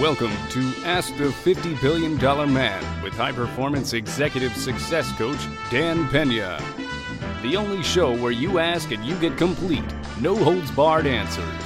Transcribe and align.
Welcome 0.00 0.32
to 0.50 0.72
Ask 0.84 1.16
the 1.16 1.28
$50 1.28 1.80
Billion 1.80 2.18
Man 2.52 3.02
with 3.02 3.14
high 3.14 3.32
performance 3.32 3.94
executive 3.94 4.54
success 4.54 5.10
coach 5.12 5.38
Dan 5.70 6.06
Pena. 6.10 6.60
The 7.40 7.56
only 7.56 7.82
show 7.82 8.14
where 8.14 8.30
you 8.30 8.58
ask 8.58 8.92
and 8.92 9.02
you 9.02 9.18
get 9.18 9.38
complete, 9.38 9.86
no 10.20 10.36
holds 10.36 10.70
barred 10.70 11.06
answers. 11.06 11.62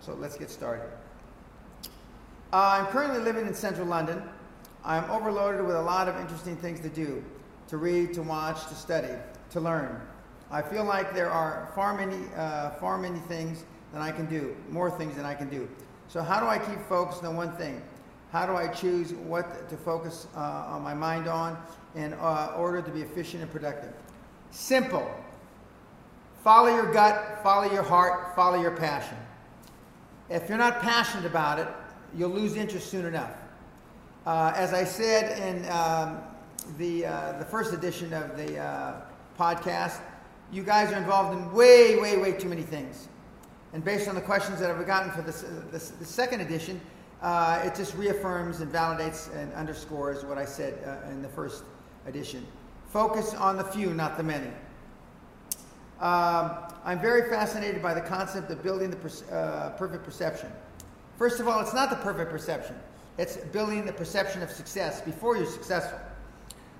So 0.00 0.14
let's 0.14 0.36
get 0.36 0.50
started. 0.50 0.88
Uh, 2.52 2.80
I'm 2.80 2.86
currently 2.86 3.20
living 3.20 3.46
in 3.46 3.54
central 3.54 3.86
London. 3.86 4.22
I'm 4.84 5.08
overloaded 5.10 5.66
with 5.66 5.76
a 5.76 5.82
lot 5.82 6.08
of 6.08 6.16
interesting 6.16 6.56
things 6.56 6.80
to 6.80 6.88
do 6.88 7.22
to 7.68 7.76
read, 7.76 8.14
to 8.14 8.22
watch, 8.22 8.66
to 8.68 8.74
study, 8.74 9.12
to 9.50 9.60
learn. 9.60 10.00
I 10.50 10.62
feel 10.62 10.84
like 10.84 11.14
there 11.14 11.30
are 11.30 11.70
far 11.74 11.94
many, 11.94 12.24
uh, 12.34 12.70
far 12.70 12.96
many 12.96 13.18
things 13.20 13.64
that 13.92 14.00
I 14.00 14.10
can 14.10 14.26
do, 14.26 14.56
more 14.70 14.90
things 14.90 15.16
than 15.16 15.24
I 15.26 15.34
can 15.34 15.50
do. 15.50 15.68
So, 16.08 16.22
how 16.22 16.40
do 16.40 16.46
I 16.46 16.58
keep 16.58 16.80
focused 16.88 17.24
on 17.24 17.36
one 17.36 17.52
thing? 17.52 17.82
How 18.32 18.46
do 18.46 18.56
I 18.56 18.68
choose 18.68 19.12
what 19.12 19.68
to 19.68 19.76
focus 19.76 20.26
uh, 20.34 20.40
on 20.40 20.82
my 20.82 20.94
mind 20.94 21.28
on 21.28 21.58
in 21.94 22.14
uh, 22.14 22.54
order 22.56 22.82
to 22.82 22.90
be 22.90 23.02
efficient 23.02 23.42
and 23.42 23.52
productive? 23.52 23.92
Simple. 24.50 25.08
Follow 26.42 26.74
your 26.74 26.92
gut, 26.92 27.40
follow 27.42 27.70
your 27.70 27.82
heart, 27.82 28.34
follow 28.34 28.60
your 28.60 28.76
passion. 28.76 29.16
If 30.30 30.48
you're 30.48 30.58
not 30.58 30.80
passionate 30.80 31.26
about 31.26 31.58
it, 31.58 31.68
you'll 32.16 32.30
lose 32.30 32.56
interest 32.56 32.90
soon 32.90 33.06
enough. 33.06 33.37
Uh, 34.28 34.52
as 34.56 34.74
I 34.74 34.84
said 34.84 35.38
in 35.38 35.64
um, 35.70 36.18
the, 36.76 37.06
uh, 37.06 37.38
the 37.38 37.46
first 37.46 37.72
edition 37.72 38.12
of 38.12 38.36
the 38.36 38.58
uh, 38.58 39.00
podcast, 39.38 40.00
you 40.52 40.62
guys 40.62 40.92
are 40.92 40.98
involved 40.98 41.38
in 41.38 41.50
way, 41.50 41.98
way, 41.98 42.18
way 42.18 42.32
too 42.32 42.50
many 42.50 42.60
things. 42.60 43.08
And 43.72 43.82
based 43.82 44.06
on 44.06 44.14
the 44.14 44.20
questions 44.20 44.60
that 44.60 44.70
I've 44.70 44.86
gotten 44.86 45.10
for 45.12 45.22
this, 45.22 45.46
this 45.72 45.92
the 45.92 46.04
second 46.04 46.42
edition, 46.42 46.78
uh, 47.22 47.62
it 47.64 47.74
just 47.74 47.94
reaffirms 47.94 48.60
and 48.60 48.70
validates 48.70 49.34
and 49.34 49.50
underscores 49.54 50.26
what 50.26 50.36
I 50.36 50.44
said 50.44 50.74
uh, 50.84 51.10
in 51.10 51.22
the 51.22 51.28
first 51.30 51.64
edition. 52.06 52.46
Focus 52.90 53.32
on 53.32 53.56
the 53.56 53.64
few, 53.64 53.94
not 53.94 54.18
the 54.18 54.24
many. 54.24 54.50
Um, 56.00 56.50
I'm 56.84 57.00
very 57.00 57.30
fascinated 57.30 57.82
by 57.82 57.94
the 57.94 58.02
concept 58.02 58.50
of 58.50 58.62
building 58.62 58.90
the 58.90 58.96
per- 58.96 59.34
uh, 59.34 59.70
perfect 59.78 60.04
perception. 60.04 60.52
First 61.16 61.40
of 61.40 61.48
all, 61.48 61.60
it's 61.60 61.72
not 61.72 61.88
the 61.88 61.96
perfect 61.96 62.30
perception. 62.30 62.76
It's 63.18 63.36
building 63.36 63.84
the 63.84 63.92
perception 63.92 64.42
of 64.42 64.50
success 64.50 65.00
before 65.00 65.36
you're 65.36 65.44
successful. 65.44 65.98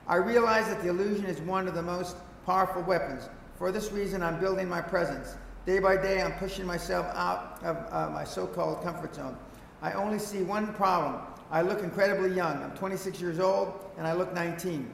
I 0.06 0.16
realize 0.16 0.68
that 0.68 0.80
the 0.80 0.88
illusion 0.88 1.26
is 1.26 1.40
one 1.40 1.66
of 1.66 1.74
the 1.74 1.82
most 1.82 2.16
powerful 2.46 2.82
weapons. 2.82 3.28
For 3.56 3.72
this 3.72 3.90
reason, 3.90 4.22
I'm 4.22 4.38
building 4.38 4.68
my 4.68 4.80
presence. 4.80 5.34
Day 5.66 5.80
by 5.80 5.96
day, 5.96 6.22
I'm 6.22 6.32
pushing 6.34 6.64
myself 6.64 7.06
out 7.14 7.58
of 7.64 7.76
uh, 7.92 8.10
my 8.10 8.22
so 8.22 8.46
called 8.46 8.82
comfort 8.84 9.16
zone. 9.16 9.36
I 9.82 9.92
only 9.94 10.20
see 10.20 10.42
one 10.42 10.72
problem. 10.74 11.20
I 11.50 11.62
look 11.62 11.82
incredibly 11.82 12.34
young. 12.34 12.62
I'm 12.62 12.70
26 12.76 13.20
years 13.20 13.40
old 13.40 13.74
and 13.98 14.06
I 14.06 14.12
look 14.12 14.32
19. 14.32 14.88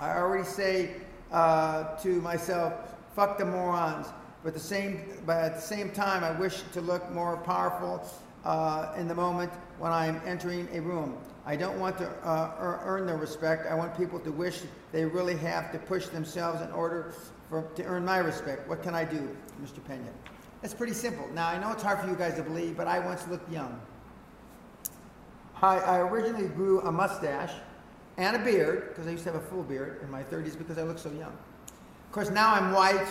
I 0.00 0.16
already 0.16 0.44
say 0.44 0.94
uh, 1.32 1.96
to 1.96 2.20
myself, 2.20 2.74
fuck 3.16 3.38
the 3.38 3.44
morons. 3.44 4.06
But, 4.44 4.54
the 4.54 4.60
same, 4.60 5.20
but 5.26 5.36
at 5.36 5.56
the 5.56 5.60
same 5.60 5.90
time, 5.90 6.24
I 6.24 6.30
wish 6.30 6.62
to 6.72 6.80
look 6.80 7.10
more 7.10 7.36
powerful 7.38 8.08
uh, 8.44 8.92
in 8.96 9.08
the 9.08 9.14
moment 9.14 9.52
when 9.78 9.92
I'm 9.92 10.20
entering 10.26 10.68
a 10.72 10.80
room. 10.80 11.16
I 11.46 11.56
don't 11.56 11.78
want 11.78 11.98
to 11.98 12.08
uh, 12.24 12.78
earn 12.84 13.06
their 13.06 13.16
respect. 13.16 13.66
I 13.66 13.74
want 13.74 13.96
people 13.96 14.20
to 14.20 14.30
wish 14.30 14.60
they 14.92 15.04
really 15.04 15.36
have 15.38 15.72
to 15.72 15.78
push 15.78 16.06
themselves 16.06 16.60
in 16.60 16.70
order 16.72 17.14
for, 17.48 17.62
to 17.74 17.84
earn 17.84 18.04
my 18.04 18.18
respect. 18.18 18.68
What 18.68 18.82
can 18.82 18.94
I 18.94 19.04
do, 19.04 19.36
Mr. 19.62 19.84
Pena? 19.86 20.02
It's 20.62 20.74
pretty 20.74 20.92
simple. 20.92 21.26
Now, 21.34 21.48
I 21.48 21.58
know 21.58 21.72
it's 21.72 21.82
hard 21.82 22.00
for 22.00 22.08
you 22.08 22.14
guys 22.14 22.34
to 22.34 22.42
believe, 22.42 22.76
but 22.76 22.86
I 22.86 22.98
once 22.98 23.26
looked 23.28 23.50
young. 23.50 23.80
I, 25.62 25.78
I 25.78 25.98
originally 25.98 26.48
grew 26.48 26.80
a 26.82 26.92
mustache 26.92 27.52
and 28.16 28.36
a 28.36 28.38
beard, 28.38 28.90
because 28.90 29.06
I 29.06 29.10
used 29.10 29.24
to 29.24 29.32
have 29.32 29.42
a 29.42 29.46
full 29.46 29.62
beard 29.62 30.00
in 30.02 30.10
my 30.10 30.22
30s 30.22 30.56
because 30.58 30.76
I 30.76 30.82
looked 30.82 31.00
so 31.00 31.10
young. 31.10 31.32
Of 32.06 32.12
course, 32.12 32.30
now 32.30 32.52
I'm 32.52 32.72
white, 32.72 33.06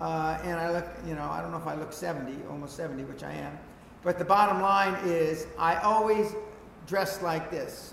uh, 0.00 0.38
and 0.42 0.58
I 0.58 0.72
look, 0.72 0.86
you 1.06 1.14
know, 1.14 1.28
I 1.30 1.42
don't 1.42 1.50
know 1.50 1.58
if 1.58 1.66
I 1.66 1.74
look 1.74 1.92
70, 1.92 2.36
almost 2.48 2.76
70, 2.76 3.04
which 3.04 3.22
I 3.22 3.32
am. 3.32 3.58
But 4.06 4.18
the 4.18 4.24
bottom 4.24 4.62
line 4.62 4.94
is, 5.04 5.48
I 5.58 5.78
always 5.78 6.32
dressed 6.86 7.22
like 7.22 7.50
this. 7.50 7.92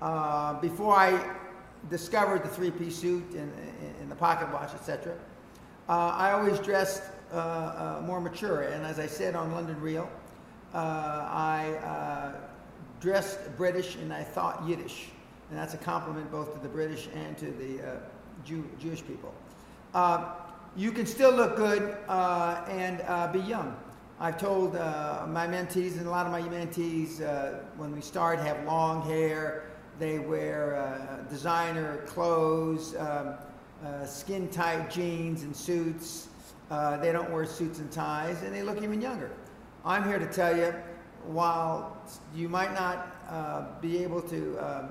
Uh, 0.00 0.58
before 0.60 0.94
I 0.94 1.22
discovered 1.90 2.42
the 2.42 2.48
three-piece 2.48 2.96
suit 2.96 3.22
and, 3.32 3.52
and, 4.00 4.10
the 4.10 4.14
pocket 4.14 4.50
watch, 4.50 4.72
etc., 4.72 5.14
uh, 5.90 5.92
I 5.92 6.32
always 6.32 6.58
dressed 6.58 7.02
uh, 7.30 7.36
uh, 7.36 8.02
more 8.02 8.18
mature. 8.18 8.62
And 8.62 8.86
as 8.86 8.98
I 8.98 9.06
said 9.06 9.36
on 9.36 9.52
London 9.52 9.78
Real, 9.78 10.10
uh, 10.72 10.78
I 10.78 11.74
uh, 11.84 12.32
dressed 13.00 13.54
British 13.58 13.96
and 13.96 14.10
I 14.10 14.22
thought 14.22 14.66
Yiddish. 14.66 15.08
And 15.50 15.58
that's 15.58 15.74
a 15.74 15.78
compliment 15.78 16.30
both 16.32 16.54
to 16.54 16.60
the 16.60 16.68
British 16.70 17.10
and 17.14 17.36
to 17.36 17.50
the 17.50 18.00
Jew, 18.42 18.64
Jewish 18.80 19.02
people. 19.06 19.34
you 20.76 20.92
can 20.92 21.04
still 21.04 21.30
look 21.32 21.56
good 21.56 21.98
and 22.08 23.32
be 23.34 23.40
young. 23.40 23.76
I've 24.20 24.38
told 24.38 24.76
uh, 24.76 25.26
my 25.28 25.46
mentees, 25.46 25.96
and 25.98 26.06
a 26.06 26.10
lot 26.10 26.26
of 26.26 26.32
my 26.32 26.42
mentees, 26.42 27.20
uh, 27.20 27.58
when 27.76 27.92
we 27.92 28.00
start, 28.00 28.38
have 28.38 28.64
long 28.64 29.02
hair. 29.02 29.64
They 29.98 30.18
wear 30.18 30.76
uh, 30.76 31.28
designer 31.28 31.98
clothes, 32.06 32.94
um, 32.96 33.34
uh, 33.84 34.06
skin 34.06 34.48
tight 34.48 34.90
jeans 34.90 35.42
and 35.42 35.54
suits. 35.54 36.28
Uh, 36.70 36.96
they 36.98 37.12
don't 37.12 37.30
wear 37.30 37.44
suits 37.44 37.78
and 37.78 37.90
ties, 37.90 38.42
and 38.42 38.54
they 38.54 38.62
look 38.62 38.82
even 38.82 39.00
younger. 39.00 39.30
I'm 39.84 40.04
here 40.04 40.18
to 40.18 40.26
tell 40.26 40.56
you, 40.56 40.74
while 41.26 41.96
you 42.34 42.48
might 42.48 42.72
not 42.74 43.16
uh, 43.28 43.64
be 43.80 44.02
able 44.02 44.22
to 44.22 44.58
um, 44.58 44.88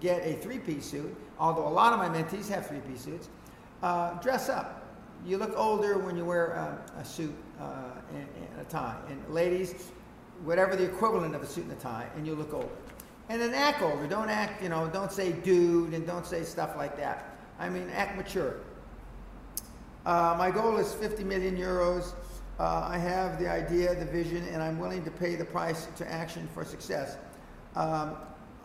get 0.00 0.26
a 0.26 0.34
three 0.34 0.58
piece 0.58 0.86
suit, 0.86 1.16
although 1.38 1.66
a 1.66 1.70
lot 1.70 1.92
of 1.92 1.98
my 1.98 2.08
mentees 2.08 2.48
have 2.48 2.66
three 2.66 2.80
piece 2.80 3.02
suits, 3.02 3.28
dress 4.20 4.48
up 4.48 4.84
you 5.26 5.38
look 5.38 5.54
older 5.56 5.98
when 5.98 6.16
you 6.16 6.24
wear 6.24 6.48
a, 6.52 7.00
a 7.00 7.04
suit 7.04 7.34
uh, 7.60 7.64
and, 8.10 8.26
and, 8.36 8.60
a 8.60 8.64
tie. 8.64 8.96
And 9.08 9.22
ladies, 9.28 9.90
whatever 10.44 10.76
the 10.76 10.84
equivalent 10.84 11.34
of 11.34 11.42
a 11.42 11.46
suit 11.46 11.64
and 11.64 11.72
a 11.72 11.76
tie, 11.76 12.08
and 12.16 12.26
you 12.26 12.34
look 12.34 12.52
older. 12.52 12.68
And 13.28 13.40
then 13.40 13.54
act 13.54 13.82
older. 13.82 14.06
Don't 14.06 14.28
act, 14.28 14.62
you 14.62 14.68
know, 14.68 14.88
don't 14.88 15.10
say 15.10 15.32
dude 15.32 15.94
and 15.94 16.06
don't 16.06 16.26
say 16.26 16.42
stuff 16.42 16.76
like 16.76 16.96
that. 16.98 17.36
I 17.58 17.68
mean, 17.68 17.88
act 17.90 18.16
mature. 18.16 18.56
Uh, 20.04 20.34
my 20.36 20.50
goal 20.50 20.76
is 20.76 20.92
50 20.92 21.24
million 21.24 21.56
euros. 21.56 22.12
Uh, 22.58 22.86
I 22.88 22.98
have 22.98 23.38
the 23.40 23.50
idea, 23.50 23.94
the 23.94 24.04
vision, 24.04 24.46
and 24.48 24.62
I'm 24.62 24.78
willing 24.78 25.02
to 25.04 25.10
pay 25.10 25.34
the 25.34 25.44
price 25.44 25.88
to 25.96 26.12
action 26.12 26.48
for 26.52 26.64
success. 26.64 27.16
Um, 27.74 28.16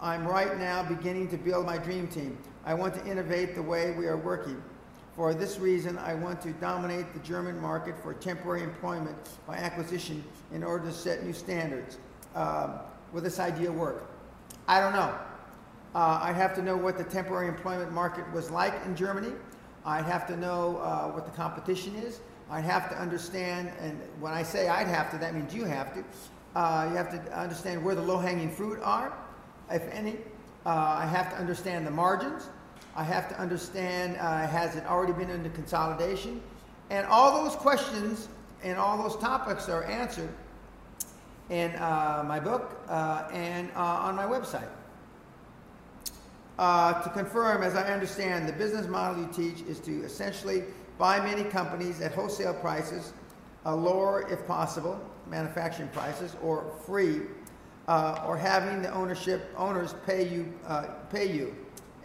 I'm 0.01 0.27
right 0.27 0.57
now 0.59 0.83
beginning 0.83 1.29
to 1.29 1.37
build 1.37 1.65
my 1.65 1.77
dream 1.77 2.07
team. 2.07 2.37
I 2.65 2.73
want 2.73 2.93
to 2.95 3.05
innovate 3.05 3.55
the 3.55 3.63
way 3.63 3.91
we 3.91 4.05
are 4.07 4.17
working. 4.17 4.61
For 5.15 5.33
this 5.33 5.59
reason, 5.59 5.97
I 5.97 6.13
want 6.13 6.41
to 6.41 6.51
dominate 6.53 7.13
the 7.13 7.19
German 7.19 7.59
market 7.59 7.95
for 8.01 8.13
temporary 8.13 8.63
employment 8.63 9.17
by 9.45 9.57
acquisition 9.57 10.23
in 10.53 10.63
order 10.63 10.85
to 10.85 10.93
set 10.93 11.23
new 11.25 11.33
standards. 11.33 11.97
Um, 12.35 12.79
will 13.11 13.21
this 13.21 13.39
idea 13.39 13.71
work? 13.71 14.09
I 14.67 14.79
don't 14.79 14.93
know. 14.93 15.13
Uh, 15.95 16.19
I'd 16.21 16.35
have 16.35 16.53
to 16.55 16.61
know 16.61 16.77
what 16.77 16.97
the 16.97 17.03
temporary 17.03 17.47
employment 17.47 17.91
market 17.91 18.31
was 18.31 18.51
like 18.51 18.73
in 18.85 18.95
Germany. 18.95 19.33
I'd 19.85 20.05
have 20.05 20.27
to 20.27 20.37
know 20.37 20.77
uh, 20.77 21.09
what 21.09 21.25
the 21.25 21.31
competition 21.31 21.95
is. 21.95 22.19
I'd 22.51 22.63
have 22.63 22.89
to 22.89 22.97
understand, 22.97 23.71
and 23.79 23.99
when 24.19 24.33
I 24.33 24.43
say 24.43 24.69
I'd 24.69 24.87
have 24.87 25.11
to, 25.11 25.17
that 25.17 25.33
means 25.33 25.53
you 25.53 25.65
have 25.65 25.93
to. 25.95 26.03
Uh, 26.55 26.87
you 26.89 26.95
have 26.95 27.11
to 27.11 27.39
understand 27.39 27.83
where 27.83 27.95
the 27.95 28.01
low-hanging 28.01 28.51
fruit 28.51 28.79
are, 28.83 29.13
if 29.71 29.87
any. 29.91 30.17
Uh, 30.65 30.69
I 30.99 31.05
have 31.05 31.29
to 31.31 31.37
understand 31.37 31.85
the 31.85 31.91
margins. 31.91 32.49
I 32.99 33.03
have 33.03 33.29
to 33.29 33.39
understand, 33.39 34.17
uh, 34.17 34.45
has 34.45 34.75
it 34.75 34.85
already 34.85 35.13
been 35.13 35.31
under 35.31 35.47
consolidation? 35.51 36.41
And 36.89 37.07
all 37.07 37.45
those 37.45 37.55
questions 37.55 38.27
and 38.61 38.77
all 38.77 39.01
those 39.01 39.15
topics 39.21 39.69
are 39.69 39.85
answered 39.85 40.33
in 41.49 41.71
uh, 41.75 42.25
my 42.27 42.41
book 42.41 42.77
and 42.89 43.71
on 43.71 44.17
my 44.17 44.25
website. 44.25 44.67
Uh, 46.57 47.01
to 47.01 47.09
confirm, 47.11 47.63
as 47.63 47.73
I 47.73 47.83
understand, 47.93 48.49
the 48.49 48.51
business 48.51 48.85
model 48.85 49.23
you 49.23 49.29
teach 49.31 49.65
is 49.65 49.79
to 49.79 50.03
essentially 50.03 50.65
buy 50.97 51.21
many 51.21 51.45
companies 51.45 52.01
at 52.01 52.11
wholesale 52.11 52.55
prices, 52.55 53.13
uh, 53.65 53.73
lower 53.73 54.27
if 54.29 54.45
possible, 54.45 54.99
manufacturing 55.29 55.87
prices, 55.93 56.35
or 56.43 56.69
free, 56.85 57.21
uh, 57.87 58.25
or 58.27 58.35
having 58.35 58.81
the 58.81 58.93
ownership 58.93 59.53
owners 59.55 59.95
pay 60.05 60.27
you 60.27 60.53
uh, 60.67 60.87
pay 61.09 61.31
you. 61.31 61.55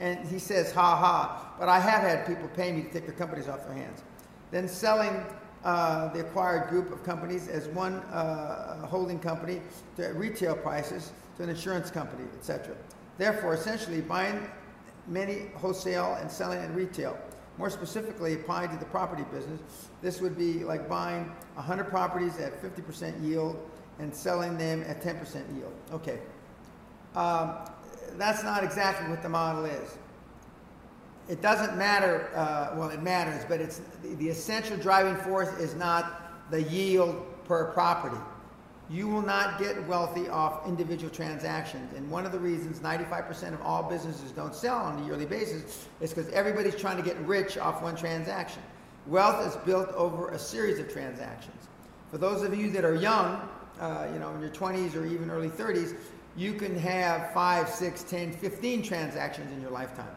And 0.00 0.26
he 0.28 0.38
says, 0.38 0.72
ha 0.72 0.96
ha. 0.96 1.54
But 1.58 1.68
I 1.68 1.78
have 1.78 2.02
had 2.02 2.26
people 2.26 2.48
pay 2.48 2.72
me 2.72 2.82
to 2.82 2.90
take 2.90 3.06
their 3.06 3.14
companies 3.14 3.48
off 3.48 3.64
their 3.66 3.76
hands. 3.76 4.02
Then 4.50 4.68
selling 4.68 5.24
uh, 5.64 6.12
the 6.12 6.20
acquired 6.20 6.68
group 6.68 6.92
of 6.92 7.02
companies 7.04 7.48
as 7.48 7.68
one 7.68 7.94
uh, 8.12 8.86
holding 8.86 9.18
company 9.18 9.60
to 9.96 10.08
retail 10.08 10.54
prices 10.54 11.12
to 11.36 11.42
an 11.42 11.48
insurance 11.48 11.90
company, 11.90 12.24
etc. 12.36 12.74
Therefore, 13.18 13.54
essentially 13.54 14.00
buying 14.00 14.48
many 15.06 15.46
wholesale 15.54 16.16
and 16.20 16.30
selling 16.30 16.62
in 16.62 16.74
retail. 16.74 17.16
More 17.56 17.70
specifically, 17.70 18.34
applied 18.34 18.72
to 18.72 18.76
the 18.78 18.84
property 18.86 19.24
business, 19.32 19.60
this 20.02 20.20
would 20.20 20.36
be 20.36 20.64
like 20.64 20.88
buying 20.88 21.24
100 21.54 21.84
properties 21.84 22.38
at 22.38 22.60
50% 22.60 23.22
yield 23.22 23.56
and 24.00 24.14
selling 24.14 24.58
them 24.58 24.84
at 24.88 25.00
10% 25.02 25.56
yield. 25.56 25.72
Okay. 25.92 26.18
Um, 27.14 27.54
that's 28.18 28.42
not 28.42 28.64
exactly 28.64 29.08
what 29.08 29.22
the 29.22 29.28
model 29.28 29.64
is. 29.64 29.98
It 31.28 31.40
doesn't 31.40 31.76
matter, 31.78 32.30
uh, 32.34 32.74
well, 32.76 32.90
it 32.90 33.02
matters, 33.02 33.44
but 33.48 33.60
it's 33.60 33.80
the, 34.02 34.28
essential 34.28 34.76
driving 34.76 35.16
force 35.16 35.48
is 35.58 35.74
not 35.74 36.50
the 36.50 36.62
yield 36.62 37.24
per 37.46 37.72
property 37.72 38.18
you 38.90 39.08
will 39.08 39.22
not 39.22 39.58
get 39.58 39.82
wealthy 39.86 40.28
off 40.28 40.66
individual 40.68 41.10
transactions. 41.10 41.92
And 41.94 42.10
one 42.10 42.26
of 42.26 42.32
the 42.32 42.38
reasons 42.38 42.80
95% 42.80 43.54
of 43.54 43.62
all 43.62 43.82
businesses 43.82 44.30
don't 44.30 44.54
sell 44.54 44.76
on 44.76 45.02
a 45.02 45.06
yearly 45.06 45.24
basis 45.24 45.88
is 46.00 46.12
because 46.12 46.30
everybody's 46.32 46.76
trying 46.76 46.98
to 46.98 47.02
get 47.02 47.18
rich 47.20 47.56
off 47.56 47.82
one 47.82 47.96
transaction. 47.96 48.62
Wealth 49.06 49.46
is 49.46 49.56
built 49.64 49.88
over 49.90 50.28
a 50.28 50.38
series 50.38 50.78
of 50.78 50.92
transactions. 50.92 51.68
For 52.10 52.18
those 52.18 52.42
of 52.42 52.56
you 52.56 52.70
that 52.72 52.84
are 52.84 52.94
young, 52.94 53.48
uh, 53.80 54.06
you 54.12 54.18
know, 54.18 54.34
in 54.34 54.40
your 54.40 54.50
20s 54.50 54.94
or 54.94 55.06
even 55.06 55.30
early 55.30 55.48
30s, 55.48 55.96
you 56.36 56.54
can 56.54 56.76
have 56.78 57.32
5, 57.32 57.68
6, 57.68 58.02
10, 58.04 58.32
15 58.32 58.82
transactions 58.82 59.52
in 59.52 59.60
your 59.60 59.70
lifetime. 59.70 60.16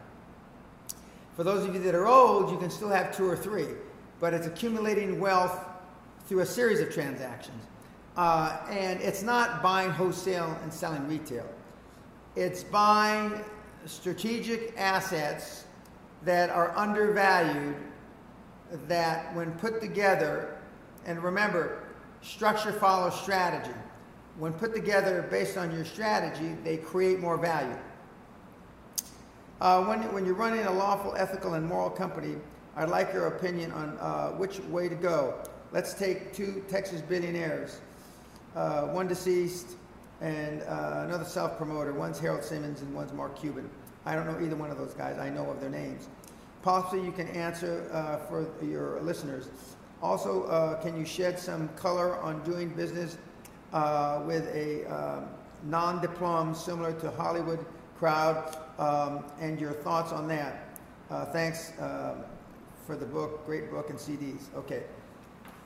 For 1.34 1.44
those 1.44 1.64
of 1.64 1.74
you 1.74 1.80
that 1.82 1.94
are 1.94 2.06
old, 2.06 2.50
you 2.50 2.58
can 2.58 2.70
still 2.70 2.88
have 2.88 3.16
two 3.16 3.28
or 3.28 3.36
three, 3.36 3.68
but 4.18 4.34
it's 4.34 4.46
accumulating 4.46 5.20
wealth 5.20 5.64
through 6.26 6.40
a 6.40 6.46
series 6.46 6.80
of 6.80 6.92
transactions. 6.92 7.64
Uh, 8.16 8.58
and 8.68 9.00
it's 9.00 9.22
not 9.22 9.62
buying 9.62 9.90
wholesale 9.90 10.58
and 10.62 10.72
selling 10.72 11.06
retail. 11.06 11.48
It's 12.34 12.64
buying 12.64 13.44
strategic 13.86 14.74
assets 14.76 15.64
that 16.24 16.50
are 16.50 16.76
undervalued 16.76 17.76
that 18.88 19.34
when 19.36 19.52
put 19.52 19.80
together, 19.80 20.58
and 21.06 21.22
remember, 21.22 21.84
structure 22.20 22.72
follows 22.72 23.18
strategy. 23.20 23.74
When 24.38 24.52
put 24.52 24.74
together 24.74 25.26
based 25.30 25.56
on 25.56 25.74
your 25.74 25.84
strategy, 25.84 26.56
they 26.64 26.76
create 26.76 27.18
more 27.20 27.36
value. 27.36 27.76
Uh, 29.60 29.84
when, 29.84 30.00
when 30.12 30.24
you're 30.24 30.34
running 30.34 30.64
a 30.64 30.72
lawful, 30.72 31.14
ethical, 31.16 31.54
and 31.54 31.66
moral 31.66 31.90
company, 31.90 32.36
I'd 32.76 32.88
like 32.88 33.12
your 33.12 33.26
opinion 33.26 33.72
on 33.72 33.98
uh, 33.98 34.30
which 34.30 34.60
way 34.60 34.88
to 34.88 34.94
go. 34.94 35.34
Let's 35.72 35.92
take 35.92 36.32
two 36.32 36.64
Texas 36.68 37.00
billionaires 37.02 37.80
uh, 38.54 38.82
one 38.86 39.06
deceased, 39.06 39.76
and 40.20 40.62
uh, 40.62 41.04
another 41.06 41.24
self-promoter. 41.24 41.92
One's 41.92 42.18
Harold 42.18 42.42
Simmons 42.42 42.82
and 42.82 42.92
one's 42.94 43.12
Mark 43.12 43.38
Cuban. 43.38 43.70
I 44.04 44.14
don't 44.14 44.26
know 44.26 44.44
either 44.44 44.56
one 44.56 44.70
of 44.70 44.78
those 44.78 44.94
guys. 44.94 45.18
I 45.18 45.28
know 45.28 45.48
of 45.50 45.60
their 45.60 45.70
names. 45.70 46.08
Possibly 46.62 47.04
you 47.04 47.12
can 47.12 47.28
answer 47.28 47.88
uh, 47.92 48.16
for 48.26 48.48
your 48.62 49.00
listeners. 49.00 49.48
Also, 50.02 50.44
uh, 50.44 50.80
can 50.80 50.98
you 50.98 51.04
shed 51.04 51.38
some 51.38 51.68
color 51.76 52.16
on 52.18 52.42
doing 52.42 52.70
business 52.70 53.18
uh, 53.72 54.22
with 54.26 54.46
a 54.54 54.84
um, 54.86 55.28
non-diplom 55.64 56.56
similar 56.56 56.92
to 57.00 57.10
Hollywood 57.10 57.64
crowd 57.98 58.56
um, 58.78 59.24
and 59.40 59.60
your 59.60 59.72
thoughts 59.72 60.12
on 60.12 60.28
that? 60.28 60.68
Uh, 61.10 61.24
thanks 61.26 61.72
for 62.86 62.96
the 62.96 63.06
book, 63.06 63.44
great 63.44 63.70
book 63.70 63.90
and 63.90 63.98
CDs. 63.98 64.42
Okay. 64.54 64.82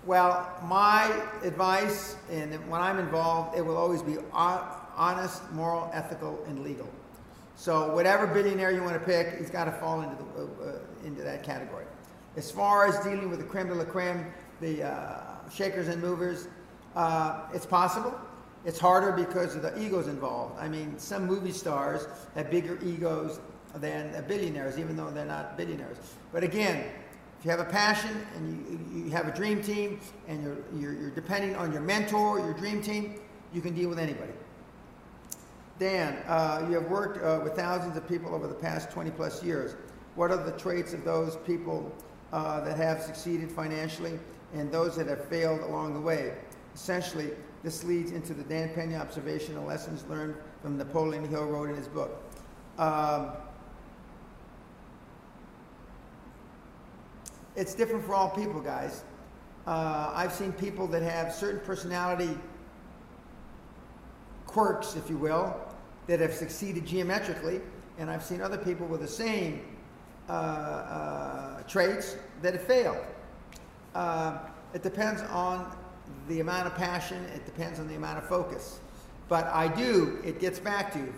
Well, 0.05 0.51
my 0.65 1.05
advice, 1.45 2.17
and 2.29 2.53
when 2.69 2.81
I'm 2.81 2.99
involved, 2.99 3.57
it 3.57 3.63
will 3.65 3.77
always 3.77 4.03
be 4.03 4.17
honest, 4.33 5.49
moral, 5.53 5.89
ethical, 5.95 6.43
and 6.49 6.65
legal. 6.65 6.89
So 7.55 7.95
whatever 7.95 8.27
billionaire 8.27 8.73
you 8.73 8.83
want 8.83 8.95
to 8.95 9.05
pick, 9.07 9.39
he's 9.39 9.51
got 9.51 9.67
to 9.67 9.73
fall 9.73 10.03
into, 10.03 10.17
the, 10.17 10.25
uh, 10.25 10.45
uh, 10.45 10.79
into 11.05 11.23
that 11.23 11.45
category. 11.45 11.85
As 12.37 12.51
far 12.51 12.89
as 12.89 12.99
dealing 13.05 13.31
with 13.31 13.39
the 13.39 13.45
creme 13.45 13.69
de 13.69 13.75
la 13.75 13.85
creme, 13.85 14.27
the 14.61 14.83
uh, 14.83 15.49
shakers 15.49 15.87
and 15.87 16.03
movers, 16.03 16.49
uh, 16.95 17.41
it's 17.53 17.67
possible. 17.67 18.15
It's 18.65 18.79
harder 18.79 19.13
because 19.13 19.57
of 19.57 19.63
the 19.63 19.81
egos 19.83 20.07
involved. 20.07 20.59
I 20.59 20.69
mean, 20.69 20.99
some 20.99 21.27
movie 21.27 21.53
stars 21.53 22.07
have 22.35 22.51
bigger 22.51 22.79
egos 22.85 23.41
than 23.77 24.25
billionaires, 24.29 24.79
even 24.79 24.97
though 24.97 25.11
they're 25.11 25.25
not 25.25 25.57
billionaires. 25.57 25.97
But 26.33 26.45
again, 26.45 26.85
if 27.39 27.47
you 27.47 27.51
have 27.51 27.61
a 27.61 27.65
passion 27.65 28.25
and 28.37 28.93
you, 28.95 29.05
you 29.05 29.11
have 29.11 29.27
a 29.27 29.35
dream 29.35 29.63
team 29.63 29.99
and 30.29 30.43
you're, 30.45 30.59
you're, 30.77 30.93
you're 30.93 31.11
depending 31.11 31.57
on 31.57 31.73
your 31.73 31.81
mentor, 31.81 32.39
your 32.39 32.55
dream 32.55 32.81
team, 32.81 33.21
you 33.53 33.61
can 33.61 33.75
deal 33.75 33.89
with 33.89 33.99
anybody. 33.99 34.33
Dan, 35.81 36.23
uh, 36.29 36.65
you 36.69 36.75
have 36.75 36.85
worked 36.85 37.19
uh, 37.19 37.41
with 37.43 37.55
thousands 37.55 37.97
of 37.97 38.07
people 38.09 38.33
over 38.33 38.47
the 38.47 38.55
past 38.55 38.93
20 38.93 39.11
plus 39.11 39.43
years. 39.43 39.75
What 40.15 40.31
are 40.31 40.37
the 40.37 40.53
traits 40.53 40.93
of 40.93 41.05
those 41.05 41.37
people 41.39 41.93
uh, 42.33 42.61
that 42.61 42.77
have 42.77 43.03
succeeded 43.03 43.51
financially 43.51 44.21
and 44.55 44.71
those 44.71 44.95
that 44.95 45.09
have 45.09 45.25
failed 45.25 45.63
along 45.63 45.95
the 45.95 46.01
way? 46.01 46.35
Essentially, 46.75 47.31
this 47.63 47.85
leads 47.85 48.11
into 48.11 48.35
the 48.35 48.43
Dan 48.43 48.71
Pena 48.75 48.97
observation 48.97 49.57
and 49.57 49.67
lessons 49.67 50.05
learned 50.09 50.35
from 50.63 50.77
Napoleon 50.79 51.29
Hill 51.29 51.47
wrote 51.47 51.71
in 51.71 51.77
his 51.77 51.89
book. 51.89 52.23
Um, 52.79 53.33
it's 57.55 57.75
different 57.75 58.05
for 58.05 58.15
all 58.15 58.31
people, 58.31 58.61
guys. 58.61 59.05
Uh, 59.67 60.11
I've 60.15 60.33
seen 60.33 60.53
people 60.53 60.87
that 60.89 61.03
have 61.03 61.33
certain 61.33 61.61
personality 61.61 62.37
quirks, 64.47 64.97
if 64.97 65.09
you 65.09 65.17
will, 65.17 65.55
that 66.09 66.21
have 66.21 66.35
succeeded 66.35 66.85
geometrically, 66.85 67.61
and 67.99 68.11
I've 68.11 68.25
seen 68.25 68.41
other 68.41 68.59
people 68.59 68.87
with 68.87 69.01
the 69.01 69.09
same 69.09 69.63
uh, 70.29 70.33
uh, 70.33 71.63
traits 71.63 72.17
that 72.41 72.55
have 72.55 72.63
failed. 72.63 73.05
Uh, 73.95 74.39
it 74.75 74.83
depends 74.83 75.23
on 75.23 75.77
the 76.29 76.41
amount 76.41 76.67
of 76.67 76.75
passion, 76.75 77.25
it 77.35 77.45
depends 77.45 77.79
on 77.79 77.89
the 77.89 77.95
amount 77.95 78.19
of 78.19 78.29
focus. 78.29 78.81
But 79.29 79.47
I 79.47 79.69
do, 79.69 80.19
it 80.25 80.41
gets 80.41 80.59
back 80.59 80.93
to 80.93 81.13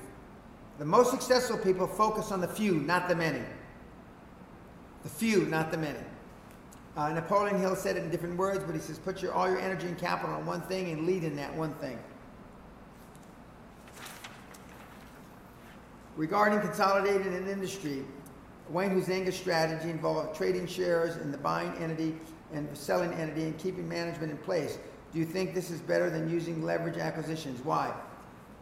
the 0.79 0.85
most 0.85 1.11
successful 1.11 1.57
people 1.59 1.87
focus 1.87 2.33
on 2.33 2.41
the 2.41 2.49
few, 2.49 2.75
not 2.75 3.09
the 3.09 3.15
many. 3.15 3.43
The 5.03 5.09
few, 5.09 5.47
not 5.47 5.71
the 5.71 5.79
many. 5.79 5.99
Uh, 6.97 7.13
Napoleon 7.13 7.59
Hill 7.59 7.77
said 7.77 7.97
it 7.97 8.05
in 8.05 8.11
different 8.11 8.37
words, 8.37 8.63
but 8.65 8.75
he 8.75 8.81
says, 8.81 8.99
put 8.99 9.21
your, 9.21 9.33
all 9.33 9.49
your 9.49 9.59
energy 9.59 9.87
and 9.87 9.99
capital 9.99 10.35
on 10.35 10.47
one 10.47 10.61
thing 10.63 10.93
and 10.93 11.07
lead 11.07 11.25
in 11.25 11.37
that 11.37 11.55
one 11.55 11.75
thing. 11.75 11.99
Regarding 16.17 16.61
consolidating 16.61 17.35
an 17.35 17.49
industry, 17.49 18.05
Wayne 18.71 18.91
Huizenga's 18.91 19.37
strategy 19.37 19.91
involved 19.91 20.37
trading 20.37 20.67
shares 20.67 21.17
in 21.17 21.33
the 21.33 21.39
buying 21.39 21.73
entity 21.83 22.15
and 22.53 22.69
selling 22.77 23.13
entity 23.15 23.45
and 23.45 23.59
keeping 23.59 23.89
management 23.89 24.31
in 24.31 24.39
place. 24.39 24.79
Do 25.13 25.19
you 25.19 25.25
think 25.25 25.55
this 25.55 25.71
is 25.71 25.81
better 25.81 26.11
than 26.11 26.29
using 26.29 26.63
leverage 26.63 26.99
acquisitions? 26.99 27.65
Why? 27.65 27.93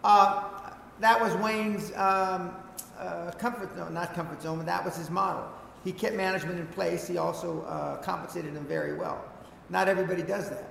Uh, 0.05 0.71
that 1.01 1.21
was 1.21 1.35
Wayne's 1.37 1.91
um, 1.97 2.55
uh, 2.99 3.33
comfort 3.39 3.75
zone, 3.77 3.95
not 3.95 4.15
comfort 4.15 4.43
zone, 4.43 4.59
but 4.59 4.67
that 4.67 4.85
was 4.85 4.97
his 4.97 5.11
model. 5.11 5.45
He 5.85 5.93
kept 5.93 6.15
management 6.15 6.61
in 6.61 6.67
place. 6.69 7.09
He 7.09 7.19
also 7.19 7.62
uh, 7.62 7.97
compensated 8.03 8.55
them 8.55 8.67
very 8.67 8.95
well. 8.95 9.25
Not 9.71 9.89
everybody 9.89 10.23
does 10.23 10.51
that. 10.51 10.69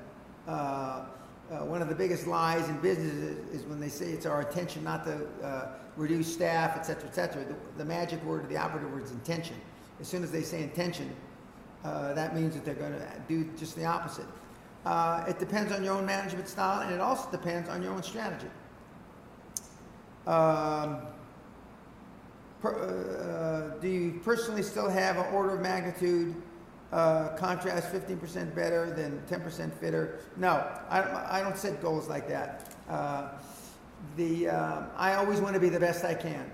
Uh, 0.47 1.05
uh, 1.51 1.65
one 1.65 1.81
of 1.81 1.89
the 1.89 1.95
biggest 1.95 2.27
lies 2.27 2.69
in 2.69 2.77
business 2.77 3.13
is, 3.13 3.61
is, 3.61 3.65
when 3.65 3.79
they 3.79 3.89
say 3.89 4.05
it's 4.05 4.25
our 4.25 4.41
intention 4.41 4.83
not 4.83 5.03
to 5.03 5.27
uh, 5.43 5.67
reduce 5.97 6.31
staff, 6.31 6.77
et 6.77 6.83
cetera, 6.83 7.09
et 7.09 7.13
cetera. 7.15 7.43
The, 7.43 7.55
the, 7.77 7.85
magic 7.85 8.23
word, 8.23 8.47
the 8.47 8.55
operative 8.55 8.91
word 8.91 9.03
is 9.03 9.11
intention. 9.11 9.57
As 9.99 10.07
soon 10.07 10.23
as 10.23 10.31
they 10.31 10.43
say 10.43 10.63
intention, 10.63 11.13
uh, 11.83 12.13
that 12.13 12.35
means 12.35 12.53
that 12.53 12.65
they're 12.65 12.73
going 12.73 12.93
to 12.93 13.07
do 13.27 13.49
just 13.57 13.75
the 13.75 13.85
opposite. 13.85 14.25
Uh, 14.85 15.23
it 15.27 15.39
depends 15.39 15.71
on 15.71 15.83
your 15.83 15.93
own 15.93 16.05
management 16.05 16.47
style, 16.47 16.81
and 16.81 16.93
it 16.93 16.99
also 16.99 17.29
depends 17.31 17.69
on 17.69 17.81
your 17.81 17.93
own 17.93 18.03
strategy. 18.03 18.47
Um, 20.27 21.01
per, 22.61 23.73
uh, 23.75 23.79
do 23.79 23.87
you 23.87 24.19
personally 24.23 24.63
still 24.63 24.89
have 24.89 25.17
an 25.17 25.25
order 25.33 25.55
of 25.55 25.61
magnitude 25.61 26.35
uh, 26.91 27.29
contrast 27.37 27.91
15% 27.93 28.53
better 28.53 28.91
than 28.91 29.21
10% 29.29 29.73
fitter. 29.73 30.19
No, 30.37 30.67
I, 30.89 31.37
I 31.39 31.41
don't 31.41 31.57
set 31.57 31.81
goals 31.81 32.09
like 32.09 32.27
that. 32.27 32.69
Uh, 32.89 33.29
the, 34.17 34.49
uh, 34.49 34.83
I 34.97 35.13
always 35.13 35.39
want 35.39 35.53
to 35.53 35.59
be 35.59 35.69
the 35.69 35.79
best 35.79 36.03
I 36.03 36.13
can. 36.13 36.49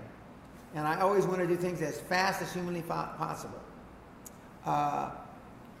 And 0.74 0.86
I 0.86 1.00
always 1.00 1.26
want 1.26 1.40
to 1.40 1.46
do 1.46 1.56
things 1.56 1.82
as 1.82 1.98
fast 1.98 2.42
as 2.42 2.52
humanly 2.52 2.82
possible. 2.82 3.58
Uh, 4.68 5.10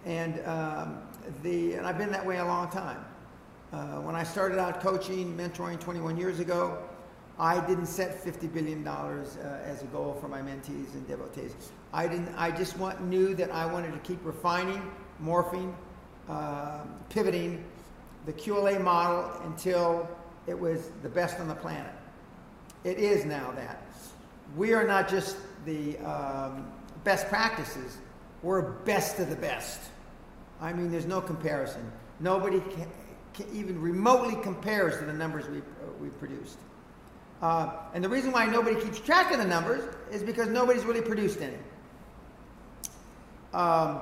and, 0.06 0.40
um, 0.46 0.98
the, 1.42 1.74
and 1.74 1.86
I've 1.86 1.98
been 1.98 2.10
that 2.10 2.24
way 2.24 2.38
a 2.38 2.44
long 2.44 2.70
time. 2.70 3.04
Uh, 3.70 4.00
when 4.00 4.14
I 4.14 4.22
started 4.22 4.58
out 4.58 4.80
coaching, 4.80 5.36
mentoring 5.36 5.78
21 5.78 6.16
years 6.16 6.40
ago, 6.40 6.78
I 7.38 7.60
didn't 7.66 7.84
set 7.84 8.24
$50 8.24 8.50
billion 8.50 8.88
uh, 8.88 9.60
as 9.62 9.82
a 9.82 9.84
goal 9.86 10.16
for 10.18 10.28
my 10.28 10.40
mentees 10.40 10.94
and 10.94 11.06
devotees. 11.06 11.54
I 11.92 12.08
didn't. 12.08 12.34
I 12.34 12.50
just 12.50 12.78
want, 12.78 13.02
knew 13.02 13.34
that 13.34 13.50
I 13.50 13.66
wanted 13.66 13.92
to 13.92 13.98
keep 13.98 14.24
refining, 14.24 14.90
morphing, 15.22 15.74
uh, 16.26 16.80
pivoting 17.10 17.62
the 18.24 18.32
QLA 18.32 18.80
model 18.80 19.30
until 19.44 20.08
it 20.46 20.58
was 20.58 20.92
the 21.02 21.10
best 21.10 21.38
on 21.40 21.48
the 21.48 21.54
planet. 21.54 21.92
It 22.84 22.96
is 22.96 23.26
now 23.26 23.52
that. 23.52 23.82
We 24.56 24.72
are 24.72 24.86
not 24.86 25.10
just 25.10 25.36
the 25.66 25.98
um, 25.98 26.72
best 27.04 27.28
practices, 27.28 27.98
we're 28.42 28.62
best 28.62 29.18
of 29.18 29.30
the 29.30 29.36
best. 29.36 29.80
I 30.60 30.72
mean, 30.72 30.90
there's 30.90 31.06
no 31.06 31.20
comparison. 31.20 31.90
Nobody 32.20 32.60
can, 32.60 32.88
can 33.34 33.46
even 33.52 33.80
remotely 33.80 34.36
compares 34.42 34.98
to 34.98 35.04
the 35.04 35.12
numbers 35.12 35.48
we, 35.48 35.58
uh, 35.58 35.62
we 36.00 36.08
produced. 36.08 36.58
Uh, 37.40 37.70
and 37.94 38.02
the 38.02 38.08
reason 38.08 38.32
why 38.32 38.46
nobody 38.46 38.80
keeps 38.80 38.98
track 38.98 39.30
of 39.32 39.38
the 39.38 39.44
numbers 39.44 39.82
is 40.10 40.22
because 40.22 40.48
nobody's 40.48 40.84
really 40.84 41.02
produced 41.02 41.40
any. 41.40 41.54
Um, 43.52 44.00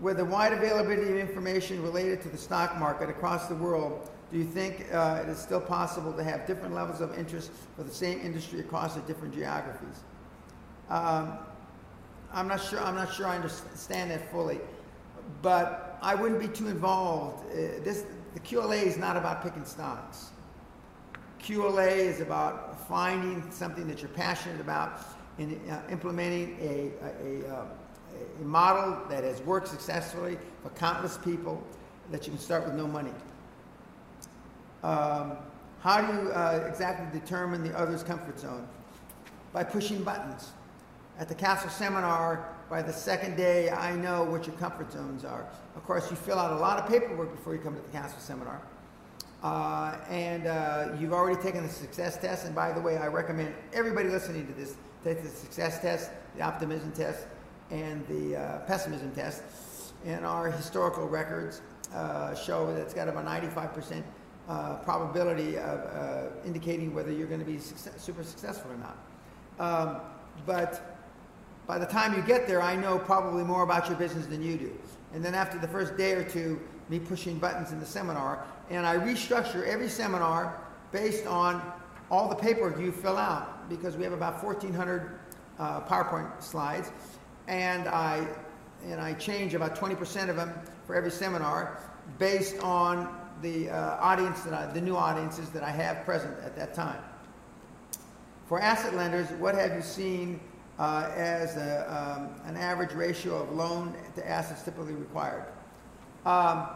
with 0.00 0.16
the 0.18 0.24
wide 0.24 0.52
availability 0.52 1.10
of 1.10 1.16
information 1.16 1.82
related 1.82 2.20
to 2.22 2.28
the 2.28 2.38
stock 2.38 2.78
market 2.78 3.10
across 3.10 3.46
the 3.46 3.54
world, 3.54 4.08
do 4.30 4.38
you 4.38 4.44
think 4.44 4.86
uh, 4.92 5.22
it 5.22 5.28
is 5.28 5.38
still 5.38 5.60
possible 5.60 6.12
to 6.12 6.24
have 6.24 6.46
different 6.46 6.74
levels 6.74 7.00
of 7.00 7.16
interest 7.18 7.50
for 7.76 7.82
the 7.82 7.92
same 7.92 8.20
industry 8.20 8.60
across 8.60 8.94
the 8.94 9.00
different 9.02 9.34
geographies? 9.34 10.02
Um, 10.88 11.38
I'm 12.34 12.48
not 12.48 12.62
sure. 12.62 12.80
I'm 12.80 12.96
not 12.96 13.14
sure 13.14 13.26
I 13.26 13.36
understand 13.36 14.10
that 14.10 14.30
fully, 14.30 14.60
but 15.40 15.98
I 16.02 16.14
wouldn't 16.14 16.40
be 16.40 16.48
too 16.48 16.68
involved. 16.68 17.46
Uh, 17.50 17.82
this 17.84 18.04
the 18.34 18.40
QLA 18.40 18.82
is 18.82 18.96
not 18.96 19.16
about 19.16 19.42
picking 19.42 19.64
stocks. 19.64 20.30
QLA 21.40 21.96
is 21.96 22.20
about 22.20 22.88
finding 22.88 23.48
something 23.50 23.86
that 23.86 24.00
you're 24.00 24.08
passionate 24.10 24.60
about 24.60 25.00
and 25.38 25.60
uh, 25.70 25.78
implementing 25.90 26.56
a, 26.60 26.90
a, 27.04 27.46
a, 27.46 27.54
uh, 27.54 27.64
a, 28.40 28.44
model 28.44 28.98
that 29.08 29.24
has 29.24 29.40
worked 29.42 29.68
successfully 29.68 30.38
for 30.62 30.70
countless 30.70 31.18
people 31.18 31.62
that 32.10 32.26
you 32.26 32.32
can 32.32 32.40
start 32.40 32.64
with 32.64 32.74
no 32.74 32.86
money. 32.86 33.12
Um, 34.82 35.32
how 35.80 36.00
do 36.00 36.12
you 36.12 36.30
uh, 36.30 36.64
exactly 36.66 37.06
determine 37.18 37.62
the 37.62 37.78
other's 37.78 38.02
comfort 38.02 38.40
zone? 38.40 38.66
By 39.52 39.64
pushing 39.64 40.02
buttons. 40.02 40.52
At 41.16 41.28
the 41.28 41.34
Castle 41.34 41.70
Seminar, 41.70 42.48
by 42.68 42.82
the 42.82 42.92
second 42.92 43.36
day, 43.36 43.70
I 43.70 43.94
know 43.94 44.24
what 44.24 44.48
your 44.48 44.56
comfort 44.56 44.90
zones 44.90 45.24
are. 45.24 45.46
Of 45.76 45.84
course, 45.84 46.10
you 46.10 46.16
fill 46.16 46.40
out 46.40 46.50
a 46.50 46.56
lot 46.56 46.76
of 46.76 46.88
paperwork 46.88 47.30
before 47.30 47.54
you 47.54 47.60
come 47.60 47.76
to 47.76 47.80
the 47.80 47.88
Castle 47.88 48.18
Seminar. 48.18 48.60
Uh, 49.40 49.96
and 50.10 50.48
uh, 50.48 50.88
you've 50.98 51.12
already 51.12 51.40
taken 51.40 51.62
the 51.62 51.72
success 51.72 52.16
test. 52.16 52.46
And 52.46 52.54
by 52.54 52.72
the 52.72 52.80
way, 52.80 52.96
I 52.96 53.06
recommend 53.06 53.54
everybody 53.72 54.08
listening 54.08 54.44
to 54.48 54.52
this 54.54 54.74
take 55.04 55.22
the 55.22 55.28
success 55.28 55.80
test, 55.80 56.10
the 56.34 56.42
optimism 56.42 56.90
test, 56.90 57.26
and 57.70 58.04
the 58.08 58.36
uh, 58.36 58.58
pessimism 58.60 59.12
test. 59.12 59.42
And 60.04 60.26
our 60.26 60.50
historical 60.50 61.06
records 61.06 61.60
uh, 61.94 62.34
show 62.34 62.66
that 62.74 62.80
it's 62.80 62.94
got 62.94 63.06
about 63.06 63.24
95% 63.24 64.02
uh, 64.48 64.76
probability 64.78 65.58
of 65.58 65.80
uh, 65.80 66.22
indicating 66.44 66.92
whether 66.92 67.12
you're 67.12 67.28
going 67.28 67.38
to 67.38 67.46
be 67.46 67.58
success 67.58 68.02
super 68.02 68.24
successful 68.24 68.72
or 68.72 68.78
not. 68.78 68.98
Um, 69.60 70.00
but 70.44 70.93
by 71.66 71.78
the 71.78 71.86
time 71.86 72.14
you 72.14 72.22
get 72.22 72.46
there, 72.46 72.60
I 72.60 72.76
know 72.76 72.98
probably 72.98 73.42
more 73.42 73.62
about 73.62 73.88
your 73.88 73.96
business 73.96 74.26
than 74.26 74.42
you 74.42 74.56
do. 74.56 74.72
And 75.14 75.24
then 75.24 75.34
after 75.34 75.58
the 75.58 75.68
first 75.68 75.96
day 75.96 76.12
or 76.12 76.24
two, 76.24 76.60
me 76.88 76.98
pushing 76.98 77.38
buttons 77.38 77.72
in 77.72 77.80
the 77.80 77.86
seminar, 77.86 78.44
and 78.70 78.86
I 78.86 78.96
restructure 78.96 79.66
every 79.66 79.88
seminar 79.88 80.60
based 80.92 81.26
on 81.26 81.62
all 82.10 82.28
the 82.28 82.34
paperwork 82.34 82.78
you 82.78 82.92
fill 82.92 83.16
out 83.16 83.68
because 83.68 83.96
we 83.96 84.04
have 84.04 84.12
about 84.12 84.42
1,400 84.42 85.18
uh, 85.58 85.80
PowerPoint 85.82 86.42
slides, 86.42 86.90
and 87.48 87.88
I 87.88 88.26
and 88.86 89.00
I 89.00 89.14
change 89.14 89.54
about 89.54 89.74
20% 89.76 90.28
of 90.28 90.36
them 90.36 90.52
for 90.86 90.94
every 90.94 91.10
seminar 91.10 91.78
based 92.18 92.58
on 92.58 93.08
the 93.40 93.70
uh, 93.70 93.96
audience 93.98 94.42
that 94.42 94.52
I, 94.52 94.66
the 94.66 94.80
new 94.80 94.96
audiences 94.96 95.48
that 95.50 95.62
I 95.62 95.70
have 95.70 96.04
present 96.04 96.36
at 96.44 96.54
that 96.56 96.74
time. 96.74 96.98
For 98.46 98.60
asset 98.60 98.94
lenders, 98.94 99.30
what 99.38 99.54
have 99.54 99.74
you 99.74 99.80
seen 99.80 100.38
uh, 100.78 101.10
as 101.14 101.56
a, 101.56 101.86
um, 101.88 102.48
an 102.48 102.56
average 102.56 102.92
ratio 102.92 103.42
of 103.42 103.52
loan 103.52 103.94
to 104.14 104.28
assets 104.28 104.62
typically 104.62 104.94
required? 104.94 105.44
Um, 106.26 106.66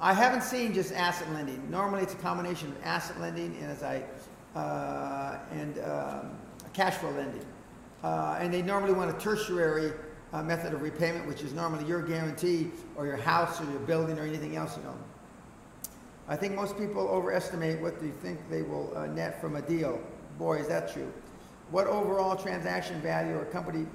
I 0.00 0.12
haven't 0.12 0.42
seen 0.42 0.74
just 0.74 0.92
asset 0.92 1.30
lending. 1.32 1.70
Normally, 1.70 2.02
it's 2.02 2.12
a 2.12 2.18
combination 2.18 2.68
of 2.68 2.76
asset 2.84 3.18
lending 3.20 3.56
and 3.60 3.70
as 3.70 3.82
I 3.82 4.02
uh, 4.56 5.38
and 5.52 5.78
um, 5.80 6.30
cash 6.72 6.94
flow 6.94 7.10
lending. 7.10 7.44
Uh, 8.02 8.38
and 8.40 8.52
they 8.52 8.62
normally 8.62 8.92
want 8.92 9.14
a 9.14 9.18
tertiary 9.18 9.92
uh, 10.32 10.42
method 10.42 10.72
of 10.72 10.82
repayment, 10.82 11.26
which 11.26 11.42
is 11.42 11.52
normally 11.52 11.84
your 11.86 12.02
guarantee 12.02 12.70
or 12.96 13.06
your 13.06 13.16
house 13.16 13.60
or 13.60 13.64
your 13.70 13.80
building 13.80 14.18
or 14.18 14.22
anything 14.22 14.56
else 14.56 14.76
you 14.76 14.82
own. 14.88 14.98
I 16.28 16.36
think 16.36 16.54
most 16.54 16.76
people 16.76 17.02
overestimate 17.08 17.80
what 17.80 18.00
they 18.00 18.08
think 18.08 18.38
they 18.50 18.62
will 18.62 18.92
uh, 18.96 19.06
net 19.06 19.40
from 19.40 19.56
a 19.56 19.62
deal. 19.62 20.00
Boy, 20.38 20.58
is 20.58 20.68
that 20.68 20.92
true. 20.92 21.12
What 21.70 21.86
overall 21.86 22.36
transaction 22.36 23.00
value 23.00 23.36
or 23.36 23.44
company 23.46 23.86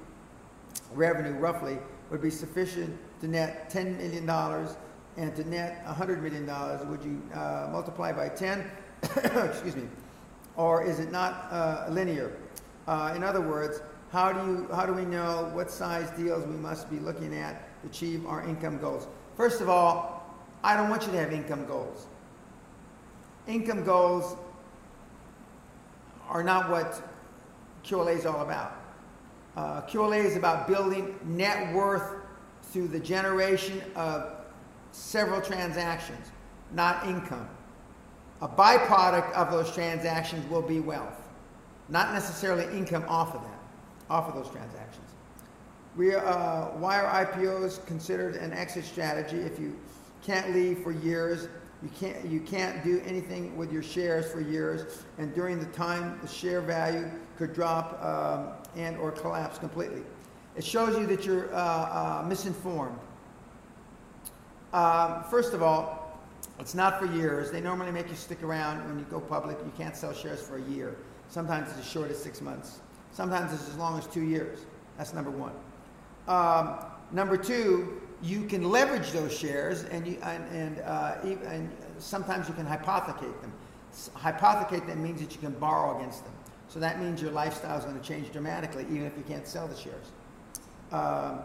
revenue, 0.94 1.32
roughly, 1.32 1.78
would 2.10 2.20
be 2.20 2.30
sufficient 2.30 2.98
to 3.20 3.28
net 3.28 3.70
$10 3.70 3.96
million 3.96 4.28
and 5.16 5.34
to 5.36 5.48
net 5.48 5.84
$100 5.86 6.22
million, 6.22 6.46
would 6.90 7.02
you 7.02 7.22
uh, 7.34 7.68
multiply 7.70 8.12
by 8.12 8.28
10? 8.28 8.70
Excuse 9.02 9.76
me. 9.76 9.84
Or 10.56 10.84
is 10.84 11.00
it 11.00 11.10
not 11.10 11.48
uh, 11.50 11.86
linear? 11.88 12.32
Uh, 12.86 13.14
in 13.16 13.22
other 13.22 13.40
words, 13.40 13.80
how 14.10 14.32
do, 14.32 14.40
you, 14.40 14.68
how 14.74 14.84
do 14.84 14.92
we 14.92 15.04
know 15.04 15.50
what 15.54 15.70
size 15.70 16.10
deals 16.10 16.46
we 16.46 16.56
must 16.56 16.90
be 16.90 16.98
looking 16.98 17.34
at 17.34 17.80
to 17.82 17.88
achieve 17.88 18.26
our 18.26 18.46
income 18.46 18.78
goals? 18.78 19.08
First 19.36 19.62
of 19.62 19.70
all, 19.70 20.26
I 20.62 20.76
don't 20.76 20.90
want 20.90 21.06
you 21.06 21.12
to 21.12 21.18
have 21.18 21.32
income 21.32 21.66
goals. 21.66 22.06
Income 23.46 23.84
goals 23.84 24.36
are 26.28 26.42
not 26.42 26.70
what 26.70 27.02
QLA 27.84 28.16
is 28.16 28.26
all 28.26 28.42
about. 28.42 28.76
Uh, 29.56 29.82
QLA 29.82 30.24
is 30.24 30.36
about 30.36 30.66
building 30.66 31.18
net 31.24 31.74
worth 31.74 32.14
through 32.62 32.88
the 32.88 33.00
generation 33.00 33.82
of 33.94 34.34
several 34.92 35.40
transactions, 35.40 36.30
not 36.72 37.06
income. 37.06 37.48
A 38.40 38.48
byproduct 38.48 39.32
of 39.32 39.50
those 39.50 39.72
transactions 39.72 40.48
will 40.50 40.62
be 40.62 40.80
wealth, 40.80 41.28
not 41.88 42.12
necessarily 42.12 42.64
income 42.76 43.04
off 43.08 43.34
of 43.34 43.42
that, 43.42 43.60
off 44.10 44.28
of 44.28 44.34
those 44.34 44.50
transactions. 44.50 45.10
We, 45.96 46.14
uh, 46.14 46.68
why 46.78 47.00
are 47.00 47.26
IPOs 47.26 47.84
considered 47.86 48.36
an 48.36 48.52
exit 48.52 48.84
strategy 48.84 49.36
if 49.36 49.58
you 49.58 49.78
can't 50.24 50.54
leave 50.54 50.78
for 50.78 50.92
years? 50.92 51.48
You 51.82 51.90
can't, 51.98 52.24
you 52.24 52.40
can't 52.40 52.82
do 52.82 53.02
anything 53.04 53.56
with 53.56 53.72
your 53.72 53.82
shares 53.82 54.30
for 54.30 54.40
years, 54.40 55.04
and 55.18 55.34
during 55.34 55.58
the 55.58 55.66
time, 55.66 56.18
the 56.22 56.28
share 56.28 56.60
value 56.60 57.10
could 57.42 57.54
drop 57.54 58.00
um, 58.04 58.50
and 58.76 58.96
or 58.98 59.10
collapse 59.10 59.58
completely. 59.58 60.02
It 60.54 60.64
shows 60.64 60.96
you 60.96 61.06
that 61.06 61.26
you're 61.26 61.52
uh, 61.52 61.58
uh, 61.58 62.24
misinformed. 62.24 62.98
Um, 64.72 65.24
first 65.28 65.52
of 65.52 65.60
all, 65.60 66.20
it's 66.60 66.74
not 66.74 67.00
for 67.00 67.06
years. 67.06 67.50
They 67.50 67.60
normally 67.60 67.90
make 67.90 68.08
you 68.08 68.14
stick 68.14 68.44
around 68.44 68.86
when 68.86 68.96
you 68.96 69.04
go 69.10 69.18
public. 69.18 69.58
You 69.58 69.72
can't 69.76 69.96
sell 69.96 70.12
shares 70.12 70.40
for 70.40 70.58
a 70.58 70.62
year. 70.62 70.96
Sometimes 71.30 71.68
it's 71.70 71.80
as 71.80 71.88
short 71.88 72.10
as 72.12 72.22
six 72.22 72.40
months. 72.40 72.80
Sometimes 73.10 73.52
it's 73.52 73.68
as 73.68 73.76
long 73.76 73.98
as 73.98 74.06
two 74.06 74.22
years. 74.22 74.60
That's 74.96 75.12
number 75.12 75.30
one. 75.30 75.52
Um, 76.28 76.76
number 77.10 77.36
two, 77.36 78.00
you 78.22 78.44
can 78.44 78.70
leverage 78.70 79.10
those 79.10 79.36
shares 79.36 79.82
and, 79.84 80.06
you, 80.06 80.18
and, 80.22 80.44
and, 80.52 80.78
uh, 80.80 81.16
and 81.24 81.68
sometimes 81.98 82.48
you 82.48 82.54
can 82.54 82.66
hypothecate 82.66 83.40
them. 83.40 83.52
Hypothecate 84.14 84.86
them 84.86 85.02
means 85.02 85.20
that 85.20 85.32
you 85.32 85.40
can 85.40 85.52
borrow 85.54 85.98
against 85.98 86.22
them. 86.24 86.31
So 86.72 86.80
that 86.80 86.98
means 86.98 87.20
your 87.20 87.32
lifestyle 87.32 87.76
is 87.78 87.84
going 87.84 88.00
to 88.00 88.06
change 88.06 88.32
dramatically, 88.32 88.84
even 88.84 89.04
if 89.04 89.14
you 89.14 89.24
can't 89.24 89.46
sell 89.46 89.68
the 89.68 89.76
shares. 89.76 90.06
Um, 90.90 91.40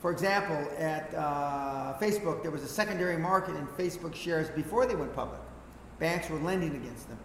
for 0.00 0.12
example, 0.12 0.56
at 0.78 1.12
uh, 1.14 1.98
Facebook, 1.98 2.40
there 2.40 2.52
was 2.52 2.62
a 2.62 2.68
secondary 2.68 3.16
market 3.16 3.56
in 3.56 3.66
Facebook 3.66 4.14
shares 4.14 4.48
before 4.50 4.86
they 4.86 4.94
went 4.94 5.12
public. 5.16 5.40
Banks 5.98 6.30
were 6.30 6.38
lending 6.38 6.76
against 6.76 7.08
them. 7.08 7.18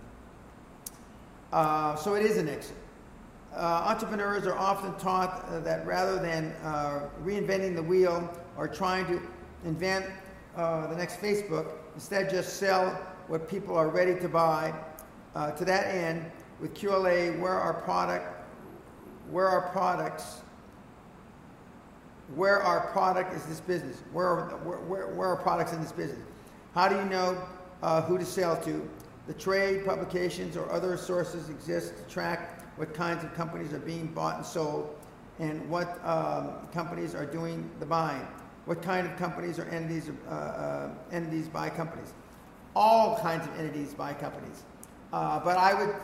Uh, 1.54 1.96
so 1.96 2.16
it 2.16 2.26
is 2.26 2.38
an 2.38 2.50
exit. 2.50 2.76
Uh, 3.54 3.84
entrepreneurs 3.86 4.48
are 4.48 4.58
often 4.58 4.92
taught 4.96 5.46
uh, 5.50 5.60
that 5.60 5.86
rather 5.86 6.20
than 6.20 6.54
uh, 6.64 7.08
reinventing 7.24 7.76
the 7.76 7.84
wheel 7.84 8.28
or 8.58 8.68
trying 8.68 9.06
to 9.06 9.22
invent 9.64 10.08
uh, 10.56 10.88
the 10.88 10.96
next 10.96 11.22
Facebook, 11.22 11.68
instead 11.94 12.32
just 12.32 12.58
sell 12.58 12.90
what 13.28 13.48
people 13.48 13.76
are 13.78 13.90
ready 13.90 14.20
to 14.20 14.28
buy. 14.28 14.74
To 15.56 15.64
that 15.64 15.88
end, 15.96 16.30
with 16.60 16.74
QLA, 16.74 17.40
where 17.40 17.54
our 17.54 17.74
product, 17.74 18.26
where 19.30 19.48
our 19.48 19.70
products, 19.70 20.42
where 22.36 22.62
our 22.62 22.88
product 22.92 23.34
is 23.34 23.44
this 23.46 23.60
business, 23.60 24.04
where, 24.14 24.36
where, 24.64 24.78
where, 24.80 25.08
where 25.16 25.28
our 25.30 25.38
products 25.38 25.74
in 25.74 25.82
this 25.82 25.92
business. 25.92 26.26
How 26.76 26.88
do 26.88 26.96
you 26.96 27.06
know 27.06 27.42
uh, 27.82 28.02
who 28.04 28.18
to 28.18 28.26
sell 28.26 28.56
to? 28.62 28.88
The 29.28 29.34
trade, 29.34 29.86
publications, 29.86 30.58
or 30.58 30.72
other 30.72 30.98
sources 30.98 31.50
exist 31.50 31.98
to 31.98 32.04
track 32.04 32.78
what 32.78 32.94
kinds 32.94 33.24
of 33.24 33.34
companies 33.34 33.74
are 33.74 33.80
being 33.80 34.08
bought 34.08 34.38
and 34.38 34.46
sold, 34.46 34.96
and 35.40 35.68
what 35.70 36.00
um, 36.06 36.68
companies 36.74 37.14
are 37.16 37.26
doing 37.26 37.70
the 37.80 37.86
buying. 37.86 38.26
What 38.66 38.82
kind 38.82 39.08
of 39.08 39.18
companies 39.18 39.58
or 39.58 39.66
entities, 39.66 40.12
uh, 40.28 40.32
uh, 40.32 40.90
entities 41.12 41.48
buy 41.48 41.70
companies? 41.70 42.14
All 42.76 43.18
kinds 43.18 43.48
of 43.48 43.58
entities 43.58 43.94
buy 43.94 44.14
companies. 44.14 44.64
Uh, 45.12 45.40
but 45.40 45.58
I 45.58 45.74
would, 45.74 45.96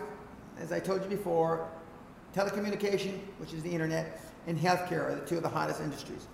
as 0.59 0.71
I 0.71 0.79
told 0.79 1.03
you 1.03 1.09
before, 1.09 1.69
telecommunication, 2.35 3.19
which 3.37 3.53
is 3.53 3.63
the 3.63 3.71
internet, 3.71 4.21
and 4.47 4.57
healthcare 4.57 5.09
are 5.09 5.15
the 5.15 5.25
two 5.25 5.37
of 5.37 5.43
the 5.43 5.49
hottest 5.49 5.81
industries. 5.81 6.27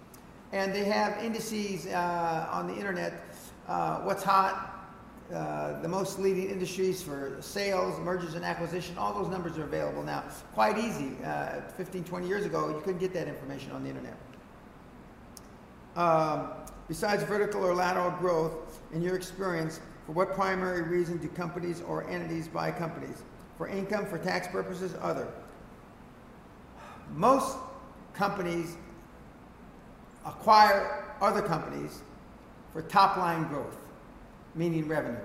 And 0.51 0.73
they 0.73 0.83
have 0.83 1.23
indices 1.23 1.87
uh, 1.87 2.47
on 2.51 2.67
the 2.67 2.75
internet, 2.75 3.23
uh, 3.67 3.99
what's 3.99 4.23
hot, 4.23 4.71
uh, 5.33 5.79
the 5.81 5.87
most 5.87 6.19
leading 6.19 6.49
industries 6.49 7.01
for 7.01 7.37
sales, 7.39 7.97
mergers 8.01 8.33
and 8.33 8.43
acquisition, 8.43 8.97
all 8.97 9.13
those 9.13 9.31
numbers 9.31 9.57
are 9.57 9.63
available 9.63 10.03
now. 10.03 10.23
Quite 10.53 10.77
easy. 10.77 11.15
Uh, 11.23 11.61
15, 11.77 12.03
20 12.03 12.27
years 12.27 12.45
ago, 12.45 12.67
you 12.67 12.81
couldn't 12.81 12.99
get 12.99 13.13
that 13.13 13.29
information 13.29 13.71
on 13.71 13.83
the 13.83 13.89
internet. 13.89 14.17
Um, 15.95 16.49
besides 16.89 17.23
vertical 17.23 17.63
or 17.63 17.73
lateral 17.73 18.11
growth, 18.11 18.81
in 18.91 19.01
your 19.01 19.15
experience, 19.15 19.79
for 20.05 20.11
what 20.11 20.33
primary 20.33 20.81
reason 20.81 21.17
do 21.17 21.29
companies 21.29 21.81
or 21.81 22.09
entities 22.09 22.49
buy 22.49 22.71
companies? 22.71 23.23
For 23.61 23.67
income, 23.67 24.07
for 24.07 24.17
tax 24.17 24.47
purposes, 24.47 24.95
other. 24.99 25.27
Most 27.13 27.59
companies 28.11 28.75
acquire 30.25 31.13
other 31.21 31.43
companies 31.43 32.01
for 32.73 32.81
top 32.81 33.17
line 33.17 33.47
growth 33.49 33.77
meaning 34.55 34.87
revenue. 34.87 35.19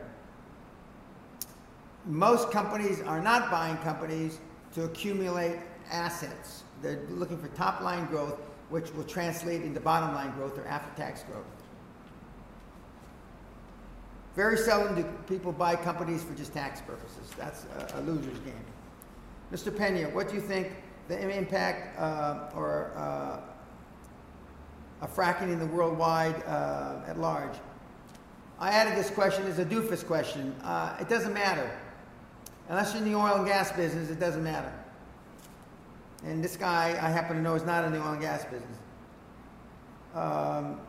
Most 2.05 2.51
companies 2.51 3.01
are 3.01 3.23
not 3.23 3.51
buying 3.51 3.79
companies 3.79 4.39
to 4.75 4.85
accumulate 4.85 5.57
assets. 5.91 6.65
They're 6.83 7.07
looking 7.09 7.39
for 7.39 7.49
top 7.57 7.81
line 7.81 8.05
growth, 8.05 8.39
which 8.69 8.93
will 8.93 9.05
translate 9.05 9.63
into 9.63 9.81
bottom 9.81 10.15
line 10.15 10.33
growth 10.33 10.59
or 10.59 10.67
after 10.67 10.95
tax 10.95 11.23
growth. 11.23 11.47
Very 14.37 14.59
seldom 14.59 14.95
do 14.95 15.05
people 15.27 15.51
buy 15.51 15.75
companies 15.75 16.23
for 16.23 16.35
just 16.35 16.53
tax 16.53 16.83
purposes. 16.83 17.31
That's 17.39 17.65
a, 17.95 17.99
a 17.99 18.01
loser's 18.03 18.39
game. 18.41 18.55
Mr. 19.51 19.75
Pena, 19.77 20.11
what 20.11 20.29
do 20.29 20.35
you 20.35 20.43
think 20.43 20.73
the 21.09 21.19
impact 21.19 21.99
uh, 21.99 22.51
or 22.55 22.93
uh, 22.97 23.41
of 25.01 25.17
fracking 25.17 25.51
in 25.51 25.59
the 25.59 25.67
worldwide 25.67 26.43
uh, 26.47 27.01
at 27.07 27.19
large? 27.19 27.57
I 28.61 28.71
added 28.71 28.95
this 28.97 29.11
question 29.11 29.47
as 29.47 29.59
a 29.59 29.65
doofus 29.65 30.07
question. 30.07 30.55
Uh, 30.63 30.97
it 31.01 31.09
doesn't 31.09 31.33
matter. 31.33 31.71
Unless 32.69 32.93
you're 32.93 33.03
in 33.03 33.11
the 33.11 33.19
oil 33.19 33.37
and 33.37 33.47
gas 33.47 33.73
business, 33.73 34.11
it 34.11 34.21
doesn't 34.21 34.45
matter. 34.45 34.73
And 36.25 36.45
this 36.45 36.57
guy, 36.57 36.91
I 36.91 37.09
happen 37.09 37.37
to 37.37 37.43
know, 37.43 37.55
is 37.55 37.65
not 37.65 37.85
in 37.85 37.93
the 37.93 38.01
oil 38.01 38.13
and 38.13 38.21
gas 38.21 38.45
business. 38.45 38.79
Um, 40.15 40.81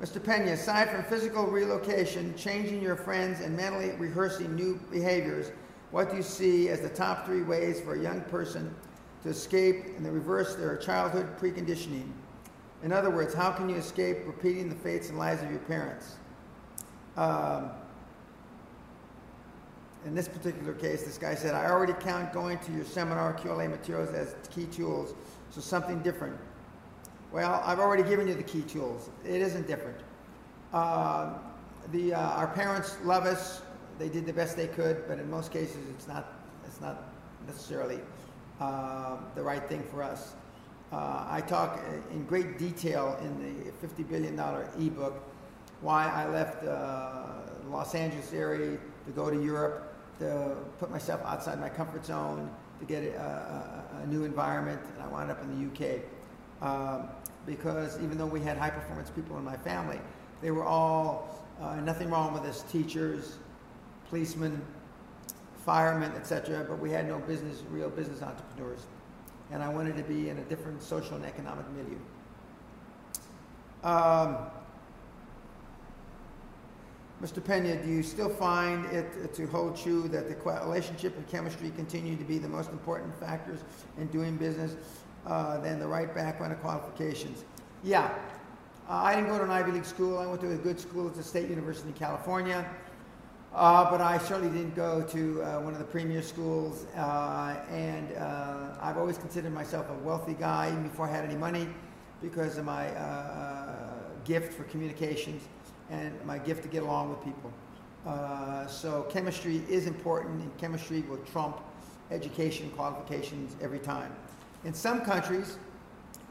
Mr. 0.00 0.22
Pena, 0.22 0.52
aside 0.52 0.88
from 0.88 1.04
physical 1.04 1.46
relocation, 1.46 2.34
changing 2.34 2.80
your 2.80 2.96
friends, 2.96 3.40
and 3.40 3.54
mentally 3.54 3.90
rehearsing 3.98 4.54
new 4.54 4.80
behaviors, 4.90 5.52
what 5.90 6.10
do 6.10 6.16
you 6.16 6.22
see 6.22 6.70
as 6.70 6.80
the 6.80 6.88
top 6.88 7.26
three 7.26 7.42
ways 7.42 7.82
for 7.82 7.94
a 7.94 8.00
young 8.00 8.22
person 8.22 8.74
to 9.22 9.28
escape 9.28 9.84
and 9.96 10.04
to 10.06 10.10
reverse 10.10 10.54
their 10.54 10.76
childhood 10.78 11.38
preconditioning? 11.38 12.10
In 12.82 12.92
other 12.92 13.10
words, 13.10 13.34
how 13.34 13.50
can 13.50 13.68
you 13.68 13.76
escape 13.76 14.18
repeating 14.24 14.70
the 14.70 14.74
fates 14.74 15.10
and 15.10 15.18
lives 15.18 15.42
of 15.42 15.50
your 15.50 15.60
parents? 15.60 16.16
Um, 17.18 17.70
in 20.06 20.14
this 20.14 20.28
particular 20.28 20.72
case, 20.72 21.02
this 21.02 21.18
guy 21.18 21.34
said, 21.34 21.54
I 21.54 21.66
already 21.66 21.92
count 21.92 22.32
going 22.32 22.58
to 22.60 22.72
your 22.72 22.86
seminar 22.86 23.34
QLA 23.34 23.68
materials 23.68 24.14
as 24.14 24.34
key 24.48 24.64
tools, 24.64 25.12
so 25.50 25.60
something 25.60 26.00
different. 26.00 26.38
Well, 27.32 27.62
I've 27.64 27.78
already 27.78 28.02
given 28.02 28.26
you 28.26 28.34
the 28.34 28.42
key 28.42 28.62
tools. 28.62 29.08
It 29.24 29.40
isn't 29.40 29.68
different. 29.68 29.98
Uh, 30.72 31.34
the, 31.92 32.14
uh, 32.14 32.20
our 32.20 32.48
parents 32.48 32.96
love 33.04 33.24
us. 33.24 33.62
They 34.00 34.08
did 34.08 34.26
the 34.26 34.32
best 34.32 34.56
they 34.56 34.66
could, 34.66 35.06
but 35.06 35.20
in 35.20 35.30
most 35.30 35.52
cases, 35.52 35.88
it's 35.90 36.08
not, 36.08 36.32
it's 36.66 36.80
not 36.80 37.04
necessarily 37.46 38.00
uh, 38.60 39.18
the 39.36 39.42
right 39.42 39.62
thing 39.68 39.84
for 39.84 40.02
us. 40.02 40.34
Uh, 40.92 41.24
I 41.28 41.40
talk 41.40 41.78
in 42.10 42.24
great 42.24 42.58
detail 42.58 43.16
in 43.22 43.38
the 43.38 43.86
$50 43.86 44.08
billion 44.08 44.38
ebook 44.84 45.22
why 45.82 46.08
I 46.08 46.28
left 46.28 46.64
uh, 46.64 47.26
the 47.62 47.68
Los 47.70 47.94
Angeles 47.94 48.32
area 48.32 48.76
to 49.06 49.12
go 49.12 49.30
to 49.30 49.40
Europe, 49.40 49.94
to 50.18 50.56
put 50.80 50.90
myself 50.90 51.22
outside 51.24 51.60
my 51.60 51.68
comfort 51.68 52.04
zone, 52.04 52.50
to 52.80 52.84
get 52.84 53.04
a, 53.04 53.18
a, 53.18 54.02
a 54.02 54.06
new 54.06 54.24
environment, 54.24 54.80
and 54.94 55.02
I 55.02 55.06
wound 55.06 55.30
up 55.30 55.40
in 55.42 55.70
the 55.70 55.86
UK. 55.86 56.00
Um, 56.60 57.08
because 57.56 58.00
even 58.02 58.16
though 58.16 58.26
we 58.26 58.40
had 58.40 58.56
high 58.56 58.70
performance 58.70 59.10
people 59.10 59.36
in 59.36 59.44
my 59.44 59.56
family, 59.56 60.00
they 60.40 60.50
were 60.50 60.64
all, 60.64 61.44
uh, 61.60 61.76
nothing 61.80 62.10
wrong 62.10 62.32
with 62.32 62.44
us, 62.44 62.62
teachers, 62.70 63.36
policemen, 64.08 64.60
firemen, 65.66 66.12
etc., 66.12 66.64
but 66.68 66.78
we 66.78 66.90
had 66.90 67.06
no 67.06 67.18
business, 67.18 67.62
real 67.70 67.90
business 67.90 68.22
entrepreneurs 68.22 68.86
and 69.52 69.62
I 69.62 69.68
wanted 69.68 69.96
to 69.96 70.02
be 70.02 70.28
in 70.28 70.38
a 70.38 70.42
different 70.42 70.82
social 70.82 71.16
and 71.16 71.24
economic 71.24 71.64
milieu. 71.70 71.98
Um, 73.82 74.36
Mr. 77.22 77.44
Pena, 77.44 77.82
do 77.82 77.88
you 77.88 78.02
still 78.02 78.30
find 78.30 78.86
it 78.86 79.34
to 79.34 79.46
hold 79.46 79.76
true 79.76 80.08
that 80.08 80.28
the 80.28 80.50
relationship 80.60 81.16
and 81.16 81.28
chemistry 81.28 81.70
continue 81.76 82.16
to 82.16 82.24
be 82.24 82.38
the 82.38 82.48
most 82.48 82.70
important 82.70 83.14
factors 83.18 83.60
in 83.98 84.06
doing 84.08 84.36
business 84.36 84.76
uh, 85.26 85.58
than 85.58 85.78
the 85.78 85.86
right 85.86 86.14
background 86.14 86.52
and 86.52 86.60
qualifications? 86.60 87.44
Yeah. 87.82 88.12
Uh, 88.88 88.94
I 88.94 89.14
didn't 89.14 89.30
go 89.30 89.38
to 89.38 89.44
an 89.44 89.50
Ivy 89.50 89.72
League 89.72 89.84
school. 89.84 90.18
I 90.18 90.26
went 90.26 90.40
to 90.40 90.52
a 90.52 90.56
good 90.56 90.80
school 90.80 91.06
at 91.06 91.14
the 91.14 91.22
State 91.22 91.48
University 91.48 91.88
in 91.88 91.94
California. 91.94 92.68
Uh, 93.52 93.90
but 93.90 94.00
I 94.00 94.16
certainly 94.18 94.56
didn't 94.56 94.76
go 94.76 95.02
to 95.02 95.42
uh, 95.42 95.60
one 95.60 95.72
of 95.72 95.80
the 95.80 95.84
premier 95.84 96.22
schools, 96.22 96.86
uh, 96.96 97.56
and 97.68 98.16
uh, 98.16 98.76
I've 98.80 98.96
always 98.96 99.18
considered 99.18 99.52
myself 99.52 99.90
a 99.90 99.94
wealthy 100.04 100.34
guy 100.34 100.68
even 100.68 100.84
before 100.84 101.08
I 101.08 101.10
had 101.10 101.24
any 101.24 101.34
money 101.34 101.66
because 102.22 102.58
of 102.58 102.64
my 102.64 102.90
uh, 102.90 103.90
gift 104.24 104.52
for 104.52 104.62
communications 104.64 105.42
and 105.90 106.14
my 106.24 106.38
gift 106.38 106.62
to 106.62 106.68
get 106.68 106.84
along 106.84 107.10
with 107.10 107.24
people. 107.24 107.52
So 108.68 109.04
chemistry 109.10 109.64
is 109.68 109.88
important, 109.88 110.42
and 110.42 110.56
chemistry 110.56 111.00
will 111.02 111.18
trump 111.18 111.58
education 112.12 112.70
qualifications 112.70 113.56
every 113.60 113.80
time. 113.80 114.14
In 114.64 114.74
some 114.74 115.00
countries, 115.00 115.56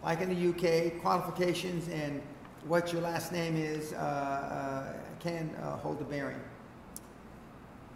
like 0.03 0.21
in 0.21 0.29
the 0.29 0.49
UK, 0.49 1.01
qualifications 1.01 1.87
and 1.89 2.21
what 2.67 2.93
your 2.93 3.01
last 3.01 3.31
name 3.31 3.55
is 3.55 3.91
can 5.19 5.49
hold 5.81 5.99
a 6.01 6.03
bearing. 6.03 6.39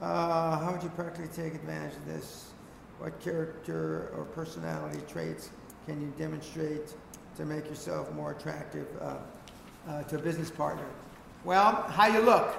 Uh, 0.02 0.60
how 0.60 0.72
would 0.74 0.84
you 0.84 0.89
practically 0.89 1.30
take 1.34 1.56
advantage 1.56 1.96
of 1.96 2.06
this? 2.06 2.52
What 3.00 3.19
character 3.22 4.12
or 4.17 4.26
personality 4.26 5.00
traits 5.08 5.50
can 5.86 6.02
you 6.02 6.12
demonstrate 6.17 6.93
to 7.38 7.46
make 7.46 7.65
yourself 7.67 8.12
more 8.13 8.32
attractive 8.32 8.88
uh, 9.02 9.15
uh, 9.88 10.04
to 10.04 10.17
a 10.17 10.19
business 10.19 10.52
partner? 10.52 10.86
Well, 11.46 11.84
how 11.89 12.08
you 12.08 12.19
look. 12.19 12.54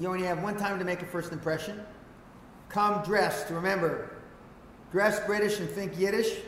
You 0.00 0.08
only 0.08 0.26
have 0.26 0.42
one 0.42 0.56
time 0.56 0.78
to 0.78 0.84
make 0.84 1.02
a 1.02 1.06
first 1.06 1.32
impression. 1.32 1.80
Come 2.70 3.02
dressed. 3.04 3.50
Remember, 3.50 4.10
dress 4.94 5.18
British 5.26 5.58
and 5.58 5.68
think 5.68 5.98
Yiddish. 5.98 6.38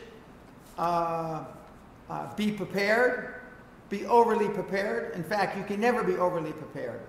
Uh, 0.77 1.43
uh, 2.09 2.33
be 2.35 2.49
prepared. 2.49 3.41
be 3.89 4.05
overly 4.05 4.47
prepared. 4.47 5.13
In 5.15 5.23
fact, 5.23 5.57
you 5.57 5.65
can 5.65 5.81
never 5.81 6.01
be 6.01 6.15
overly 6.15 6.53
prepared. 6.53 7.01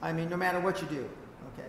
I 0.00 0.10
mean, 0.14 0.30
no 0.30 0.38
matter 0.38 0.60
what 0.60 0.80
you 0.80 0.88
do. 0.88 1.06
Okay. 1.52 1.68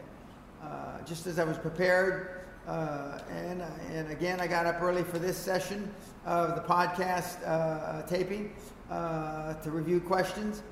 Uh, 0.64 1.02
just 1.06 1.28
as 1.28 1.40
I 1.40 1.44
was 1.44 1.58
prepared, 1.58 2.46
uh, 2.68 3.20
and 3.30 3.62
uh, 3.62 3.68
and 3.92 4.10
again, 4.12 4.40
I 4.40 4.48
got 4.48 4.66
up 4.66 4.82
early 4.82 5.04
for 5.04 5.20
this 5.20 5.36
session 5.38 5.94
of 6.26 6.56
the 6.56 6.62
podcast 6.62 7.46
uh, 7.46 8.02
taping 8.04 8.54
to 8.90 9.72
review 9.72 10.00
questions. 10.00 10.64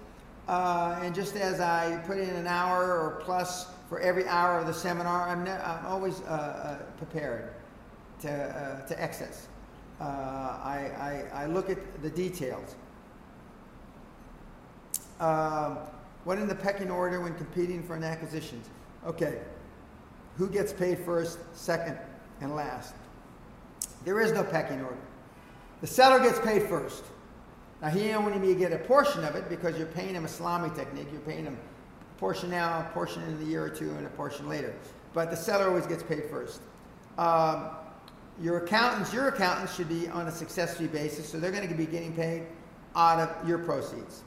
and 0.48 1.14
just 1.14 1.36
as 1.36 1.60
I 1.60 1.98
put 2.08 2.20
in 2.20 2.30
an 2.30 2.48
hour 2.48 2.98
or 2.98 3.22
plus 3.26 3.68
for 3.90 4.00
every 4.00 4.26
hour 4.28 4.60
of 4.60 4.68
the 4.68 4.74
seminar, 4.74 5.28
I'm, 5.28 5.44
ne- 5.44 5.52
I'm 5.52 5.86
always 5.88 6.22
prepared 6.98 7.53
to 8.24 8.84
to 8.88 9.02
excess. 9.02 9.48
I, 10.00 11.24
I 11.34 11.44
I 11.44 11.46
look 11.46 11.70
at 11.70 11.78
the 12.02 12.10
details. 12.10 12.76
Um, 15.20 15.78
what 16.24 16.38
in 16.38 16.48
the 16.48 16.56
pecking 16.56 16.90
order 16.90 17.22
when 17.22 17.36
competing 17.36 17.84
for 17.84 17.96
an 17.96 18.04
acquisition? 18.04 18.62
Okay, 19.06 19.40
who 20.38 20.50
gets 20.50 20.74
paid 20.74 21.00
first, 21.00 21.40
second, 21.54 21.98
and 22.42 22.56
last? 22.56 22.96
There 24.06 24.20
is 24.20 24.32
no 24.32 24.44
pecking 24.44 24.82
order. 24.82 24.98
The 25.82 25.88
seller 25.88 26.20
gets 26.20 26.40
paid 26.40 26.64
first. 26.64 27.04
Now 27.82 27.90
he 27.90 28.12
only 28.12 28.40
may 28.40 28.56
get 28.56 28.72
a 28.72 28.80
portion 28.80 29.24
of 29.26 29.36
it 29.36 29.50
because 29.50 29.78
you're 29.78 29.88
paying 29.88 30.16
him 30.16 30.26
a 30.26 30.30
salami 30.30 30.70
technique. 30.76 31.08
You're 31.12 31.22
paying 31.22 31.46
him 31.46 31.58
a 31.58 32.20
portion 32.20 32.50
now, 32.50 32.80
a 32.80 32.94
portion 32.94 33.22
in 33.24 33.42
a 33.42 33.46
year 33.46 33.64
or 33.64 33.70
two, 33.70 33.92
and 33.92 34.06
a 34.06 34.10
portion 34.12 34.48
later. 34.48 34.74
But 35.14 35.30
the 35.30 35.38
seller 35.38 35.68
always 35.68 35.86
gets 35.86 36.04
paid 36.04 36.24
first. 36.30 36.62
Um, 37.18 37.70
your 38.42 38.58
accountants, 38.58 39.14
your 39.14 39.28
accountants 39.28 39.76
should 39.76 39.90
be 39.90 40.08
on 40.08 40.28
a 40.28 40.32
success 40.32 40.78
fee 40.78 40.88
basis, 40.88 41.30
so 41.30 41.40
they're 41.40 41.52
going 41.52 41.68
to 41.68 41.74
be 41.76 41.86
getting 41.86 42.14
paid 42.14 42.44
out 42.96 43.20
of 43.20 43.48
your 43.48 43.60
proceeds. 43.60 44.24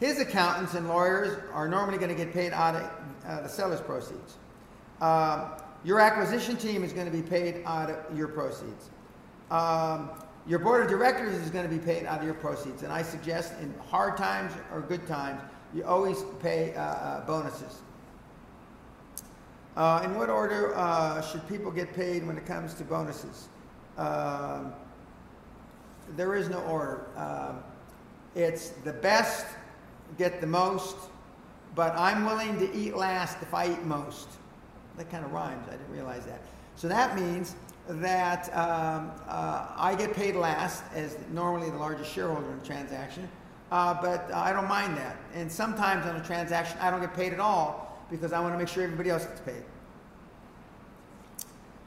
His 0.00 0.18
accountants 0.18 0.74
and 0.74 0.88
lawyers 0.88 1.38
are 1.52 1.68
normally 1.68 1.98
going 1.98 2.10
to 2.10 2.16
get 2.16 2.32
paid 2.32 2.52
out 2.52 2.74
of 2.74 2.90
uh, 3.26 3.40
the 3.42 3.48
seller's 3.48 3.80
proceeds. 3.80 4.36
Uh, 5.00 5.58
your 5.84 6.00
acquisition 6.00 6.56
team 6.56 6.84
is 6.84 6.92
going 6.92 7.06
to 7.06 7.12
be 7.12 7.22
paid 7.22 7.62
out 7.66 7.90
of 7.90 8.16
your 8.16 8.28
proceeds. 8.28 8.90
Um, 9.50 10.10
your 10.46 10.58
board 10.58 10.82
of 10.82 10.88
directors 10.88 11.34
is 11.34 11.50
going 11.50 11.68
to 11.68 11.70
be 11.70 11.78
paid 11.78 12.06
out 12.06 12.18
of 12.18 12.24
your 12.24 12.34
proceeds. 12.34 12.82
And 12.82 12.92
I 12.92 13.02
suggest 13.02 13.52
in 13.60 13.72
hard 13.88 14.16
times 14.16 14.52
or 14.72 14.80
good 14.80 15.06
times, 15.06 15.40
you 15.74 15.84
always 15.84 16.24
pay 16.40 16.74
uh, 16.74 16.82
uh, 16.82 17.26
bonuses. 17.26 17.82
Uh, 19.76 20.02
in 20.04 20.14
what 20.16 20.28
order 20.28 20.76
uh, 20.76 21.22
should 21.22 21.46
people 21.48 21.70
get 21.70 21.94
paid 21.94 22.26
when 22.26 22.36
it 22.36 22.44
comes 22.44 22.74
to 22.74 22.84
bonuses? 22.84 23.48
Um, 23.96 24.72
there 26.14 26.34
is 26.34 26.50
no 26.50 26.60
order. 26.64 27.06
Um, 27.16 27.62
it's 28.34 28.70
the 28.84 28.92
best 28.92 29.46
get 30.18 30.42
the 30.42 30.46
most, 30.46 30.96
but 31.74 31.94
I'm 31.96 32.26
willing 32.26 32.58
to 32.58 32.74
eat 32.74 32.96
last 32.96 33.38
if 33.40 33.54
I 33.54 33.72
eat 33.72 33.82
most. 33.84 34.28
That 34.98 35.10
kind 35.10 35.24
of 35.24 35.32
rhymes. 35.32 35.66
I 35.68 35.72
didn't 35.72 35.90
realize 35.90 36.26
that. 36.26 36.42
So 36.76 36.86
that 36.88 37.16
means 37.16 37.56
that 37.88 38.54
um, 38.54 39.10
uh, 39.26 39.68
I 39.74 39.94
get 39.94 40.12
paid 40.12 40.36
last 40.36 40.84
as 40.94 41.16
normally 41.32 41.70
the 41.70 41.78
largest 41.78 42.12
shareholder 42.12 42.50
in 42.52 42.58
a 42.58 42.62
transaction, 42.64 43.26
uh, 43.70 43.94
but 44.02 44.30
I 44.34 44.52
don't 44.52 44.68
mind 44.68 44.98
that. 44.98 45.16
And 45.34 45.50
sometimes 45.50 46.04
on 46.04 46.16
a 46.16 46.24
transaction, 46.24 46.76
I 46.78 46.90
don't 46.90 47.00
get 47.00 47.14
paid 47.14 47.32
at 47.32 47.40
all 47.40 47.91
because 48.12 48.32
I 48.32 48.38
want 48.38 48.54
to 48.54 48.58
make 48.58 48.68
sure 48.68 48.84
everybody 48.84 49.10
else 49.10 49.24
gets 49.24 49.40
paid. 49.40 49.64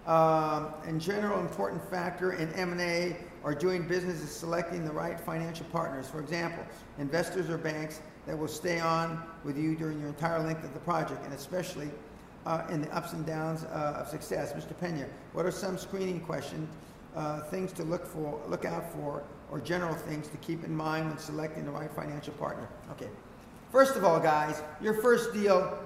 Um, 0.08 0.74
in 0.88 1.00
general, 1.00 1.40
important 1.40 1.88
factor 1.90 2.34
in 2.34 2.52
M&A 2.54 3.16
or 3.44 3.56
doing 3.56 3.88
business 3.88 4.22
is 4.22 4.32
selecting 4.32 4.86
the 4.86 4.92
right 4.92 5.20
financial 5.20 5.66
partners. 5.68 6.08
For 6.08 6.20
example, 6.20 6.64
investors 7.00 7.50
or 7.50 7.58
banks 7.58 8.02
that 8.26 8.38
will 8.38 8.48
stay 8.48 8.80
on 8.80 9.22
with 9.44 9.58
you 9.58 9.76
during 9.76 10.00
your 10.00 10.10
entire 10.10 10.40
length 10.40 10.64
of 10.64 10.74
the 10.74 10.80
project, 10.80 11.24
and 11.24 11.34
especially 11.34 11.90
uh, 12.46 12.64
in 12.70 12.82
the 12.82 12.96
ups 12.96 13.14
and 13.14 13.26
downs 13.26 13.64
uh, 13.66 14.00
of 14.00 14.08
success. 14.08 14.54
Mr. 14.54 14.80
Pena, 14.80 15.06
what 15.34 15.46
are 15.46 15.52
some 15.52 15.78
screening 15.78 16.20
questions, 16.20 16.70
uh, 17.16 17.42
things 17.42 17.72
to 17.74 17.84
look 17.84 18.06
for, 18.06 18.40
look 18.48 18.66
out 18.66 18.92
for, 18.92 19.24
or 19.52 19.60
general 19.60 19.96
things 19.96 20.28
to 20.28 20.38
keep 20.38 20.64
in 20.64 20.76
mind 20.76 21.08
when 21.08 21.18
selecting 21.18 21.66
the 21.66 21.72
right 21.72 21.92
financial 21.92 22.34
partner? 22.34 22.68
Okay. 22.92 23.10
First 23.72 23.96
of 23.96 24.04
all, 24.04 24.20
guys, 24.20 24.62
your 24.82 24.94
first 24.94 25.34
deal, 25.34 25.78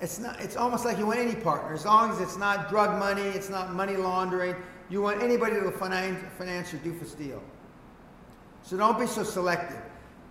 it's 0.00 0.18
not. 0.18 0.40
It's 0.40 0.56
almost 0.56 0.84
like 0.84 0.98
you 0.98 1.06
want 1.06 1.18
any 1.18 1.34
partner, 1.34 1.74
as 1.74 1.84
long 1.84 2.10
as 2.10 2.20
it's 2.20 2.36
not 2.36 2.68
drug 2.70 2.98
money, 2.98 3.22
it's 3.22 3.50
not 3.50 3.74
money 3.74 3.96
laundering. 3.96 4.56
You 4.88 5.02
want 5.02 5.22
anybody 5.22 5.60
to 5.60 5.70
finance, 5.70 6.24
finance 6.36 6.72
your 6.72 6.80
doofus 6.80 7.16
deal. 7.16 7.42
So 8.62 8.76
don't 8.76 8.98
be 8.98 9.06
so 9.06 9.22
selective. 9.22 9.80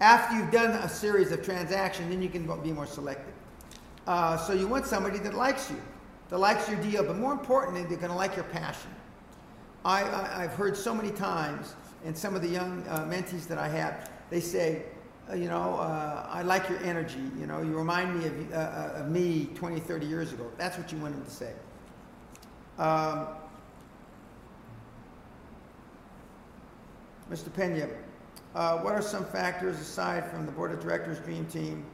After 0.01 0.38
you've 0.38 0.51
done 0.51 0.71
a 0.71 0.89
series 0.89 1.32
of 1.32 1.43
transactions, 1.43 2.10
then 2.10 2.21
you 2.21 2.29
can 2.29 2.45
be 2.62 2.71
more 2.71 2.86
selective. 2.86 3.34
Uh, 4.08 4.38
so 4.38 4.53
you 4.53 4.67
want 4.67 4.86
somebody 4.86 5.19
that 5.19 5.34
likes 5.34 5.69
you, 5.69 5.82
that 6.29 6.38
likes 6.39 6.67
your 6.69 6.82
deal, 6.82 7.03
but 7.03 7.17
more 7.17 7.32
importantly, 7.32 7.84
they're 7.84 7.97
going 7.97 8.12
to 8.12 8.17
like 8.17 8.36
your 8.36 8.45
passion. 8.45 8.89
I, 9.86 10.01
I, 10.03 10.41
have 10.41 10.53
heard 10.53 10.75
so 10.75 10.93
many 10.93 11.12
times, 11.12 11.75
and 12.05 12.17
some 12.17 12.36
of 12.36 12.41
the 12.41 12.47
young 12.47 12.84
uh, 12.89 13.05
mentees 13.05 13.47
that 13.47 13.58
I 13.58 13.67
have, 13.69 14.10
they 14.29 14.39
say, 14.41 14.84
you 15.35 15.47
know, 15.47 15.75
uh, 15.75 16.27
I 16.29 16.41
like 16.41 16.69
your 16.69 16.79
energy. 16.79 17.21
You 17.39 17.45
know, 17.45 17.61
you 17.61 17.77
remind 17.77 18.19
me 18.19 18.25
of, 18.25 18.53
uh, 18.53 18.55
uh, 18.55 18.91
of, 19.01 19.09
me 19.09 19.49
20, 19.55 19.79
30 19.79 20.05
years 20.05 20.33
ago. 20.33 20.49
That's 20.57 20.77
what 20.77 20.91
you 20.91 20.97
want 20.97 21.13
them 21.13 21.23
to 21.23 21.29
say. 21.29 21.53
Um, 22.77 23.27
Mr. 27.29 27.53
Pena, 27.53 27.87
uh, 28.55 28.79
what 28.79 28.93
are 28.93 29.01
some 29.01 29.23
factors 29.23 29.79
aside 29.79 30.29
from 30.31 30.47
the 30.47 30.51
board 30.51 30.71
of 30.71 30.79
directors, 30.79 31.19
dream 31.19 31.45
team, 31.45 31.85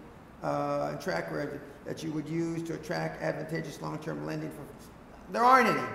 uh, 0.42 0.90
and 0.92 1.02
track 1.02 1.30
record 1.30 1.60
that 1.86 2.04
you 2.04 2.12
would 2.14 2.30
use 2.30 2.64
to 2.64 2.76
attract 2.76 3.22
advantageous 3.22 3.82
long-term 3.82 4.26
lending? 4.26 4.52
For 4.52 5.34
there 5.34 5.44
aren't 5.44 5.68
any. 5.68 5.88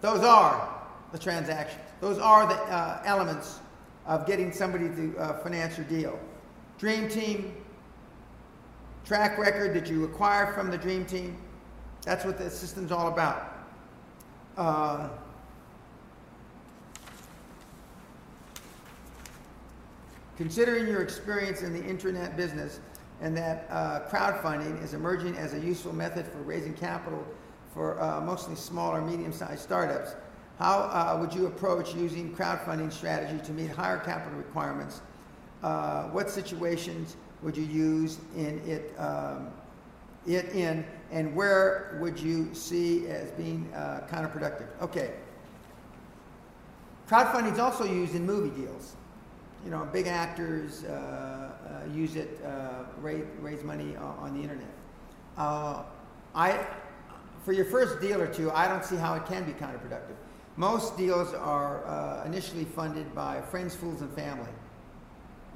Those 0.00 0.24
are 0.24 0.82
the 1.12 1.18
transactions. 1.18 1.82
Those 2.00 2.18
are 2.18 2.46
the 2.46 2.54
uh, 2.54 3.02
elements 3.04 3.60
of 4.06 4.26
getting 4.26 4.52
somebody 4.52 4.88
to 4.88 5.18
uh, 5.18 5.38
finance 5.42 5.76
your 5.76 5.86
deal. 5.86 6.18
Dream 6.82 7.08
team, 7.08 7.54
track 9.04 9.38
record 9.38 9.72
that 9.72 9.88
you 9.88 10.02
acquire 10.02 10.52
from 10.52 10.68
the 10.68 10.76
dream 10.76 11.04
team. 11.04 11.36
That's 12.04 12.24
what 12.24 12.38
the 12.38 12.50
system's 12.50 12.90
all 12.90 13.06
about. 13.06 13.52
Uh, 14.56 15.08
Considering 20.36 20.88
your 20.88 21.02
experience 21.02 21.62
in 21.62 21.72
the 21.72 21.84
internet 21.84 22.36
business 22.36 22.80
and 23.20 23.36
that 23.36 23.68
uh, 23.70 24.00
crowdfunding 24.08 24.82
is 24.82 24.92
emerging 24.92 25.36
as 25.36 25.54
a 25.54 25.60
useful 25.60 25.92
method 25.92 26.26
for 26.26 26.38
raising 26.38 26.74
capital 26.74 27.24
for 27.72 28.02
uh, 28.02 28.20
mostly 28.22 28.56
small 28.56 28.90
or 28.90 29.00
medium-sized 29.00 29.62
startups, 29.62 30.16
how 30.58 30.80
uh, 30.80 31.16
would 31.20 31.32
you 31.32 31.46
approach 31.46 31.94
using 31.94 32.34
crowdfunding 32.34 32.92
strategy 32.92 33.38
to 33.44 33.52
meet 33.52 33.70
higher 33.70 33.98
capital 33.98 34.36
requirements? 34.36 35.00
Uh, 35.62 36.04
what 36.08 36.28
situations 36.30 37.16
would 37.42 37.56
you 37.56 37.64
use 37.64 38.18
in 38.36 38.60
it, 38.66 38.94
um, 38.98 39.48
it 40.26 40.50
in, 40.54 40.84
and 41.10 41.34
where 41.34 41.98
would 42.00 42.18
you 42.18 42.52
see 42.54 43.06
as 43.08 43.30
being 43.32 43.72
uh, 43.74 44.06
counterproductive? 44.10 44.66
Okay. 44.80 45.12
Crowdfunding 47.08 47.52
is 47.52 47.58
also 47.58 47.84
used 47.84 48.14
in 48.14 48.24
movie 48.24 48.50
deals 48.60 48.96
you 49.64 49.70
know, 49.70 49.88
big 49.92 50.06
actors 50.06 50.84
uh, 50.84 50.90
uh, 50.90 51.92
use 51.92 52.16
it, 52.16 52.40
uh, 52.44 52.84
raise, 53.00 53.24
raise 53.40 53.62
money 53.62 53.96
on 53.96 54.34
the 54.34 54.42
internet. 54.42 54.68
I, 56.34 56.66
for 57.44 57.52
your 57.52 57.66
first 57.66 58.00
deal 58.00 58.20
or 58.20 58.26
two, 58.26 58.50
I 58.52 58.66
don't 58.66 58.84
see 58.84 58.96
how 58.96 59.14
it 59.14 59.26
can 59.26 59.44
be 59.44 59.52
counterproductive. 59.52 60.16
Most 60.56 60.96
deals 60.96 61.32
are 61.34 62.22
initially 62.26 62.64
funded 62.64 63.14
by 63.14 63.40
friends, 63.42 63.74
fools, 63.74 64.00
and 64.00 64.12
family, 64.14 64.50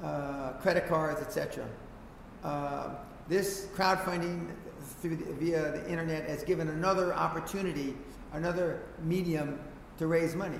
uh, 0.03 0.53
credit 0.61 0.87
cards, 0.87 1.21
etc. 1.21 1.65
this 3.27 3.67
crowdfunding 3.75 4.49
through 5.01 5.17
the, 5.17 5.33
via 5.33 5.71
the 5.71 5.89
internet 5.89 6.27
has 6.29 6.43
given 6.43 6.69
another 6.69 7.13
opportunity, 7.13 7.95
another 8.33 8.83
medium 9.03 9.59
to 9.97 10.07
raise 10.07 10.35
money. 10.35 10.59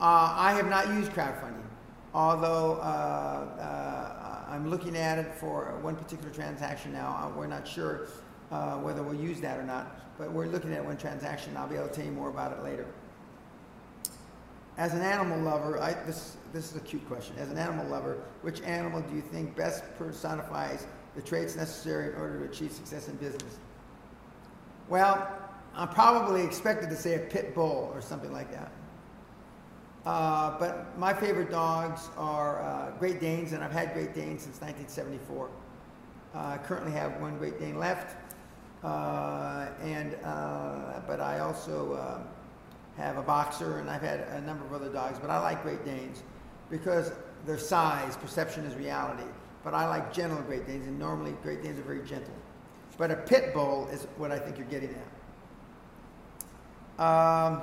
I 0.00 0.52
have 0.52 0.68
not 0.68 0.88
used 0.88 1.10
crowdfunding 1.12 1.68
although 2.14 2.74
uh, 2.80 3.46
uh, 3.60 4.50
I'm 4.50 4.68
looking 4.70 4.96
at 4.96 5.18
it 5.18 5.34
for 5.34 5.78
one 5.82 5.96
particular 5.96 6.30
transaction 6.30 6.92
now. 6.92 7.16
Uh, 7.16 7.38
we're 7.38 7.46
not 7.46 7.66
sure 7.66 8.08
uh, 8.50 8.76
whether 8.76 9.02
we'll 9.02 9.20
use 9.20 9.40
that 9.40 9.58
or 9.58 9.62
not, 9.62 10.18
but 10.18 10.32
we're 10.32 10.46
looking 10.46 10.72
at 10.72 10.84
one 10.84 10.96
transaction. 10.96 11.56
I'll 11.56 11.68
be 11.68 11.76
able 11.76 11.88
to 11.88 11.94
tell 11.94 12.04
you 12.04 12.12
more 12.12 12.30
about 12.30 12.52
it 12.52 12.62
later. 12.62 12.86
As 14.76 14.94
an 14.94 15.02
animal 15.02 15.38
lover, 15.40 15.80
I, 15.80 15.92
this, 16.04 16.36
this 16.52 16.70
is 16.70 16.76
a 16.76 16.80
cute 16.80 17.06
question. 17.06 17.34
As 17.38 17.50
an 17.50 17.58
animal 17.58 17.86
lover, 17.86 18.18
which 18.42 18.62
animal 18.62 19.00
do 19.02 19.14
you 19.14 19.22
think 19.22 19.56
best 19.56 19.82
personifies 19.98 20.86
the 21.14 21.22
traits 21.22 21.56
necessary 21.56 22.12
in 22.12 22.20
order 22.20 22.38
to 22.38 22.44
achieve 22.44 22.72
success 22.72 23.08
in 23.08 23.16
business? 23.16 23.58
Well, 24.88 25.28
I'm 25.74 25.88
probably 25.88 26.42
expected 26.42 26.90
to 26.90 26.96
say 26.96 27.16
a 27.16 27.18
pit 27.18 27.54
bull 27.54 27.90
or 27.94 28.00
something 28.00 28.32
like 28.32 28.50
that. 28.52 28.72
Uh, 30.06 30.58
but 30.58 30.98
my 30.98 31.12
favorite 31.12 31.50
dogs 31.50 32.08
are 32.16 32.62
uh, 32.62 32.90
Great 32.98 33.20
Danes, 33.20 33.52
and 33.52 33.62
I've 33.62 33.72
had 33.72 33.92
Great 33.92 34.14
Danes 34.14 34.42
since 34.42 34.60
1974. 34.60 35.50
Uh, 36.34 36.38
I 36.38 36.58
currently 36.58 36.92
have 36.92 37.20
one 37.20 37.36
Great 37.36 37.58
Dane 37.58 37.78
left, 37.78 38.16
uh, 38.82 39.68
and 39.82 40.16
uh, 40.24 41.00
but 41.06 41.20
I 41.20 41.40
also 41.40 41.92
uh, 41.94 42.20
have 42.96 43.18
a 43.18 43.22
boxer, 43.22 43.80
and 43.80 43.90
I've 43.90 44.02
had 44.02 44.20
a 44.20 44.40
number 44.40 44.64
of 44.64 44.72
other 44.72 44.90
dogs. 44.90 45.18
But 45.18 45.30
I 45.30 45.40
like 45.40 45.62
Great 45.62 45.84
Danes 45.84 46.22
because 46.70 47.12
their 47.46 47.58
size, 47.58 48.16
perception 48.16 48.64
is 48.64 48.74
reality. 48.74 49.28
But 49.64 49.74
I 49.74 49.88
like 49.88 50.12
gentle 50.12 50.40
Great 50.42 50.66
Danes, 50.66 50.86
and 50.86 50.98
normally 50.98 51.34
Great 51.42 51.62
Danes 51.62 51.78
are 51.78 51.82
very 51.82 52.06
gentle. 52.06 52.34
But 52.96 53.10
a 53.10 53.16
pit 53.16 53.54
bull 53.54 53.88
is 53.92 54.06
what 54.16 54.30
I 54.32 54.38
think 54.38 54.58
you're 54.58 54.66
getting 54.66 54.94
at. 56.98 57.04
Um, 57.04 57.62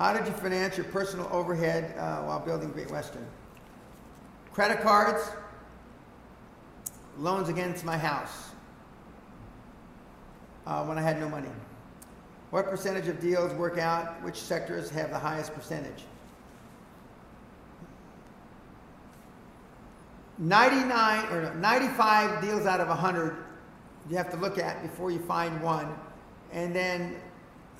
How 0.00 0.14
did 0.14 0.26
you 0.26 0.32
finance 0.32 0.78
your 0.78 0.86
personal 0.86 1.28
overhead 1.30 1.94
uh, 1.98 2.22
while 2.22 2.40
building 2.40 2.70
Great 2.70 2.90
Western? 2.90 3.26
Credit 4.50 4.80
cards, 4.80 5.22
loans 7.18 7.50
against 7.50 7.84
my 7.84 7.98
house 7.98 8.50
uh, 10.70 10.84
when 10.84 10.96
I 10.96 11.02
had 11.02 11.18
no 11.20 11.28
money. 11.28 11.48
What 12.50 12.70
percentage 12.70 13.08
of 13.08 13.20
deals 13.20 13.52
work 13.54 13.76
out? 13.76 14.22
Which 14.22 14.36
sectors 14.36 14.88
have 14.90 15.10
the 15.10 15.18
highest 15.18 15.52
percentage? 15.52 16.04
99 20.38 21.26
or 21.32 21.54
95 21.54 22.40
deals 22.40 22.64
out 22.66 22.80
of 22.80 22.88
100 22.88 23.36
you 24.08 24.16
have 24.16 24.30
to 24.30 24.36
look 24.38 24.58
at 24.58 24.82
before 24.82 25.10
you 25.10 25.18
find 25.18 25.60
one. 25.60 25.94
And 26.52 26.74
then 26.74 27.16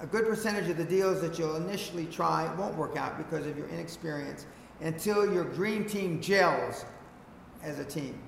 a 0.00 0.07
good 0.07 0.26
percentage 0.26 0.68
of 0.68 0.76
the 0.76 0.85
deals 0.85 1.20
that 1.22 1.38
you'll 1.38 1.57
initially 1.57 2.07
try 2.07 2.53
won't 2.57 2.76
work 2.76 2.96
out 2.96 3.16
because 3.16 3.46
of 3.46 3.57
your 3.57 3.68
inexperience 3.68 4.46
until 4.81 5.33
your 5.33 5.44
dream 5.44 5.87
team 5.87 6.20
gels 6.20 6.85
as 7.62 7.79
a 7.79 7.85
team. 7.85 8.20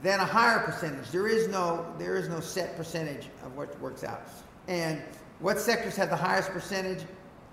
Then 0.00 0.20
a 0.20 0.24
higher 0.24 0.60
percentage. 0.60 1.10
There 1.10 1.28
is 1.28 1.48
no 1.48 1.84
there 1.98 2.16
is 2.16 2.28
no 2.28 2.40
set 2.40 2.76
percentage 2.76 3.28
of 3.44 3.56
what 3.56 3.78
works 3.80 4.04
out. 4.04 4.22
And 4.68 5.02
what 5.40 5.58
sectors 5.60 5.96
have 5.96 6.08
the 6.08 6.16
highest 6.16 6.50
percentage? 6.50 7.04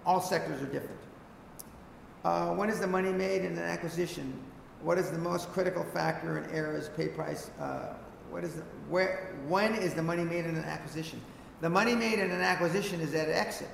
All 0.05 0.21
sectors 0.21 0.61
are 0.61 0.67
different. 0.67 0.99
Uh, 2.23 2.53
when 2.53 2.69
is 2.69 2.79
the 2.79 2.87
money 2.87 3.11
made 3.11 3.43
in 3.43 3.53
an 3.57 3.63
acquisition? 3.63 4.33
What 4.81 4.97
is 4.97 5.09
the 5.09 5.17
most 5.17 5.51
critical 5.51 5.83
factor 5.83 6.37
in 6.37 6.49
errors, 6.51 6.89
pay 6.95 7.07
price? 7.07 7.49
Uh, 7.59 7.93
what 8.29 8.43
is 8.43 8.55
the, 8.55 8.61
where, 8.89 9.35
when 9.47 9.75
is 9.75 9.93
the 9.93 10.03
money 10.03 10.23
made 10.23 10.45
in 10.45 10.55
an 10.55 10.63
acquisition? 10.63 11.21
The 11.61 11.69
money 11.69 11.95
made 11.95 12.19
in 12.19 12.31
an 12.31 12.41
acquisition 12.41 13.01
is 13.01 13.13
at 13.13 13.27
exit. 13.27 13.69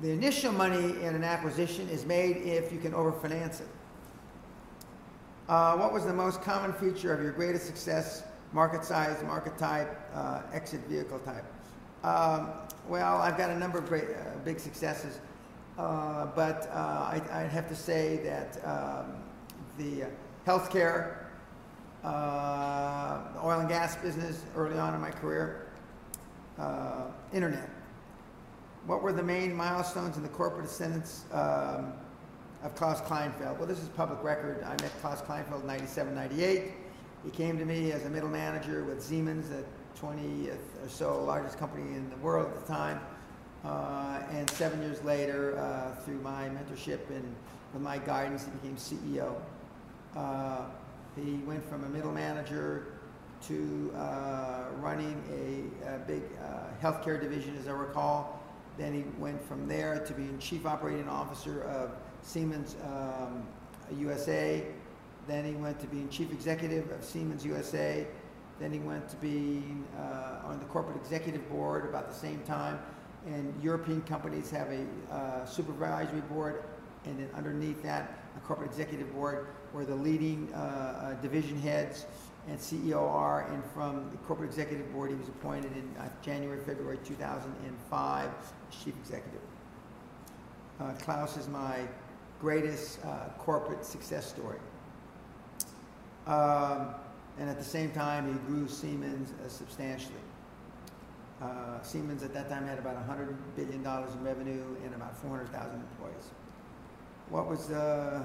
The 0.00 0.10
initial 0.10 0.52
money 0.52 1.02
in 1.02 1.14
an 1.14 1.24
acquisition 1.24 1.88
is 1.88 2.06
made 2.06 2.36
if 2.36 2.72
you 2.72 2.78
can 2.78 2.92
overfinance 2.92 3.60
it. 3.60 3.68
Uh, 5.48 5.74
what 5.78 5.94
was 5.94 6.04
the 6.04 6.12
most 6.12 6.42
common 6.42 6.74
feature 6.74 7.10
of 7.10 7.22
your 7.22 7.32
greatest 7.32 7.64
success, 7.64 8.22
market 8.52 8.84
size, 8.84 9.22
market 9.22 9.56
type, 9.56 9.98
uh, 10.14 10.42
exit 10.52 10.80
vehicle 10.86 11.18
type? 11.20 11.44
Um, 12.04 12.50
well, 12.86 13.16
I've 13.16 13.38
got 13.38 13.48
a 13.48 13.58
number 13.58 13.78
of 13.78 13.88
great, 13.88 14.10
uh, 14.10 14.36
big 14.44 14.60
successes, 14.60 15.20
uh, 15.78 16.26
but 16.36 16.68
uh, 16.70 17.12
I, 17.32 17.42
would 17.42 17.50
have 17.50 17.66
to 17.66 17.74
say 17.74 18.18
that 18.18 18.62
um, 18.62 19.22
the 19.78 20.04
healthcare, 20.46 21.16
the 22.02 23.40
oil 23.42 23.60
and 23.60 23.70
gas 23.70 23.96
business 23.96 24.44
early 24.54 24.78
on 24.78 24.94
in 24.94 25.00
my 25.00 25.10
career, 25.10 25.66
internet. 27.32 27.70
What 28.84 29.02
were 29.02 29.14
the 29.14 29.22
main 29.22 29.54
milestones 29.54 30.18
in 30.18 30.22
the 30.22 30.28
corporate 30.28 30.66
ascendance 30.66 31.24
um, 31.32 31.94
of 32.62 32.74
Klaus 32.74 33.00
Kleinfeld? 33.00 33.58
Well, 33.58 33.66
this 33.66 33.78
is 33.78 33.88
public 33.88 34.22
record. 34.22 34.62
I 34.64 34.70
met 34.82 34.92
Klaus 35.00 35.20
Kleinfeld 35.22 35.60
in 35.60 35.66
97, 35.66 36.14
98. 36.14 36.72
He 37.24 37.30
came 37.30 37.58
to 37.58 37.64
me 37.64 37.92
as 37.92 38.04
a 38.04 38.10
middle 38.10 38.28
manager 38.28 38.84
with 38.84 39.02
Siemens, 39.02 39.48
the 39.48 39.64
20th 40.00 40.58
or 40.84 40.88
so 40.88 41.22
largest 41.24 41.58
company 41.58 41.82
in 41.94 42.08
the 42.10 42.16
world 42.16 42.46
at 42.46 42.66
the 42.66 42.72
time. 42.72 43.00
Uh, 43.64 44.20
and 44.30 44.48
seven 44.50 44.80
years 44.82 45.02
later, 45.02 45.58
uh, 45.58 45.94
through 46.02 46.20
my 46.20 46.48
mentorship 46.48 47.08
and 47.10 47.34
with 47.72 47.82
my 47.82 47.98
guidance, 47.98 48.44
he 48.44 48.50
became 48.52 48.76
CEO. 48.76 49.34
Uh, 50.16 50.66
he 51.16 51.34
went 51.44 51.68
from 51.68 51.84
a 51.84 51.88
middle 51.88 52.12
manager 52.12 52.98
to 53.46 53.92
uh, 53.96 54.64
running 54.78 55.22
a, 55.30 55.94
a 55.94 55.98
big 55.98 56.22
uh, 56.42 56.60
healthcare 56.82 57.20
division, 57.20 57.56
as 57.60 57.68
I 57.68 57.72
recall. 57.72 58.40
Then 58.76 58.94
he 58.94 59.04
went 59.18 59.44
from 59.46 59.66
there 59.66 60.04
to 60.06 60.12
being 60.12 60.38
chief 60.38 60.66
operating 60.66 61.08
officer 61.08 61.62
of 61.62 61.92
Siemens 62.22 62.76
um, 62.84 63.46
USA. 63.98 64.64
Then 65.26 65.44
he 65.44 65.52
went 65.52 65.78
to 65.80 65.86
being 65.86 66.08
chief 66.08 66.32
executive 66.32 66.90
of 66.90 67.04
Siemens 67.04 67.44
USA. 67.44 68.06
Then 68.58 68.72
he 68.72 68.78
went 68.78 69.08
to 69.10 69.16
being 69.16 69.84
uh, 69.98 70.46
on 70.46 70.58
the 70.58 70.64
corporate 70.66 70.96
executive 70.96 71.48
board 71.50 71.84
about 71.84 72.08
the 72.08 72.14
same 72.14 72.40
time. 72.40 72.78
And 73.26 73.52
European 73.62 74.02
companies 74.02 74.50
have 74.50 74.68
a 74.70 75.14
uh, 75.14 75.44
supervisory 75.44 76.22
board, 76.22 76.62
and 77.04 77.18
then 77.18 77.28
underneath 77.34 77.82
that, 77.82 78.18
a 78.36 78.40
corporate 78.40 78.70
executive 78.70 79.12
board 79.12 79.48
where 79.72 79.84
the 79.84 79.94
leading 79.94 80.52
uh, 80.54 80.56
uh 80.56 81.14
division 81.20 81.60
heads 81.60 82.06
and 82.48 82.58
CEO 82.58 83.02
are, 83.02 83.42
and 83.52 83.62
from 83.74 84.08
the 84.10 84.16
corporate 84.18 84.48
executive 84.48 84.90
board, 84.92 85.10
he 85.10 85.16
was 85.16 85.28
appointed 85.28 85.70
in 85.72 85.94
uh, 85.98 86.08
January, 86.22 86.58
February 86.60 86.98
2005 87.04 88.30
as 88.30 88.84
chief 88.84 88.94
executive. 89.00 89.40
Uh, 90.80 90.92
Klaus 90.92 91.36
is 91.36 91.48
my 91.48 91.80
greatest 92.40 93.04
uh, 93.04 93.30
corporate 93.38 93.84
success 93.84 94.26
story. 94.26 94.58
Um, 96.26 96.94
and 97.38 97.48
at 97.48 97.58
the 97.58 97.64
same 97.64 97.90
time, 97.90 98.32
he 98.32 98.38
grew 98.46 98.68
Siemens 98.68 99.32
uh, 99.32 99.48
substantially. 99.48 100.14
Uh, 101.40 101.80
Siemens 101.82 102.22
at 102.22 102.34
that 102.34 102.48
time 102.48 102.66
had 102.66 102.78
about 102.78 102.96
$100 103.08 103.36
billion 103.54 103.80
in 103.84 104.24
revenue 104.24 104.64
and 104.84 104.94
about 104.94 105.16
400,000 105.18 105.74
employees. 105.74 106.30
What 107.30 107.48
was 107.48 107.68
the 107.68 107.78
uh, 107.78 108.22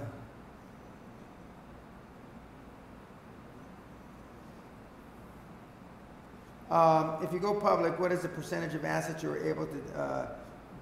Um, 6.73 7.17
if 7.21 7.31
you 7.31 7.37
go 7.37 7.53
public, 7.53 7.99
what 7.99 8.11
is 8.11 8.23
the 8.23 8.29
percentage 8.29 8.73
of 8.73 8.83
assets 8.83 9.21
you're 9.21 9.45
able 9.45 9.67
to 9.67 9.95
uh, 9.95 10.27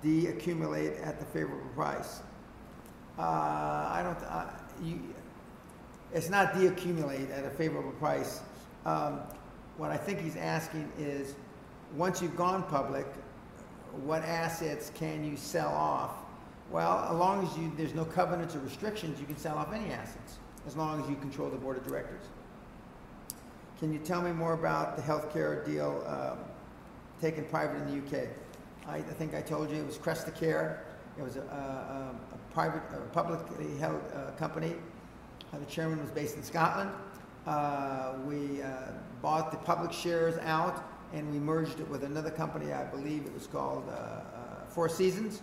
de-accumulate 0.01 0.93
at 1.03 1.19
the 1.19 1.25
favorable 1.25 1.67
price? 1.75 2.21
Uh, 3.17 3.21
I 3.21 4.01
don't. 4.03 4.17
Uh, 4.23 4.47
you, 4.83 4.99
it's 6.13 6.29
not 6.29 6.53
de-accumulate 6.53 7.29
at 7.29 7.45
a 7.45 7.49
favorable 7.49 7.91
price. 7.93 8.41
Um, 8.85 9.19
what 9.77 9.91
I 9.91 9.97
think 9.97 10.19
he's 10.19 10.35
asking 10.35 10.91
is, 10.99 11.35
once 11.95 12.21
you've 12.21 12.35
gone 12.35 12.63
public, 12.63 13.05
what 14.03 14.23
assets 14.23 14.91
can 14.95 15.23
you 15.23 15.37
sell 15.37 15.69
off? 15.69 16.11
Well, 16.69 17.07
as 17.09 17.15
long 17.15 17.45
as 17.45 17.57
you, 17.57 17.71
there's 17.77 17.93
no 17.93 18.05
covenants 18.05 18.55
or 18.55 18.59
restrictions, 18.59 19.19
you 19.19 19.25
can 19.25 19.37
sell 19.37 19.57
off 19.57 19.73
any 19.73 19.91
assets, 19.91 20.39
as 20.65 20.75
long 20.75 21.01
as 21.01 21.09
you 21.09 21.15
control 21.17 21.49
the 21.49 21.57
board 21.57 21.77
of 21.77 21.85
directors. 21.85 22.23
Can 23.79 23.91
you 23.91 23.99
tell 23.99 24.21
me 24.21 24.31
more 24.31 24.53
about 24.53 24.95
the 24.95 25.01
healthcare 25.01 25.65
deal 25.65 26.03
um, 26.07 26.39
taken 27.19 27.43
private 27.45 27.77
in 27.81 27.87
the 27.87 28.17
UK? 28.17 28.27
I, 28.87 28.97
I, 28.97 29.01
think 29.01 29.33
I 29.33 29.41
told 29.41 29.69
you 29.69 29.77
it 29.77 29.85
was 29.85 29.97
Crestacare. 29.97 30.79
It 31.17 31.23
was 31.23 31.35
a, 31.35 31.41
a, 31.41 32.35
a 32.35 32.37
private, 32.53 32.81
a 32.93 32.99
publicly 33.13 33.77
held 33.77 34.01
uh, 34.13 34.31
company. 34.31 34.75
Uh, 35.53 35.59
the 35.59 35.65
chairman 35.65 36.01
was 36.01 36.11
based 36.11 36.35
in 36.35 36.43
Scotland. 36.43 36.91
Uh, 37.45 38.13
we 38.25 38.61
uh, 38.61 38.91
bought 39.21 39.51
the 39.51 39.57
public 39.57 39.91
shares 39.91 40.37
out 40.43 40.83
and 41.13 41.29
we 41.31 41.39
merged 41.39 41.79
it 41.79 41.89
with 41.89 42.03
another 42.03 42.29
company. 42.29 42.71
I 42.71 42.85
believe 42.85 43.25
it 43.25 43.33
was 43.33 43.47
called 43.47 43.83
uh, 43.89 43.91
uh, 43.91 44.21
Four 44.69 44.87
Seasons. 44.87 45.41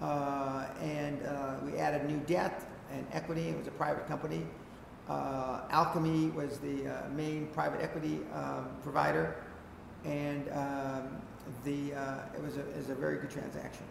and 0.00 1.20
we 1.64 1.78
added 1.78 2.08
new 2.08 2.18
debt 2.26 2.62
and 2.92 3.06
equity. 3.12 3.48
It 3.48 3.58
was 3.58 3.66
a 3.66 3.72
private 3.72 4.06
company. 4.06 4.46
Uh, 5.08 5.62
Alchemy 5.70 6.28
was 6.30 6.58
the 6.58 6.86
uh, 6.88 7.08
main 7.10 7.48
private 7.48 7.82
equity 7.82 8.20
um, 8.32 8.68
provider, 8.82 9.34
and 10.04 10.48
um, 10.50 11.20
the, 11.64 11.92
uh, 11.94 12.18
it, 12.36 12.42
was 12.42 12.56
a, 12.56 12.60
it 12.60 12.76
was 12.76 12.90
a 12.90 12.94
very 12.94 13.18
good 13.18 13.30
transaction. 13.30 13.84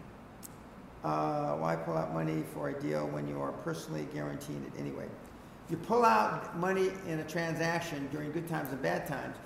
Uh, 1.04 1.56
why 1.56 1.74
pull 1.74 1.96
out 1.96 2.14
money 2.14 2.44
for 2.54 2.68
a 2.68 2.80
deal 2.80 3.08
when 3.08 3.26
you 3.26 3.40
are 3.40 3.52
personally 3.52 4.06
guaranteeing 4.14 4.64
it 4.64 4.78
anyway? 4.78 5.06
You 5.68 5.76
pull 5.76 6.04
out 6.04 6.56
money 6.58 6.90
in 7.08 7.18
a 7.18 7.24
transaction 7.24 8.08
during 8.12 8.30
good 8.30 8.48
times 8.48 8.70
and 8.70 8.80
bad 8.80 9.06
times, 9.06 9.36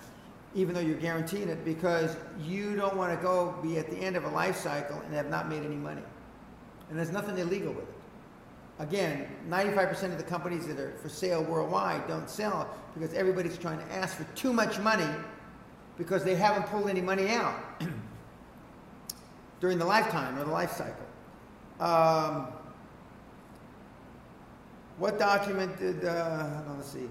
even 0.55 0.75
though 0.75 0.81
you're 0.81 0.99
guaranteeing 0.99 1.49
it, 1.49 1.64
because 1.64 2.16
you 2.42 2.77
don't 2.77 2.97
want 2.97 3.16
to 3.16 3.23
go 3.23 3.55
be 3.62 3.79
at 3.79 3.90
the 3.90 3.97
end 3.97 4.16
of 4.16 4.25
a 4.25 4.29
life 4.29 4.57
cycle 4.57 5.01
and 5.01 5.14
have 5.14 5.31
not 5.31 5.49
made 5.49 5.64
any 5.64 5.77
money. 5.77 6.03
And 6.90 6.99
there's 6.99 7.12
nothing 7.12 7.38
illegal 7.38 7.73
with 7.73 7.85
it. 7.85 7.95
Again, 8.79 9.27
95% 9.49 10.12
of 10.12 10.19
the 10.19 10.25
companies 10.25 10.66
that 10.66 10.79
are 10.79 10.92
for 11.01 11.09
sale 11.09 11.42
worldwide 11.42 12.07
don't 12.07 12.29
sell 12.29 12.69
because 12.92 13.14
everybody's 13.14 13.57
trying 13.57 13.79
to 13.79 13.92
ask 13.92 14.16
for 14.16 14.25
too 14.37 14.53
much 14.53 14.79
money 14.79 15.09
because 15.97 16.23
they 16.23 16.35
haven't 16.35 16.66
pulled 16.66 16.90
any 16.90 17.01
money 17.01 17.31
out 17.31 17.59
during 19.61 19.79
the 19.79 19.85
lifetime 19.85 20.38
or 20.38 20.45
the 20.45 20.51
life 20.51 20.73
cycle. 20.73 21.06
Um, 21.80 22.48
what 24.98 25.18
document 25.18 25.78
did, 25.78 26.04
uh, 26.04 26.62
let's 26.74 26.88
see. 26.88 27.08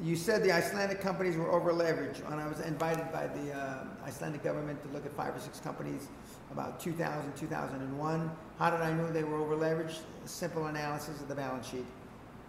You 0.00 0.16
said 0.16 0.44
the 0.44 0.52
Icelandic 0.52 1.00
companies 1.00 1.36
were 1.36 1.50
over 1.50 1.72
leveraged, 1.72 2.24
and 2.30 2.40
I 2.40 2.46
was 2.46 2.60
invited 2.60 3.12
by 3.12 3.26
the 3.26 3.52
uh, 3.52 3.84
Icelandic 4.06 4.44
government 4.44 4.80
to 4.82 4.88
look 4.90 5.04
at 5.04 5.12
five 5.12 5.34
or 5.34 5.40
six 5.40 5.58
companies 5.58 6.06
about 6.52 6.78
2000, 6.80 7.36
2001. 7.36 8.30
How 8.58 8.70
did 8.70 8.80
I 8.80 8.92
know 8.92 9.10
they 9.10 9.24
were 9.24 9.38
over 9.38 9.56
leveraged? 9.56 9.98
Simple 10.24 10.66
analysis 10.66 11.20
of 11.20 11.28
the 11.28 11.34
balance 11.34 11.68
sheet. 11.68 11.84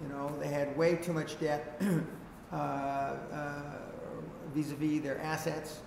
You 0.01 0.07
know, 0.09 0.31
they 0.39 0.47
had 0.47 0.77
way 0.77 0.95
too 0.95 1.11
much 1.11 1.39
debt 1.39 1.81
uh, 2.53 2.55
uh, 2.55 3.61
vis-a-vis 4.53 5.01
their 5.01 5.19
assets, 5.19 5.79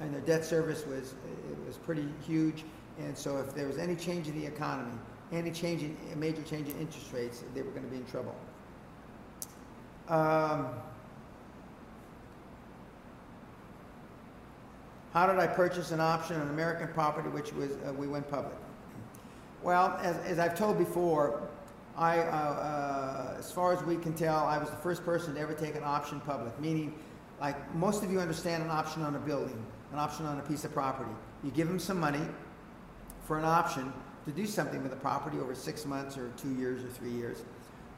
and 0.00 0.12
their 0.12 0.22
debt 0.22 0.44
service 0.44 0.86
was 0.86 1.12
it 1.12 1.66
was 1.66 1.76
pretty 1.76 2.08
huge. 2.26 2.64
And 3.04 3.16
so, 3.16 3.38
if 3.38 3.54
there 3.54 3.66
was 3.66 3.78
any 3.78 3.96
change 3.96 4.28
in 4.28 4.38
the 4.38 4.46
economy, 4.46 4.96
any 5.32 5.50
change 5.50 5.82
in 5.82 5.96
a 6.12 6.16
major 6.16 6.42
change 6.42 6.68
in 6.68 6.78
interest 6.78 7.12
rates, 7.12 7.44
they 7.54 7.62
were 7.62 7.70
going 7.70 7.84
to 7.84 7.90
be 7.90 7.96
in 7.96 8.06
trouble. 8.06 8.34
Um, 10.08 10.68
How 15.12 15.26
did 15.26 15.38
I 15.38 15.46
purchase 15.48 15.90
an 15.90 16.00
option 16.00 16.40
on 16.40 16.48
American 16.50 16.88
property 16.88 17.28
which 17.30 17.52
was 17.52 17.72
uh, 17.72 17.92
we 17.92 18.06
went 18.06 18.30
public? 18.30 18.54
Well, 19.62 19.98
as, 20.00 20.16
as 20.18 20.38
I've 20.38 20.56
told 20.56 20.78
before, 20.78 21.48
I, 21.96 22.20
uh, 22.20 22.22
uh, 22.22 23.36
as 23.38 23.50
far 23.50 23.72
as 23.72 23.82
we 23.82 23.96
can 23.96 24.14
tell, 24.14 24.46
I 24.46 24.56
was 24.56 24.70
the 24.70 24.76
first 24.76 25.04
person 25.04 25.34
to 25.34 25.40
ever 25.40 25.52
take 25.52 25.74
an 25.74 25.82
option 25.84 26.20
public, 26.20 26.58
meaning, 26.60 26.96
like 27.40 27.74
most 27.74 28.04
of 28.04 28.12
you 28.12 28.20
understand 28.20 28.62
an 28.62 28.70
option 28.70 29.02
on 29.02 29.16
a 29.16 29.18
building, 29.18 29.60
an 29.92 29.98
option 29.98 30.26
on 30.26 30.38
a 30.38 30.42
piece 30.42 30.64
of 30.64 30.72
property. 30.72 31.10
You 31.42 31.50
give 31.50 31.66
them 31.66 31.80
some 31.80 31.98
money 31.98 32.22
for 33.30 33.38
an 33.38 33.44
option 33.44 33.92
to 34.24 34.32
do 34.32 34.44
something 34.44 34.82
with 34.82 34.90
the 34.90 34.96
property 34.96 35.38
over 35.38 35.54
six 35.54 35.86
months 35.86 36.18
or 36.18 36.32
two 36.36 36.52
years 36.54 36.82
or 36.82 36.88
three 36.88 37.12
years. 37.12 37.44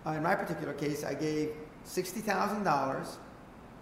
Uh, 0.05 0.11
in 0.11 0.23
my 0.23 0.35
particular 0.35 0.75
case, 0.75 1.05
I 1.05 1.15
gave 1.15 1.53
$60,000 1.87 3.07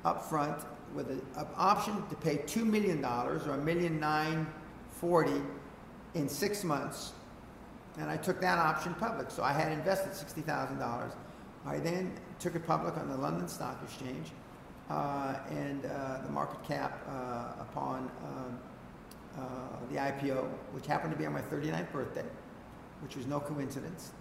up 0.05 0.23
front 0.31 0.63
with 0.95 1.11
an 1.11 1.21
option 1.57 2.07
to 2.09 2.15
pay 2.15 2.37
$2 2.37 2.65
million 2.65 3.05
or 3.05 3.35
a 3.35 3.57
million 3.57 3.99
nine 3.99 4.47
forty 4.93 5.43
in 6.15 6.29
six 6.29 6.63
months. 6.63 7.15
And 7.99 8.09
I 8.09 8.17
took 8.17 8.41
that 8.43 8.59
option 8.59 8.95
public. 8.95 9.29
So 9.33 9.43
I 9.43 9.53
had 9.53 9.73
invested 9.73 10.13
$60,000. 10.13 11.11
I 11.67 11.79
then 11.79 12.13
took 12.39 12.55
it 12.55 12.65
public 12.65 12.97
on 12.97 13.09
the 13.09 13.17
London 13.17 13.49
Stock 13.49 13.77
Exchange. 13.83 14.29
Uh, 14.89 15.35
and 15.51 15.85
uh, 15.87 16.21
the 16.23 16.31
market 16.31 16.63
cap 16.63 17.05
uh, 17.09 17.61
upon 17.61 18.09
um, 18.23 18.57
uh, 19.38 19.43
the 19.90 19.97
IPO, 19.97 20.49
which 20.73 20.87
happened 20.87 21.12
to 21.12 21.19
be 21.19 21.27
on 21.27 21.33
my 21.33 21.43
39th 21.43 21.93
birthday, 21.93 22.25
which 23.03 23.16
was 23.16 23.27
no 23.27 23.40
coincidence, 23.40 24.12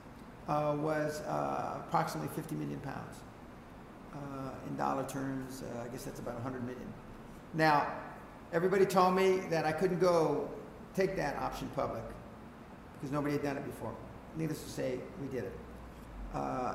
uh, 0.47 0.75
was 0.77 1.21
uh, 1.21 1.81
approximately 1.87 2.29
50 2.35 2.55
million 2.55 2.79
pounds 2.79 3.17
uh, 4.13 4.51
in 4.67 4.75
dollar 4.75 5.07
terms, 5.07 5.63
uh, 5.63 5.83
I 5.83 5.87
guess 5.87 6.03
that's 6.03 6.19
about 6.19 6.35
100 6.35 6.61
million. 6.61 6.93
Now, 7.53 7.87
everybody 8.53 8.85
told 8.85 9.15
me 9.15 9.39
that 9.49 9.65
I 9.65 9.71
couldn't 9.71 9.99
go 9.99 10.49
take 10.95 11.15
that 11.15 11.37
option 11.37 11.69
public 11.75 12.03
because 12.95 13.11
nobody 13.11 13.33
had 13.33 13.43
done 13.43 13.57
it 13.57 13.65
before. 13.65 13.93
Needless 14.35 14.63
to 14.63 14.69
say, 14.69 14.99
we 15.21 15.27
did 15.27 15.45
it. 15.45 15.57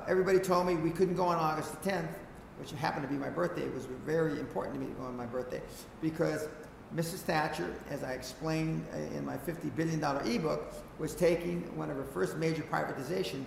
Everybody 0.09 0.39
told 0.39 0.67
me 0.67 0.75
we 0.75 0.91
couldn't 0.91 1.15
go 1.15 1.25
on 1.25 1.37
August 1.37 1.81
the 1.83 1.91
10th, 1.91 2.15
which 2.59 2.73
happened 2.73 3.07
to 3.07 3.13
be 3.13 3.19
my 3.19 3.31
birthday. 3.31 3.63
It 3.63 3.75
was 3.75 3.87
very 4.05 4.39
important 4.41 4.75
to 4.75 4.81
me 4.81 4.87
to 4.87 4.93
go 4.93 5.05
on 5.05 5.17
my 5.17 5.27
birthday 5.27 5.61
because 6.01 6.49
Mrs. 6.95 7.21
Thatcher, 7.21 7.75
as 7.91 8.05
I 8.05 8.13
explained 8.13 8.87
uh, 8.93 9.17
in 9.17 9.25
my 9.25 9.37
$50 9.37 9.75
billion 9.75 10.03
ebook, 10.27 10.73
was 10.99 11.15
taking 11.15 11.63
one 11.77 11.91
of 11.91 11.97
her 11.97 12.05
first 12.05 12.37
major 12.37 12.63
privatizations, 12.63 13.47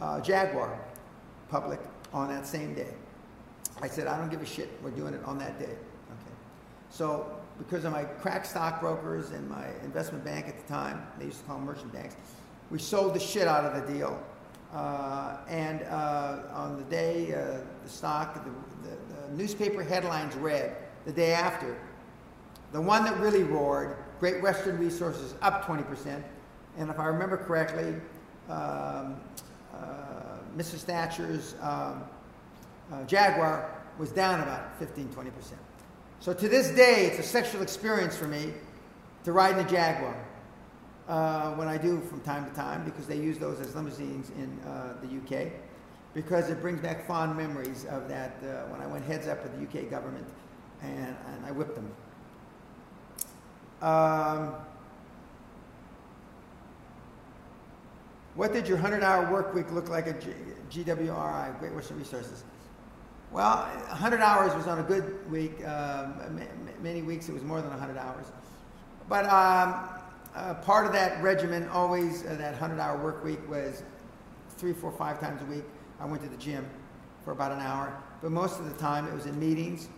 uh, 0.00 0.20
Jaguar, 0.20 0.78
public 1.50 1.80
on 2.12 2.28
that 2.28 2.46
same 2.46 2.74
day. 2.74 2.94
I 3.82 3.88
said, 3.88 4.06
I 4.06 4.18
don't 4.18 4.30
give 4.30 4.42
a 4.42 4.46
shit. 4.46 4.70
We're 4.82 4.90
doing 4.90 5.14
it 5.14 5.22
on 5.24 5.38
that 5.38 5.58
day. 5.58 5.66
Okay. 5.66 6.34
So 6.90 7.38
because 7.58 7.84
of 7.84 7.92
my 7.92 8.04
crack 8.04 8.44
stockbrokers 8.44 9.30
and 9.30 9.48
my 9.48 9.66
investment 9.82 10.24
bank 10.24 10.48
at 10.48 10.58
the 10.58 10.72
time, 10.72 11.06
they 11.18 11.26
used 11.26 11.40
to 11.40 11.44
call 11.44 11.56
them 11.56 11.66
merchant 11.66 11.92
banks, 11.92 12.16
we 12.70 12.78
sold 12.78 13.14
the 13.14 13.20
shit 13.20 13.48
out 13.48 13.64
of 13.64 13.86
the 13.86 13.92
deal. 13.92 14.22
Uh, 14.72 15.38
and 15.48 15.82
uh, 15.84 16.40
on 16.52 16.76
the 16.76 16.84
day 16.84 17.32
uh, 17.32 17.58
the 17.82 17.88
stock, 17.88 18.34
the, 18.34 18.50
the, 18.86 18.96
the, 19.14 19.36
newspaper 19.36 19.82
headlines 19.82 20.34
read 20.36 20.76
the 21.06 21.12
day 21.12 21.32
after, 21.32 21.78
the 22.72 22.80
one 22.80 23.04
that 23.04 23.18
really 23.18 23.42
roared, 23.42 23.96
Great 24.20 24.42
Western 24.42 24.78
Resources 24.78 25.34
up 25.42 25.64
20%. 25.64 26.22
And 26.76 26.90
if 26.90 26.98
I 26.98 27.06
remember 27.06 27.36
correctly, 27.36 27.94
um, 28.48 29.16
uh, 29.74 30.38
Mrs. 30.56 30.80
Thatcher's 30.80 31.54
um, 31.60 32.04
uh, 32.92 33.04
Jaguar 33.04 33.70
was 33.98 34.10
down 34.10 34.40
about 34.40 34.78
15, 34.78 35.08
20%. 35.08 35.30
So 36.20 36.32
to 36.32 36.48
this 36.48 36.70
day, 36.70 37.06
it's 37.06 37.18
a 37.18 37.22
sexual 37.22 37.62
experience 37.62 38.16
for 38.16 38.26
me 38.26 38.52
to 39.24 39.32
ride 39.32 39.58
in 39.58 39.64
a 39.64 39.68
Jaguar. 39.68 40.16
Uh, 41.08 41.54
when 41.54 41.68
I 41.68 41.78
do 41.78 42.00
from 42.02 42.20
time 42.20 42.44
to 42.46 42.54
time, 42.54 42.84
because 42.84 43.06
they 43.06 43.16
use 43.16 43.38
those 43.38 43.60
as 43.60 43.74
limousines 43.74 44.30
in 44.30 44.58
uh, 44.68 44.92
the 45.00 45.06
UK, 45.06 45.52
because 46.12 46.50
it 46.50 46.60
brings 46.60 46.80
back 46.80 47.06
fond 47.06 47.34
memories 47.34 47.86
of 47.86 48.08
that 48.08 48.36
uh, 48.42 48.70
when 48.70 48.80
I 48.82 48.86
went 48.86 49.04
heads 49.04 49.26
up 49.26 49.42
with 49.42 49.52
the 49.58 49.80
UK 49.80 49.88
government 49.88 50.26
and, 50.82 51.16
and 51.32 51.46
I 51.46 51.50
whipped 51.50 51.74
them. 51.74 51.90
Um, 53.82 54.54
what 58.34 58.52
did 58.52 58.66
your 58.66 58.76
100 58.76 59.02
hour 59.02 59.30
work 59.32 59.54
week 59.54 59.70
look 59.72 59.88
like 59.88 60.06
at 60.06 60.20
G- 60.20 60.84
GWRI, 60.84 61.58
Great 61.58 61.72
Western 61.72 61.98
Resources? 61.98 62.44
Well, 63.30 63.56
100 63.88 64.20
hours 64.20 64.54
was 64.54 64.66
on 64.66 64.78
a 64.78 64.82
good 64.82 65.30
week. 65.30 65.64
Um, 65.66 66.40
many 66.82 67.02
weeks 67.02 67.28
it 67.28 67.32
was 67.32 67.42
more 67.42 67.60
than 67.60 67.70
100 67.70 67.96
hours. 67.98 68.26
But 69.08 69.24
um, 69.26 69.88
uh, 70.34 70.54
part 70.54 70.86
of 70.86 70.92
that 70.92 71.22
regimen, 71.22 71.68
always 71.68 72.24
uh, 72.24 72.36
that 72.38 72.52
100 72.52 72.80
hour 72.80 73.02
work 73.02 73.22
week, 73.24 73.48
was 73.48 73.82
three, 74.56 74.72
four, 74.72 74.92
five 74.92 75.20
times 75.20 75.42
a 75.42 75.44
week. 75.44 75.64
I 76.00 76.06
went 76.06 76.22
to 76.22 76.28
the 76.28 76.36
gym 76.36 76.66
for 77.24 77.32
about 77.32 77.52
an 77.52 77.60
hour. 77.60 77.94
But 78.22 78.32
most 78.32 78.58
of 78.58 78.66
the 78.66 78.78
time 78.78 79.06
it 79.06 79.14
was 79.14 79.26
in 79.26 79.38
meetings. 79.38 79.88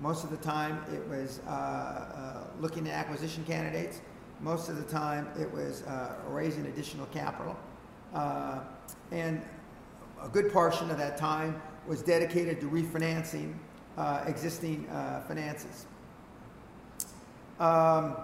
Most 0.00 0.24
of 0.24 0.30
the 0.30 0.36
time 0.36 0.80
it 0.92 1.06
was 1.08 1.40
uh, 1.46 1.50
uh 1.50 2.44
looking 2.60 2.86
at 2.88 2.94
acquisition 2.94 3.44
candidates. 3.44 4.00
Most 4.40 4.68
of 4.68 4.76
the 4.76 4.84
time 4.84 5.28
it 5.38 5.52
was 5.52 5.82
uh, 5.82 6.14
raising 6.28 6.66
additional 6.66 7.06
capital. 7.06 7.56
Uh, 8.14 8.60
and 9.10 9.42
a 10.22 10.28
good 10.28 10.52
portion 10.52 10.90
of 10.90 10.98
that 10.98 11.16
time 11.16 11.60
was 11.86 12.02
dedicated 12.02 12.60
to 12.60 12.68
refinancing 12.68 13.54
uh, 13.96 14.22
existing 14.26 14.88
uh, 14.88 15.22
finances. 15.26 15.86
Um, 17.58 18.16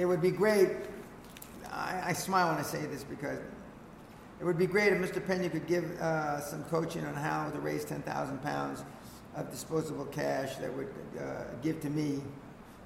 it 0.00 0.06
would 0.06 0.22
be 0.22 0.30
great 0.30 0.70
I, 1.70 2.02
I, 2.06 2.12
smile 2.14 2.48
when 2.48 2.56
I 2.56 2.62
say 2.62 2.86
this 2.86 3.04
because 3.04 3.38
it 4.40 4.44
would 4.44 4.56
be 4.56 4.66
great 4.66 4.94
if 4.94 4.98
Mr. 4.98 5.24
Pena 5.24 5.50
could 5.50 5.66
give 5.66 5.84
uh, 6.00 6.40
some 6.40 6.64
coaching 6.64 7.04
on 7.04 7.14
how 7.14 7.50
to 7.50 7.60
raise 7.60 7.84
10,000 7.84 8.42
pounds 8.42 8.82
of 9.36 9.50
disposable 9.50 10.06
cash 10.06 10.56
that 10.56 10.74
would 10.74 10.88
uh, 11.20 11.44
give 11.62 11.80
to 11.82 11.90
me 11.90 12.22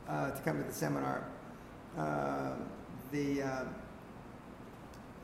uh, 0.08 0.32
to 0.32 0.42
come 0.42 0.58
to 0.58 0.64
the 0.64 0.72
seminar. 0.74 1.24
Uh, 1.96 2.56
the, 3.12 3.42
uh, 3.42 3.64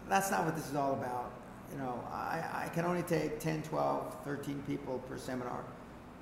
that's 0.08 0.30
not 0.30 0.44
what 0.44 0.54
this 0.54 0.70
is 0.70 0.76
all 0.76 0.92
about. 0.92 1.32
You 1.72 1.78
know, 1.78 2.04
I, 2.12 2.66
I 2.66 2.68
can 2.68 2.84
only 2.84 3.02
take 3.02 3.40
10, 3.40 3.64
12, 3.64 4.16
13 4.24 4.62
people 4.66 5.00
per 5.08 5.18
seminar. 5.18 5.64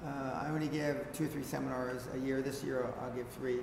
Uh, 0.05 0.41
I 0.43 0.49
only 0.49 0.69
give 0.69 1.13
two 1.13 1.25
or 1.25 1.29
three 1.29 1.43
seminars 1.43 2.09
a 2.15 2.19
year. 2.19 2.41
This 2.41 2.65
year 2.65 2.91
I'll 3.03 3.13
give 3.13 3.29
three. 3.29 3.61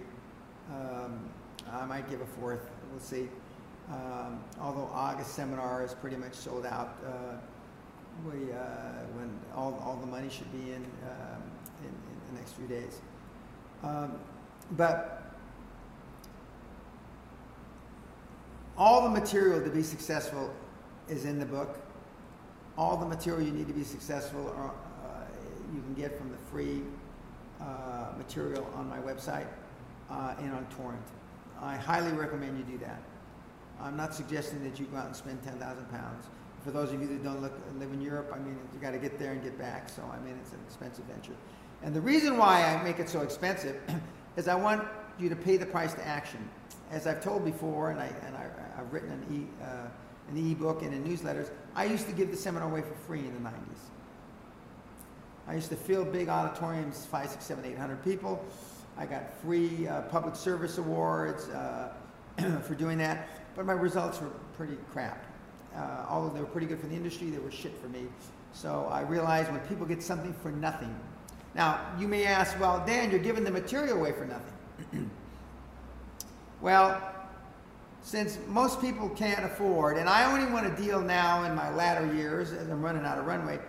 Um, 0.71 1.29
I 1.72 1.86
might 1.86 2.09
give 2.09 2.22
a 2.22 2.26
fourth. 2.26 2.70
We'll 2.91 2.99
see. 2.99 3.30
Um, 3.91 4.43
although 4.59 4.89
August 4.93 5.34
seminar 5.34 5.84
is 5.84 5.93
pretty 5.93 6.16
much 6.16 6.34
sold 6.34 6.66
out, 6.66 6.97
uh, 7.05 7.36
we 8.26 8.51
uh, 8.51 8.57
when 9.16 9.30
all, 9.55 9.80
all 9.86 9.97
the 9.97 10.07
money 10.07 10.30
should 10.30 10.51
be 10.51 10.72
in, 10.72 10.86
um, 11.03 11.41
in, 11.82 11.89
in 11.89 12.34
the 12.34 12.39
next 12.39 12.53
few 12.53 12.68
days. 12.68 13.01
Um, 13.84 14.13
but 14.72 15.24
all 18.78 19.03
the 19.03 19.09
material 19.09 19.61
to 19.61 19.70
be 19.70 19.84
successful 19.84 20.53
is 21.07 21.26
in 21.26 21.39
the 21.39 21.45
book. 21.45 21.78
All 22.78 22.97
the 22.97 23.05
material 23.05 23.45
you 23.45 23.53
need 23.53 23.68
to 23.68 23.74
be 23.74 23.84
successful 23.84 24.53
are, 24.57 24.70
uh, 24.70 25.24
you 25.74 25.82
can 25.82 25.93
get 25.93 26.18
from 26.18 26.30
the 26.32 26.38
free 26.51 26.82
uh, 27.61 28.07
material 28.18 28.68
on 28.76 28.89
my 28.89 28.97
website 28.97 29.47
uh, 30.09 30.36
and 30.39 30.51
on 30.51 30.66
Torrent. 30.76 31.01
I 31.61 31.75
highly 31.75 32.11
recommend 32.11 32.57
you 32.57 32.63
do 32.63 32.77
that. 32.85 33.01
I'm 33.81 33.97
not 33.97 34.13
suggesting 34.13 34.63
that 34.63 34.79
you 34.79 34.85
go 34.85 34.97
out 34.97 35.07
and 35.07 35.15
spend 35.15 35.43
10,000 35.43 35.85
pounds. 35.89 36.25
For 36.63 36.71
those 36.71 36.91
of 36.91 37.01
you 37.01 37.07
that 37.07 37.23
don't 37.23 37.41
look, 37.41 37.53
live 37.77 37.91
in 37.91 38.01
Europe, 38.01 38.31
I 38.33 38.39
mean, 38.39 38.57
you 38.73 38.79
got 38.79 38.91
to 38.91 38.97
get 38.97 39.19
there 39.19 39.33
and 39.33 39.43
get 39.43 39.57
back. 39.57 39.89
So, 39.89 40.01
I 40.01 40.19
mean, 40.25 40.35
it's 40.41 40.53
an 40.53 40.59
expensive 40.65 41.05
venture. 41.05 41.35
And 41.83 41.93
the 41.93 42.01
reason 42.01 42.37
why 42.37 42.63
I 42.63 42.81
make 42.83 42.99
it 42.99 43.09
so 43.09 43.21
expensive 43.21 43.79
is 44.37 44.47
I 44.47 44.55
want 44.55 44.83
you 45.19 45.29
to 45.29 45.35
pay 45.35 45.57
the 45.57 45.65
price 45.65 45.93
to 45.93 46.07
action. 46.07 46.39
As 46.91 47.07
I've 47.07 47.23
told 47.23 47.45
before, 47.45 47.91
and, 47.91 47.99
I, 47.99 48.07
and 48.25 48.35
I, 48.35 48.45
have 48.77 48.91
written 48.91 49.11
an, 49.11 49.25
e, 49.31 49.63
uh, 49.63 49.87
an 50.29 50.37
e-book 50.37 50.81
and 50.81 50.93
in 50.93 51.03
newsletters, 51.03 51.51
I 51.75 51.85
used 51.85 52.07
to 52.07 52.13
give 52.13 52.31
the 52.31 52.37
seminar 52.37 52.69
away 52.69 52.81
for 52.81 52.95
free 53.07 53.19
in 53.19 53.33
the 53.33 53.49
90s. 53.49 53.53
I 55.47 55.53
used 55.53 55.69
to 55.69 55.75
fill 55.75 56.03
big 56.03 56.27
auditoriums, 56.27 57.05
five, 57.05 57.29
six, 57.29 57.45
seven, 57.45 57.65
eight 57.65 57.77
hundred 57.77 58.03
people. 58.03 58.43
I 58.97 59.05
got 59.05 59.33
free 59.41 59.87
uh, 59.87 60.01
public 60.03 60.35
service 60.35 60.77
awards 60.77 61.49
uh, 61.49 61.91
for 62.63 62.75
doing 62.75 62.97
that, 62.99 63.27
but 63.55 63.65
my 63.65 63.73
results 63.73 64.21
were 64.21 64.29
pretty 64.55 64.77
crap. 64.91 65.25
Uh, 65.75 66.05
although 66.09 66.33
they 66.33 66.39
were 66.39 66.45
pretty 66.45 66.67
good 66.67 66.79
for 66.79 66.87
the 66.87 66.95
industry, 66.95 67.29
they 67.29 67.39
were 67.39 67.51
shit 67.51 67.77
for 67.81 67.89
me. 67.89 68.05
So 68.53 68.87
I 68.89 69.01
realized 69.01 69.51
when 69.51 69.59
people 69.61 69.85
get 69.85 70.01
something 70.01 70.33
for 70.33 70.51
nothing. 70.51 70.97
Now, 71.53 71.81
you 71.99 72.07
may 72.07 72.25
ask, 72.25 72.57
well, 72.59 72.83
Dan, 72.85 73.11
you're 73.11 73.19
giving 73.19 73.43
the 73.43 73.51
material 73.51 73.97
away 73.97 74.13
for 74.13 74.25
nothing. 74.25 75.11
well, 76.61 77.01
since 78.01 78.37
most 78.47 78.79
people 78.79 79.09
can't 79.09 79.43
afford, 79.43 79.97
and 79.97 80.07
I 80.07 80.31
only 80.31 80.49
want 80.53 80.73
to 80.73 80.81
deal 80.81 81.01
now 81.01 81.43
in 81.43 81.53
my 81.53 81.73
latter 81.73 82.13
years 82.13 82.53
as 82.53 82.69
I'm 82.69 82.81
running 82.81 83.03
out 83.03 83.17
of 83.17 83.25
runway, 83.25 83.59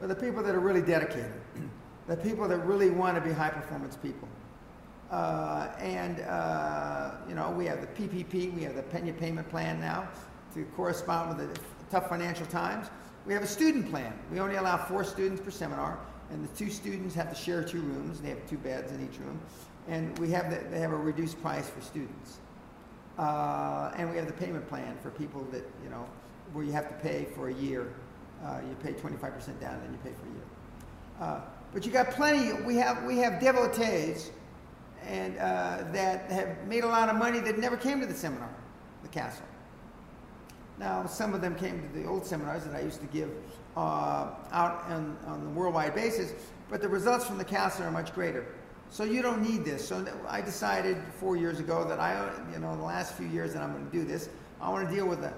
with 0.00 0.10
the 0.10 0.14
people 0.14 0.42
that 0.44 0.54
are 0.54 0.60
really 0.60 0.82
dedicated, 0.82 1.32
the 2.06 2.16
people 2.16 2.46
that 2.46 2.58
really 2.58 2.90
want 2.90 3.16
to 3.16 3.20
be 3.20 3.32
high 3.32 3.50
performance 3.50 3.96
people. 3.96 4.28
Uh, 5.10 5.68
and, 5.78 6.20
uh, 6.22 7.12
you 7.28 7.34
know, 7.34 7.50
we 7.50 7.64
have 7.66 7.80
the 7.80 7.86
PPP, 7.86 8.52
we 8.54 8.62
have 8.62 8.74
the 8.74 8.82
Pena 8.82 9.12
payment 9.12 9.48
plan 9.48 9.80
now 9.80 10.08
to 10.54 10.64
correspond 10.76 11.36
with 11.36 11.54
the 11.54 11.60
tough 11.90 12.08
financial 12.08 12.46
times. 12.46 12.88
We 13.24 13.34
have 13.34 13.42
a 13.42 13.46
student 13.48 13.88
plan. 13.88 14.12
We 14.32 14.40
only 14.40 14.56
allow 14.56 14.76
four 14.76 15.04
students 15.04 15.40
per 15.40 15.50
seminar, 15.50 15.98
and 16.30 16.42
the 16.42 16.56
two 16.56 16.70
students 16.70 17.14
have 17.14 17.28
to 17.28 17.36
share 17.36 17.62
two 17.62 17.80
rooms. 17.80 18.20
They 18.20 18.30
have 18.30 18.48
two 18.48 18.58
beds 18.58 18.90
in 18.90 19.04
each 19.04 19.18
room. 19.20 19.40
And 19.88 20.18
we 20.18 20.30
have 20.30 20.50
the, 20.50 20.68
they 20.70 20.80
have 20.80 20.92
a 20.92 20.96
reduced 20.96 21.40
price 21.40 21.68
for 21.68 21.80
students. 21.80 22.38
Uh, 23.16 23.92
and 23.96 24.10
we 24.10 24.16
have 24.16 24.26
the 24.26 24.32
payment 24.32 24.68
plan 24.68 24.96
for 25.02 25.10
people 25.10 25.46
that, 25.52 25.64
you 25.84 25.90
know, 25.90 26.06
where 26.52 26.64
you 26.64 26.72
have 26.72 26.88
to 26.88 26.94
pay 26.94 27.26
for 27.34 27.48
a 27.48 27.54
year. 27.54 27.92
Uh, 28.44 28.60
you 28.68 28.74
pay 28.82 28.92
25% 28.92 29.60
down, 29.60 29.80
then 29.80 29.92
you 29.92 29.98
pay 30.02 30.10
for 30.10 30.26
a 30.26 30.32
year. 30.32 30.44
Uh, 31.20 31.40
but 31.72 31.86
you 31.86 31.92
got 31.92 32.10
plenty, 32.10 32.52
we 32.64 32.76
have, 32.76 33.04
we 33.04 33.18
have 33.18 33.40
devotees 33.40 34.30
and 35.04 35.36
uh, 35.38 35.84
that 35.92 36.30
have 36.30 36.66
made 36.66 36.84
a 36.84 36.88
lot 36.88 37.08
of 37.08 37.16
money 37.16 37.40
that 37.40 37.58
never 37.58 37.76
came 37.76 38.00
to 38.00 38.06
the 38.06 38.14
seminar, 38.14 38.50
the 39.02 39.08
castle. 39.08 39.46
Now, 40.78 41.06
some 41.06 41.32
of 41.32 41.40
them 41.40 41.54
came 41.54 41.80
to 41.80 41.98
the 41.98 42.06
old 42.06 42.26
seminars 42.26 42.64
that 42.64 42.74
I 42.74 42.80
used 42.80 43.00
to 43.00 43.06
give 43.06 43.30
uh, 43.76 44.30
out 44.52 44.84
on, 44.88 45.16
on 45.26 45.44
the 45.44 45.50
worldwide 45.50 45.94
basis, 45.94 46.32
but 46.68 46.82
the 46.82 46.88
results 46.88 47.26
from 47.26 47.38
the 47.38 47.44
castle 47.44 47.84
are 47.84 47.90
much 47.90 48.14
greater. 48.14 48.46
So 48.90 49.04
you 49.04 49.22
don't 49.22 49.42
need 49.42 49.64
this. 49.64 49.86
So 49.86 50.06
I 50.28 50.40
decided 50.40 50.96
four 51.18 51.36
years 51.36 51.60
ago 51.60 51.84
that 51.84 51.98
I, 51.98 52.30
you 52.52 52.58
know, 52.58 52.76
the 52.76 52.82
last 52.82 53.14
few 53.14 53.26
years 53.26 53.52
that 53.54 53.62
I'm 53.62 53.72
going 53.72 53.86
to 53.86 53.92
do 53.92 54.04
this, 54.04 54.28
I 54.60 54.70
want 54.70 54.88
to 54.88 54.94
deal 54.94 55.06
with 55.06 55.20
the, 55.20 55.32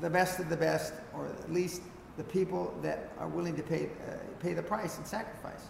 the 0.00 0.10
best 0.10 0.38
of 0.38 0.48
the 0.48 0.56
best, 0.56 0.92
or 1.14 1.26
at 1.26 1.52
least 1.52 1.82
the 2.16 2.24
people 2.24 2.74
that 2.82 3.10
are 3.18 3.28
willing 3.28 3.56
to 3.56 3.62
pay, 3.62 3.86
uh, 4.08 4.14
pay 4.40 4.52
the 4.52 4.62
price 4.62 4.98
and 4.98 5.06
sacrifice. 5.06 5.68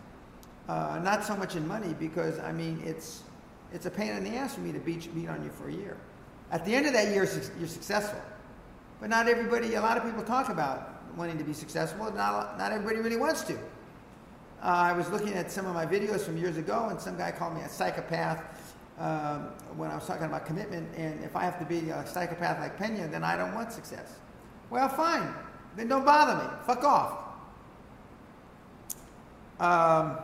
Uh, 0.68 1.00
not 1.02 1.24
so 1.24 1.36
much 1.36 1.56
in 1.56 1.66
money 1.66 1.94
because 1.98 2.38
I 2.38 2.52
mean 2.52 2.80
it's 2.84 3.22
it's 3.72 3.86
a 3.86 3.90
pain 3.90 4.10
in 4.12 4.24
the 4.24 4.30
ass 4.36 4.54
for 4.54 4.60
me 4.60 4.72
to 4.72 4.78
beat, 4.78 5.12
beat 5.14 5.28
on 5.28 5.42
you 5.42 5.50
for 5.50 5.68
a 5.68 5.72
year. 5.72 5.96
At 6.50 6.64
the 6.64 6.74
end 6.74 6.86
of 6.86 6.92
that 6.92 7.08
year, 7.08 7.26
you're 7.58 7.68
successful, 7.68 8.20
but 9.00 9.08
not 9.08 9.26
everybody. 9.26 9.74
A 9.74 9.80
lot 9.80 9.96
of 9.96 10.04
people 10.04 10.22
talk 10.22 10.50
about 10.50 11.02
wanting 11.16 11.38
to 11.38 11.44
be 11.44 11.52
successful. 11.52 12.12
Not 12.12 12.58
not 12.58 12.72
everybody 12.72 12.98
really 12.98 13.16
wants 13.16 13.42
to. 13.44 13.54
Uh, 13.54 13.58
I 14.66 14.92
was 14.92 15.10
looking 15.10 15.32
at 15.32 15.50
some 15.50 15.66
of 15.66 15.74
my 15.74 15.84
videos 15.84 16.20
from 16.20 16.36
years 16.36 16.56
ago, 16.56 16.88
and 16.90 17.00
some 17.00 17.16
guy 17.16 17.32
called 17.32 17.54
me 17.56 17.62
a 17.62 17.68
psychopath 17.68 18.72
um, 18.98 19.48
when 19.76 19.90
I 19.90 19.96
was 19.96 20.06
talking 20.06 20.26
about 20.26 20.46
commitment. 20.46 20.88
And 20.96 21.24
if 21.24 21.34
I 21.34 21.42
have 21.42 21.58
to 21.58 21.64
be 21.64 21.90
a 21.90 22.06
psychopath 22.06 22.60
like 22.60 22.78
Pena, 22.78 23.08
then 23.08 23.24
I 23.24 23.36
don't 23.36 23.54
want 23.54 23.72
success. 23.72 24.14
Well, 24.70 24.88
fine. 24.88 25.34
Then 25.76 25.88
don't 25.88 26.04
bother 26.04 26.44
me. 26.44 26.50
Fuck 26.64 26.84
off. 26.84 27.18
Um, 29.58 30.18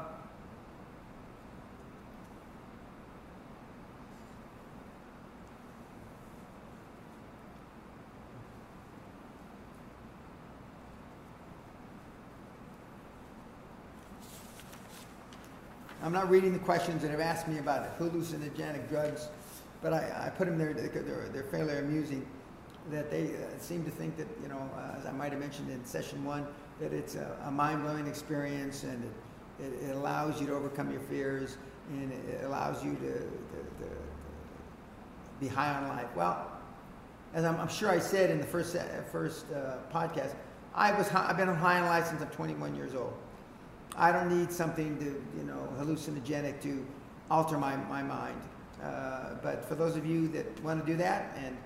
I'm 16.08 16.14
not 16.14 16.30
reading 16.30 16.54
the 16.54 16.58
questions 16.58 17.02
that 17.02 17.10
have 17.10 17.20
asked 17.20 17.48
me 17.48 17.58
about 17.58 17.98
hallucinogenic 17.98 18.88
drugs, 18.88 19.28
but 19.82 19.92
I, 19.92 20.28
I 20.28 20.30
put 20.30 20.46
them 20.46 20.56
there 20.56 20.72
they're, 20.72 21.28
they're 21.30 21.42
fairly 21.42 21.76
amusing. 21.76 22.26
That 22.90 23.10
they 23.10 23.24
uh, 23.34 23.58
seem 23.58 23.84
to 23.84 23.90
think 23.90 24.16
that, 24.16 24.26
you 24.42 24.48
know, 24.48 24.70
uh, 24.74 24.96
as 24.98 25.04
I 25.04 25.12
might 25.12 25.32
have 25.32 25.40
mentioned 25.42 25.70
in 25.70 25.84
session 25.84 26.24
one, 26.24 26.46
that 26.80 26.94
it's 26.94 27.16
a, 27.16 27.36
a 27.44 27.50
mind 27.50 27.82
blowing 27.82 28.06
experience 28.06 28.84
and 28.84 29.04
it, 29.60 29.66
it, 29.66 29.90
it, 29.90 29.96
allows 29.96 30.40
you 30.40 30.46
to 30.46 30.54
overcome 30.54 30.90
your 30.90 31.02
fears 31.02 31.58
and 31.90 32.10
it 32.10 32.42
allows 32.42 32.82
you 32.82 32.94
to, 32.94 33.00
to, 33.00 33.10
to, 33.10 33.84
to 33.84 33.90
be 35.40 35.46
high 35.46 35.74
on 35.74 35.88
life. 35.88 36.08
Well, 36.16 36.50
as 37.34 37.44
I'm, 37.44 37.60
I'm, 37.60 37.68
sure 37.68 37.90
I 37.90 37.98
said 37.98 38.30
in 38.30 38.40
the 38.40 38.46
first, 38.46 38.74
first 39.12 39.44
uh, 39.52 39.74
podcast, 39.92 40.32
I 40.74 40.90
was, 40.92 41.12
I've 41.12 41.36
been 41.36 41.48
high 41.48 41.80
on 41.80 41.84
life 41.84 42.06
since 42.06 42.22
I'm 42.22 42.30
21 42.30 42.74
years 42.76 42.94
old. 42.94 43.12
I 43.98 44.12
don't 44.12 44.38
need 44.38 44.52
something 44.52 44.96
to, 44.98 45.04
you 45.04 45.44
know, 45.44 45.68
hallucinogenic 45.78 46.62
to 46.62 46.86
alter 47.30 47.58
my, 47.58 47.76
my 47.76 48.00
mind. 48.00 48.40
Uh, 48.82 49.34
but 49.42 49.64
for 49.64 49.74
those 49.74 49.96
of 49.96 50.06
you 50.06 50.28
that 50.28 50.62
want 50.62 50.80
to 50.80 50.86
do 50.90 50.96
that, 50.98 51.36
and 51.44 51.56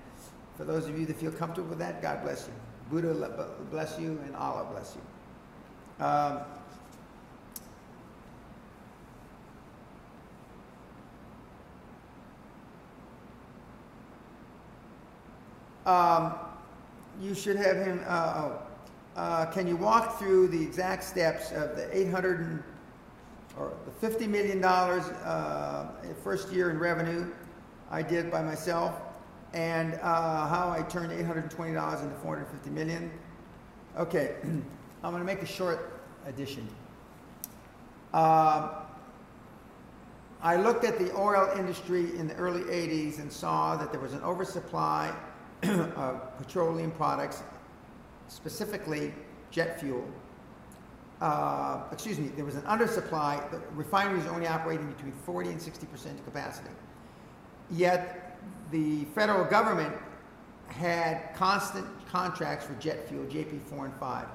for 0.57 0.63
those 0.63 0.87
of 0.87 0.97
you 0.97 1.05
that 1.05 1.15
feel 1.15 1.31
comfortable 1.31 1.69
with 1.69 1.77
that, 1.77 2.01
God 2.01 2.23
bless 2.23 2.47
you. 2.47 2.53
Buddha 2.89 3.55
bless 3.69 3.99
you, 3.99 4.19
and 4.25 4.35
Allah 4.35 4.65
bless 4.71 4.95
you. 4.95 6.03
Um, 6.03 6.39
um, 15.85 16.33
you 17.21 17.35
should 17.35 17.57
have 17.57 17.77
him. 17.77 18.03
Uh, 18.07 18.33
oh, 18.37 18.62
uh, 19.15 19.45
can 19.47 19.67
you 19.67 19.75
walk 19.75 20.17
through 20.17 20.47
the 20.47 20.61
exact 20.61 21.03
steps 21.03 21.51
of 21.51 21.75
the 21.75 21.87
800 21.95 22.39
and, 22.39 22.63
or 23.57 23.73
the 23.85 23.91
50 23.91 24.27
million 24.27 24.59
dollars 24.59 25.03
uh, 25.03 25.87
first 26.23 26.51
year 26.51 26.71
in 26.71 26.79
revenue 26.79 27.31
I 27.91 28.01
did 28.01 28.31
by 28.31 28.41
myself, 28.41 28.99
and 29.53 29.93
uh, 30.01 30.47
how 30.47 30.71
I 30.71 30.81
turned 30.89 31.11
820 31.11 31.73
dollars 31.73 32.01
into 32.01 32.15
450 32.15 32.69
million? 32.71 33.11
Okay, 33.97 34.35
I'm 34.43 35.11
going 35.11 35.19
to 35.19 35.23
make 35.23 35.43
a 35.43 35.45
short 35.45 36.01
addition. 36.25 36.67
Um, 38.13 38.69
I 40.41 40.57
looked 40.57 40.85
at 40.85 40.97
the 40.97 41.15
oil 41.15 41.51
industry 41.57 42.17
in 42.17 42.27
the 42.27 42.35
early 42.35 42.61
80s 42.61 43.19
and 43.19 43.31
saw 43.31 43.75
that 43.77 43.91
there 43.91 44.01
was 44.01 44.13
an 44.13 44.21
oversupply 44.23 45.15
of 45.63 46.37
petroleum 46.37 46.91
products 46.91 47.43
specifically 48.33 49.13
jet 49.51 49.79
fuel. 49.79 50.05
Uh, 51.21 51.83
excuse 51.91 52.19
me, 52.19 52.27
there 52.29 52.45
was 52.45 52.55
an 52.55 52.63
undersupply. 52.63 53.49
The 53.51 53.61
refineries 53.73 54.25
only 54.27 54.47
operating 54.47 54.91
between 54.91 55.13
40 55.13 55.49
and 55.51 55.61
60 55.61 55.85
percent 55.87 56.25
capacity. 56.25 56.69
Yet 57.71 58.39
the 58.71 59.05
federal 59.15 59.45
government 59.45 59.93
had 60.67 61.33
constant 61.35 61.85
contracts 62.09 62.65
for 62.65 62.73
jet 62.75 63.07
fuel, 63.07 63.25
JP4 63.25 63.85
and 63.85 63.93
5. 63.95 64.27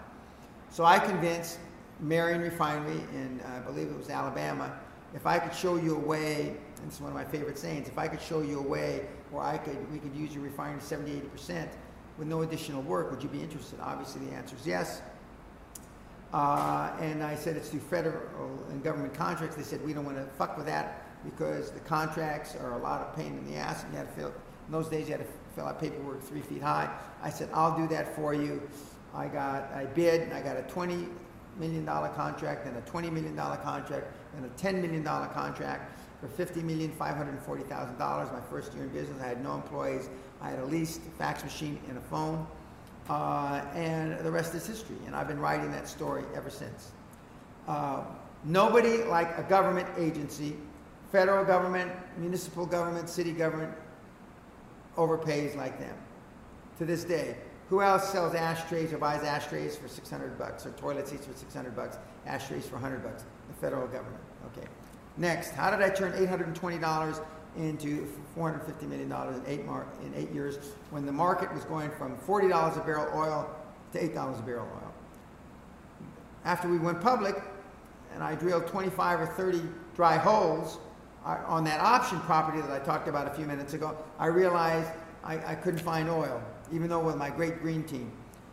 So 0.71 0.85
I 0.85 0.99
convinced 0.99 1.59
Marion 2.01 2.41
Refinery 2.41 3.01
in, 3.13 3.41
I 3.47 3.59
believe 3.61 3.89
it 3.89 3.97
was 3.97 4.11
Alabama, 4.11 4.79
if 5.15 5.27
I 5.27 5.39
could 5.39 5.55
show 5.55 5.77
you 5.77 5.97
a 5.97 5.99
way, 5.99 6.55
and 6.77 6.87
it's 6.87 7.01
one 7.01 7.11
of 7.11 7.17
my 7.17 7.25
favorite 7.25 7.59
sayings, 7.59 7.89
if 7.89 7.99
I 7.99 8.07
could 8.07 8.21
show 8.21 8.43
you 8.43 8.61
a 8.61 8.63
way 8.63 9.07
where 9.31 9.43
I 9.43 9.59
could, 9.59 9.91
we 9.91 9.99
could 9.99 10.15
use 10.15 10.35
your 10.35 10.45
refinery 10.45 10.81
70, 10.81 11.11
80 11.11 11.21
percent, 11.29 11.71
with 12.19 12.27
no 12.27 12.43
additional 12.43 12.83
work, 12.83 13.11
would 13.11 13.23
you 13.23 13.29
be 13.29 13.41
interested? 13.41 13.79
Obviously, 13.81 14.27
the 14.27 14.35
answer 14.35 14.57
is 14.57 14.67
yes. 14.67 15.01
Uh, 16.33 16.91
and 17.01 17.23
I 17.23 17.37
said 17.37 17.57
it's 17.57 17.71
through 17.71 17.81
federal 17.81 18.59
and 18.71 18.83
government 18.83 19.15
contracts. 19.15 19.57
They 19.57 19.63
said 19.63 19.83
we 19.85 19.95
don't 19.95 20.05
want 20.05 20.19
to 20.19 20.25
fuck 20.37 20.57
with 20.57 20.67
that 20.67 21.05
because 21.25 21.71
the 21.71 21.81
contracts 21.81 22.55
are 22.57 22.75
a 22.75 22.83
lot 22.83 23.01
of 23.01 23.17
pain 23.17 23.39
in 23.39 23.51
the 23.51 23.57
ass, 23.57 23.85
and 23.85 23.93
you 23.93 23.99
have 23.99 24.09
to 24.15 24.21
fill, 24.21 24.33
In 24.67 24.73
those 24.73 24.89
days, 24.89 25.07
you 25.09 25.13
had 25.13 25.25
to 25.25 25.33
fill 25.55 25.67
out 25.67 25.81
paperwork 25.81 26.23
three 26.23 26.43
feet 26.43 26.63
high. 26.63 26.91
I 27.23 27.31
said, 27.31 27.49
I'll 27.55 27.77
do 27.77 27.89
that 27.89 28.15
for 28.15 28.35
you. 28.35 28.61
I 29.15 29.27
got, 29.27 29.73
I 29.73 29.87
bid, 29.87 30.23
and 30.23 30.35
I 30.35 30.43
got 30.43 30.57
a 30.57 30.63
$20 30.63 31.09
million 31.59 31.87
contract, 31.87 32.67
and 32.67 32.77
a 32.77 32.83
$20 32.83 33.11
million 33.11 33.37
contract, 33.37 34.07
and 34.37 34.45
a 34.45 34.49
$10 34.51 34.81
million 34.83 35.03
contract 35.03 35.98
for 36.21 36.29
$50,540,000. 36.29 37.99
My 37.99 38.41
first 38.51 38.75
year 38.75 38.85
in 38.85 38.89
business, 38.91 39.21
I 39.23 39.29
had 39.29 39.43
no 39.43 39.55
employees. 39.55 40.09
I 40.41 40.51
had 40.51 40.59
a 40.59 40.65
leased 40.65 41.03
fax 41.17 41.45
machine 41.45 41.81
and 41.89 41.99
a 41.99 42.01
phone. 42.03 42.47
Uh, 43.09 43.63
and 43.75 44.19
the 44.25 44.31
rest 44.31 44.55
is 44.55 44.67
history. 44.67 44.97
And 45.07 45.15
I've 45.15 45.29
been 45.29 45.41
writing 45.41 45.71
that 45.73 45.89
story 45.89 46.25
ever 46.35 46.51
since. 46.51 46.93
Uh, 47.67 48.03
nobody 48.45 49.05
like 49.05 49.37
a 49.39 49.43
government 49.43 49.89
agency, 49.97 50.57
federal 51.13 51.45
government, 51.45 51.91
municipal 52.19 52.67
government, 52.67 53.09
city 53.09 53.33
government, 53.33 53.73
overpays 54.97 55.57
like 55.57 55.79
them 55.79 55.97
to 56.79 56.85
this 56.85 57.05
day. 57.05 57.37
Who 57.69 57.83
else 57.83 58.11
sells 58.11 58.35
ashtrays 58.35 58.93
or 58.93 58.99
buys 58.99 59.23
ashtrays 59.23 59.77
for 59.77 59.89
600 59.89 60.39
bucks 60.39 60.65
or 60.65 60.71
toilet 60.73 61.07
seats 61.07 61.27
for 61.27 61.35
600 61.35 61.77
bucks, 61.77 61.99
ashtrays 62.27 62.67
for 62.67 62.77
100 62.77 63.03
bucks? 63.03 63.25
The 63.49 63.55
federal 63.55 63.87
government. 63.87 64.23
Okay. 64.47 64.67
Next, 65.19 65.51
how 65.51 65.71
did 65.71 65.83
I 65.83 65.91
turn 65.91 66.13
$820 66.13 67.25
into 67.57 68.07
$450 68.37 68.83
million 68.83 69.13
in 69.13 69.43
eight, 69.49 69.61
in 69.61 70.15
eight 70.15 70.31
years 70.31 70.59
when 70.91 71.05
the 71.05 71.13
market 71.13 71.53
was 71.53 71.65
going 71.65 71.91
from 71.91 72.17
$40 72.19 72.77
a 72.77 72.85
barrel 72.85 73.09
oil 73.19 73.51
to 73.93 73.99
$8 73.99 74.39
a 74.39 74.43
barrel 74.43 74.69
oil? 74.73 74.95
After 76.45 76.69
we 76.69 76.79
went 76.79 77.01
public, 77.01 77.35
and 78.15 78.23
I 78.23 78.37
drilled 78.37 78.69
25 78.69 79.21
or 79.21 79.27
30 79.27 79.63
dry 79.97 80.17
holes 80.17 80.79
I, 81.25 81.37
on 81.39 81.65
that 81.65 81.81
option 81.81 82.21
property 82.21 82.61
that 82.61 82.71
I 82.71 82.79
talked 82.79 83.09
about 83.09 83.27
a 83.27 83.31
few 83.31 83.45
minutes 83.45 83.75
ago, 83.75 83.99
I 84.21 84.27
realized 84.27 84.91
I, 85.25 85.39
I 85.45 85.55
couldn't 85.57 85.81
find 85.81 86.09
oil, 86.09 86.41
even 86.73 86.89
though 86.89 87.01
with 87.01 87.17
my 87.17 87.29
great 87.29 87.61
green 87.61 87.83
team. 87.83 88.13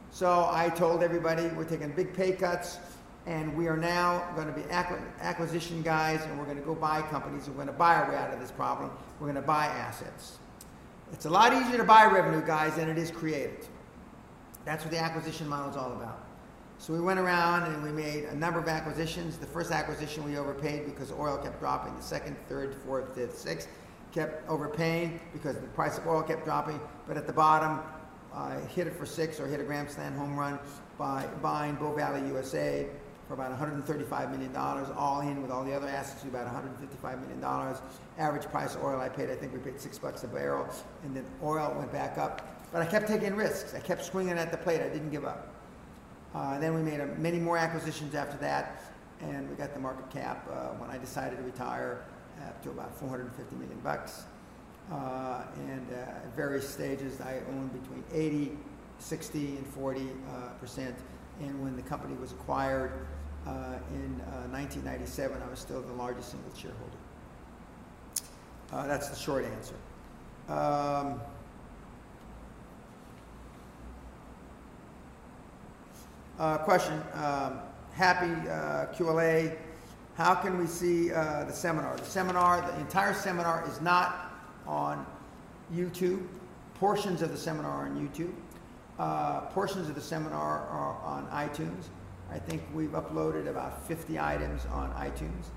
So 0.09 0.49
I 0.51 0.69
told 0.69 1.03
everybody 1.03 1.47
we're 1.49 1.65
taking 1.65 1.91
big 1.91 2.13
pay 2.13 2.31
cuts 2.31 2.79
and 3.25 3.55
we 3.55 3.67
are 3.67 3.77
now 3.77 4.23
going 4.35 4.47
to 4.47 4.53
be 4.53 4.63
acquisition 4.69 5.81
guys 5.81 6.23
and 6.23 6.37
we're 6.37 6.45
going 6.45 6.57
to 6.57 6.63
go 6.63 6.75
buy 6.75 7.01
companies 7.01 7.47
we're 7.47 7.55
going 7.55 7.67
to 7.67 7.73
buy 7.73 7.95
our 7.95 8.09
way 8.09 8.17
out 8.17 8.31
of 8.31 8.39
this 8.39 8.51
problem. 8.51 8.91
We're 9.19 9.27
going 9.27 9.41
to 9.41 9.47
buy 9.47 9.65
assets. 9.65 10.37
It's 11.11 11.25
a 11.25 11.29
lot 11.29 11.53
easier 11.53 11.77
to 11.77 11.83
buy 11.83 12.05
revenue, 12.05 12.45
guys, 12.45 12.75
than 12.75 12.89
it 12.89 12.97
is 12.97 13.11
create 13.11 13.49
it. 13.49 13.69
That's 14.65 14.83
what 14.83 14.91
the 14.91 14.99
acquisition 14.99 15.47
model 15.47 15.69
is 15.69 15.77
all 15.77 15.93
about. 15.93 16.25
So 16.77 16.93
we 16.93 16.99
went 16.99 17.19
around 17.19 17.71
and 17.71 17.83
we 17.83 17.91
made 17.91 18.25
a 18.25 18.35
number 18.35 18.59
of 18.59 18.67
acquisitions. 18.67 19.37
The 19.37 19.45
first 19.45 19.71
acquisition 19.71 20.23
we 20.25 20.37
overpaid 20.37 20.85
because 20.85 21.11
oil 21.11 21.37
kept 21.37 21.59
dropping. 21.59 21.95
The 21.95 22.03
second, 22.03 22.35
third, 22.49 22.75
fourth, 22.85 23.15
fifth, 23.15 23.37
sixth 23.37 23.69
kept 24.11 24.47
overpaying 24.49 25.19
because 25.31 25.55
the 25.55 25.67
price 25.67 25.97
of 25.97 26.07
oil 26.07 26.21
kept 26.21 26.43
dropping. 26.43 26.79
But 27.07 27.17
at 27.17 27.27
the 27.27 27.33
bottom, 27.33 27.79
I 28.33 28.55
uh, 28.55 28.65
hit 28.67 28.87
it 28.87 28.93
for 28.93 29.05
six 29.05 29.39
or 29.39 29.47
hit 29.47 29.61
a 29.61 29.63
grand 29.63 29.89
slam 29.89 30.15
home 30.15 30.37
run 30.37 30.59
by 30.97 31.25
buying 31.41 31.75
Bow 31.75 31.93
Valley 31.93 32.27
USA 32.27 32.87
for 33.27 33.33
about 33.33 33.57
$135 33.59 34.31
million, 34.31 34.55
all 34.55 35.21
in 35.21 35.41
with 35.41 35.49
all 35.49 35.63
the 35.63 35.73
other 35.73 35.87
assets, 35.87 36.23
about 36.23 36.47
$155 36.47 37.21
million. 37.21 37.75
Average 38.17 38.45
price 38.45 38.75
of 38.75 38.83
oil 38.83 38.99
I 38.99 39.09
paid, 39.09 39.29
I 39.29 39.35
think 39.35 39.53
we 39.53 39.59
paid 39.59 39.79
six 39.79 39.97
bucks 39.97 40.23
a 40.23 40.27
barrel, 40.27 40.67
and 41.03 41.15
then 41.15 41.25
oil 41.43 41.73
went 41.77 41.91
back 41.91 42.17
up. 42.17 42.55
But 42.71 42.81
I 42.81 42.85
kept 42.85 43.07
taking 43.07 43.35
risks. 43.35 43.73
I 43.73 43.79
kept 43.79 44.03
swinging 44.05 44.37
at 44.37 44.51
the 44.51 44.57
plate. 44.57 44.81
I 44.81 44.89
didn't 44.89 45.09
give 45.09 45.25
up. 45.25 45.47
Uh, 46.35 46.59
then 46.59 46.75
we 46.75 46.81
made 46.81 46.99
a, 46.99 47.07
many 47.15 47.39
more 47.39 47.57
acquisitions 47.57 48.13
after 48.13 48.37
that, 48.37 48.81
and 49.21 49.49
we 49.49 49.55
got 49.55 49.73
the 49.73 49.79
market 49.79 50.09
cap 50.11 50.47
uh, 50.51 50.69
when 50.77 50.89
I 50.89 50.97
decided 50.97 51.37
to 51.37 51.43
retire 51.43 52.03
up 52.45 52.61
to 52.63 52.69
about 52.69 52.93
450 52.93 53.55
million 53.55 53.79
bucks. 53.79 54.25
Uh, 54.91 55.43
and 55.69 55.87
uh, 55.91 55.95
at 55.95 56.35
various 56.35 56.67
stages, 56.67 57.21
I 57.21 57.39
owned 57.49 57.71
between 57.81 58.03
80, 58.13 58.57
60, 58.99 59.57
and 59.57 59.67
40 59.67 60.01
uh, 60.01 60.49
percent. 60.59 60.95
And 61.41 61.61
when 61.63 61.75
the 61.75 61.81
company 61.81 62.15
was 62.15 62.31
acquired, 62.33 63.07
in 63.45 64.19
1997, 64.51 65.37
uh, 65.41 65.45
I 65.45 65.49
was 65.49 65.59
still 65.59 65.81
the 65.81 65.93
largest 65.93 66.31
single 66.31 66.53
shareholder. 66.55 66.97
Uh, 68.71 68.87
that's 68.87 69.09
the 69.09 69.15
short 69.15 69.45
answer. 69.45 69.75
Um, 70.49 71.21
uh, 76.39 76.57
question. 76.59 77.01
Um, 77.13 77.59
happy 77.93 78.31
uh, 78.49 78.87
QLA. 78.93 79.55
How 80.15 80.33
can 80.33 80.57
we 80.57 80.65
see 80.65 81.11
uh, 81.11 81.43
the 81.43 81.53
seminar? 81.53 81.95
The 81.97 82.05
seminar, 82.05 82.61
the 82.61 82.79
entire 82.79 83.13
seminar 83.13 83.67
is 83.69 83.81
not 83.81 84.31
on 84.65 85.05
YouTube. 85.73 86.25
Portions 86.75 87.21
of 87.21 87.31
the 87.31 87.37
seminar 87.37 87.71
are 87.71 87.85
on 87.85 88.09
YouTube. 88.09 88.33
portions 89.51 89.87
of 89.87 89.95
the 89.95 90.01
seminar 90.01 90.67
are 90.67 90.97
on 91.03 91.27
iTunes. 91.27 91.85
I 92.31 92.39
think 92.39 92.63
we've 92.73 92.89
uploaded 92.89 93.47
about 93.47 93.85
50 93.87 94.19
items 94.19 94.65
on 94.71 94.91
iTunes, 94.93 95.47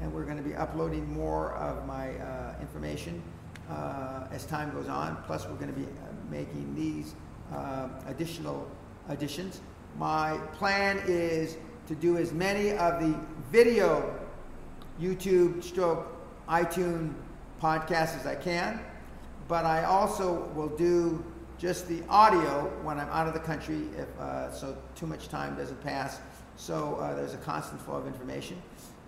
and 0.00 0.12
we're 0.12 0.24
going 0.24 0.38
to 0.38 0.42
be 0.42 0.54
uploading 0.54 1.12
more 1.12 1.52
of 1.54 1.86
my 1.86 2.16
uh, 2.18 2.54
information 2.60 3.22
uh, 3.70 4.26
as 4.30 4.46
time 4.46 4.72
goes 4.72 4.88
on. 4.88 5.16
Plus, 5.26 5.46
we're 5.46 5.54
going 5.54 5.72
to 5.72 5.78
be 5.78 5.84
uh, 5.84 6.12
making 6.30 6.74
these 6.74 7.14
uh, 7.54 7.88
additional 8.06 8.68
additions. 9.08 9.60
My 9.98 10.38
plan 10.54 11.00
is 11.06 11.56
to 11.86 11.94
do 11.94 12.18
as 12.18 12.32
many 12.32 12.72
of 12.72 13.00
the 13.00 13.16
video 13.50 14.18
YouTube 15.00 15.62
stroke 15.62 16.12
iTunes 16.48 17.14
podcasts 17.62 18.18
as 18.18 18.26
I 18.26 18.34
can, 18.34 18.80
but 19.48 19.64
I 19.64 19.84
also 19.84 20.50
will 20.54 20.68
do 20.68 21.24
just 21.58 21.88
the 21.88 22.02
audio 22.08 22.70
when 22.82 22.98
I'm 22.98 23.08
out 23.08 23.26
of 23.26 23.34
the 23.34 23.40
country, 23.40 23.82
if, 23.96 24.08
uh, 24.20 24.52
so 24.52 24.76
too 24.94 25.06
much 25.06 25.28
time 25.28 25.56
doesn't 25.56 25.82
pass. 25.82 26.20
So 26.56 26.96
uh, 26.96 27.14
there's 27.14 27.34
a 27.34 27.38
constant 27.38 27.80
flow 27.80 27.94
of 27.94 28.06
information. 28.06 28.60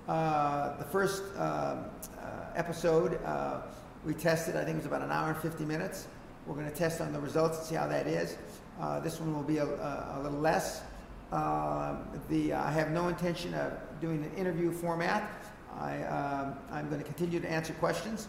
Uh, 0.06 0.76
the 0.78 0.84
first 0.84 1.22
um, 1.36 1.84
uh, 2.20 2.46
episode 2.56 3.22
uh, 3.24 3.60
we 4.04 4.14
tested, 4.14 4.56
I 4.56 4.64
think 4.64 4.74
it 4.74 4.76
was 4.78 4.86
about 4.86 5.02
an 5.02 5.10
hour 5.10 5.28
and 5.30 5.36
50 5.36 5.64
minutes. 5.64 6.08
We're 6.46 6.54
going 6.54 6.70
to 6.70 6.74
test 6.74 7.02
on 7.02 7.12
the 7.12 7.20
results 7.20 7.58
and 7.58 7.66
see 7.66 7.74
how 7.74 7.86
that 7.88 8.06
is. 8.06 8.38
Uh, 8.80 9.00
this 9.00 9.20
one 9.20 9.34
will 9.34 9.42
be 9.42 9.58
a, 9.58 9.64
a 9.64 10.20
little 10.22 10.38
less. 10.38 10.82
the, 11.30 12.52
I 12.54 12.70
have 12.70 12.90
no 12.90 13.08
intention 13.08 13.52
of 13.54 13.72
doing 14.00 14.24
an 14.24 14.32
interview 14.34 14.72
format. 14.72 15.30
I, 15.78 16.02
um, 16.04 16.54
I'm 16.70 16.88
going 16.88 17.00
to 17.00 17.06
continue 17.06 17.40
to 17.40 17.50
answer 17.50 17.74
questions. 17.74 18.28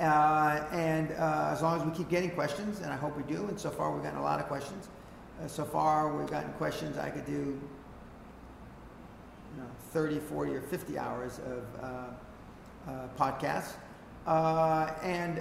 Uh, 0.00 0.64
and 0.72 1.12
uh, 1.12 1.50
as 1.52 1.60
long 1.60 1.78
as 1.78 1.86
we 1.86 1.92
keep 1.92 2.08
getting 2.08 2.30
questions, 2.30 2.80
and 2.80 2.90
I 2.90 2.96
hope 2.96 3.14
we 3.18 3.22
do, 3.24 3.44
and 3.48 3.60
so 3.60 3.68
far 3.68 3.92
we've 3.92 4.02
gotten 4.02 4.18
a 4.18 4.22
lot 4.22 4.40
of 4.40 4.46
questions. 4.46 4.88
Uh, 5.42 5.46
so 5.46 5.62
far 5.62 6.16
we've 6.16 6.30
gotten 6.30 6.50
questions 6.54 6.96
I 6.96 7.10
could 7.10 7.26
do 7.26 7.32
you 7.32 7.60
know, 9.58 9.66
30, 9.92 10.18
40, 10.20 10.54
or 10.54 10.62
50 10.62 10.98
hours 10.98 11.40
of 11.40 11.84
uh, 11.84 12.90
uh, 12.90 13.08
podcasts. 13.18 13.74
Uh, 14.26 14.90
and 15.02 15.36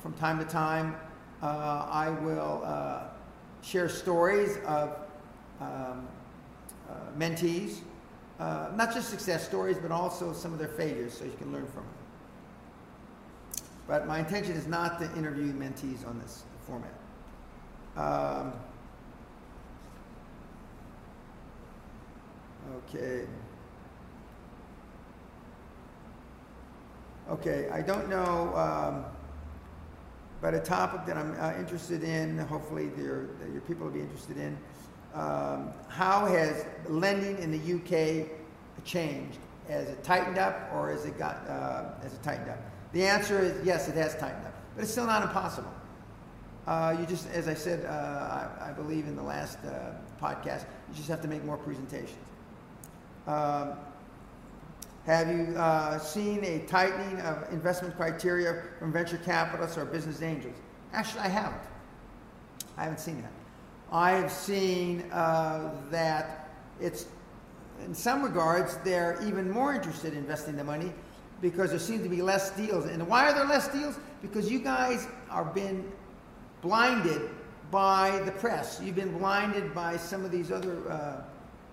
from 0.00 0.12
time 0.12 0.38
to 0.38 0.44
time, 0.44 0.94
I 1.42 2.10
will 2.22 3.10
share 3.62 3.88
stories 3.88 4.58
of 4.64 4.96
um, 5.60 6.06
mentees, 7.18 7.78
not 8.38 8.94
just 8.94 9.10
success 9.10 9.44
stories, 9.44 9.76
but 9.76 9.90
also 9.90 10.32
some 10.32 10.52
of 10.52 10.60
their 10.60 10.68
failures 10.68 11.14
so 11.14 11.24
you 11.24 11.34
can 11.38 11.52
learn 11.52 11.66
from 11.66 11.82
them. 11.82 11.95
But 13.86 14.06
my 14.06 14.18
intention 14.18 14.52
is 14.52 14.66
not 14.66 14.98
to 14.98 15.04
interview 15.16 15.52
mentees 15.52 16.06
on 16.06 16.18
this 16.18 16.42
format. 16.66 16.92
Um, 17.96 18.52
okay. 22.88 23.26
Okay, 27.28 27.68
I 27.72 27.82
don't 27.82 28.08
know, 28.08 28.54
um, 28.54 29.04
but 30.40 30.54
a 30.54 30.60
topic 30.60 31.06
that 31.06 31.16
I'm 31.16 31.36
uh, 31.40 31.58
interested 31.58 32.04
in, 32.04 32.38
hopefully 32.38 32.90
your, 32.96 33.30
your 33.52 33.62
people 33.66 33.86
will 33.86 33.92
be 33.92 34.00
interested 34.00 34.36
in. 34.36 34.56
Um, 35.12 35.72
how 35.88 36.26
has 36.26 36.64
lending 36.88 37.38
in 37.38 37.50
the 37.50 37.74
UK 37.74 38.28
changed? 38.84 39.38
Has 39.68 39.88
it 39.88 40.04
tightened 40.04 40.38
up 40.38 40.70
or 40.72 40.90
has 40.90 41.04
it 41.04 41.18
got, 41.18 41.44
uh, 41.48 42.00
has 42.02 42.14
it 42.14 42.22
tightened 42.22 42.50
up? 42.50 42.60
The 42.96 43.04
answer 43.04 43.38
is 43.40 43.52
yes, 43.62 43.88
it 43.88 43.94
has 43.96 44.16
tightened 44.16 44.46
up, 44.46 44.54
but 44.74 44.84
it's 44.84 44.90
still 44.90 45.04
not 45.04 45.22
impossible. 45.22 45.70
Uh, 46.66 46.96
you 46.98 47.04
just, 47.04 47.28
as 47.28 47.46
I 47.46 47.52
said, 47.52 47.84
uh, 47.84 47.90
I, 48.58 48.70
I, 48.70 48.72
believe 48.72 49.06
in 49.06 49.14
the 49.14 49.22
last 49.22 49.58
uh, 49.66 49.92
podcast, 50.18 50.62
you 50.88 50.94
just 50.94 51.06
have 51.08 51.20
to 51.20 51.28
make 51.28 51.44
more 51.44 51.58
presentations. 51.58 52.16
Um, 53.26 53.72
have 55.04 55.28
you 55.28 55.54
uh, 55.58 55.98
seen 55.98 56.42
a 56.42 56.60
tightening 56.60 57.20
of 57.20 57.52
investment 57.52 57.94
criteria 57.98 58.62
from 58.78 58.94
venture 58.94 59.18
capitalists 59.18 59.76
or 59.76 59.84
business 59.84 60.22
angels? 60.22 60.56
Actually, 60.94 61.20
I 61.20 61.28
haven't. 61.28 61.62
I 62.78 62.84
haven't 62.84 63.00
seen 63.00 63.20
that. 63.20 63.32
I 63.92 64.12
have 64.12 64.32
seen 64.32 65.02
uh, 65.12 65.70
that 65.90 66.48
it's, 66.80 67.04
in 67.84 67.94
some 67.94 68.22
regards, 68.22 68.78
they're 68.78 69.22
even 69.22 69.50
more 69.50 69.74
interested 69.74 70.14
in 70.14 70.20
investing 70.20 70.56
the 70.56 70.64
money 70.64 70.94
because 71.40 71.70
there 71.70 71.78
seem 71.78 72.02
to 72.02 72.08
be 72.08 72.22
less 72.22 72.50
deals. 72.50 72.86
And 72.86 73.06
why 73.06 73.30
are 73.30 73.34
there 73.34 73.46
less 73.46 73.68
deals? 73.68 73.98
Because 74.22 74.50
you 74.50 74.58
guys 74.58 75.06
are 75.30 75.44
been 75.44 75.84
blinded 76.62 77.30
by 77.70 78.18
the 78.20 78.32
press. 78.32 78.80
You've 78.82 78.96
been 78.96 79.16
blinded 79.18 79.74
by 79.74 79.96
some 79.96 80.24
of 80.24 80.30
these 80.30 80.50
other 80.50 80.90
uh, 80.90 81.22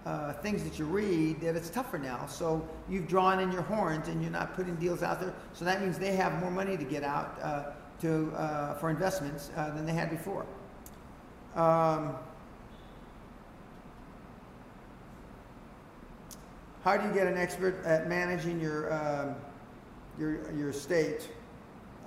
uh, 0.06 0.34
things 0.34 0.64
that 0.64 0.78
you 0.78 0.86
read 0.86 1.40
that 1.42 1.56
it's 1.56 1.70
tougher 1.70 1.98
now. 1.98 2.26
So 2.26 2.68
you've 2.90 3.08
drawn 3.08 3.40
in 3.40 3.52
your 3.52 3.62
horns 3.62 4.08
and 4.08 4.22
you're 4.22 4.32
not 4.32 4.56
putting 4.56 4.76
deals 4.76 5.02
out 5.02 5.22
there. 5.22 5.34
So 5.54 5.66
that 5.66 5.82
means 5.82 5.98
they 5.98 6.16
have 6.16 6.40
more 6.40 6.52
money 6.52 6.78
to 6.78 6.84
get 6.84 7.04
out 7.04 7.40
uh, 7.42 7.64
to, 8.02 8.32
uh, 8.36 8.74
for 8.76 8.90
investments 8.90 9.50
uh, 9.56 9.70
than 9.72 9.86
they 9.86 9.94
had 9.94 10.10
before. 10.10 10.46
Um, 11.56 12.16
how 16.84 16.98
do 16.98 17.08
you 17.08 17.14
get 17.14 17.28
an 17.28 17.38
expert 17.38 17.82
at 17.86 18.10
managing 18.10 18.60
your, 18.60 18.92
um, 18.94 19.36
your, 20.18 20.52
your 20.54 20.70
estate, 20.70 21.30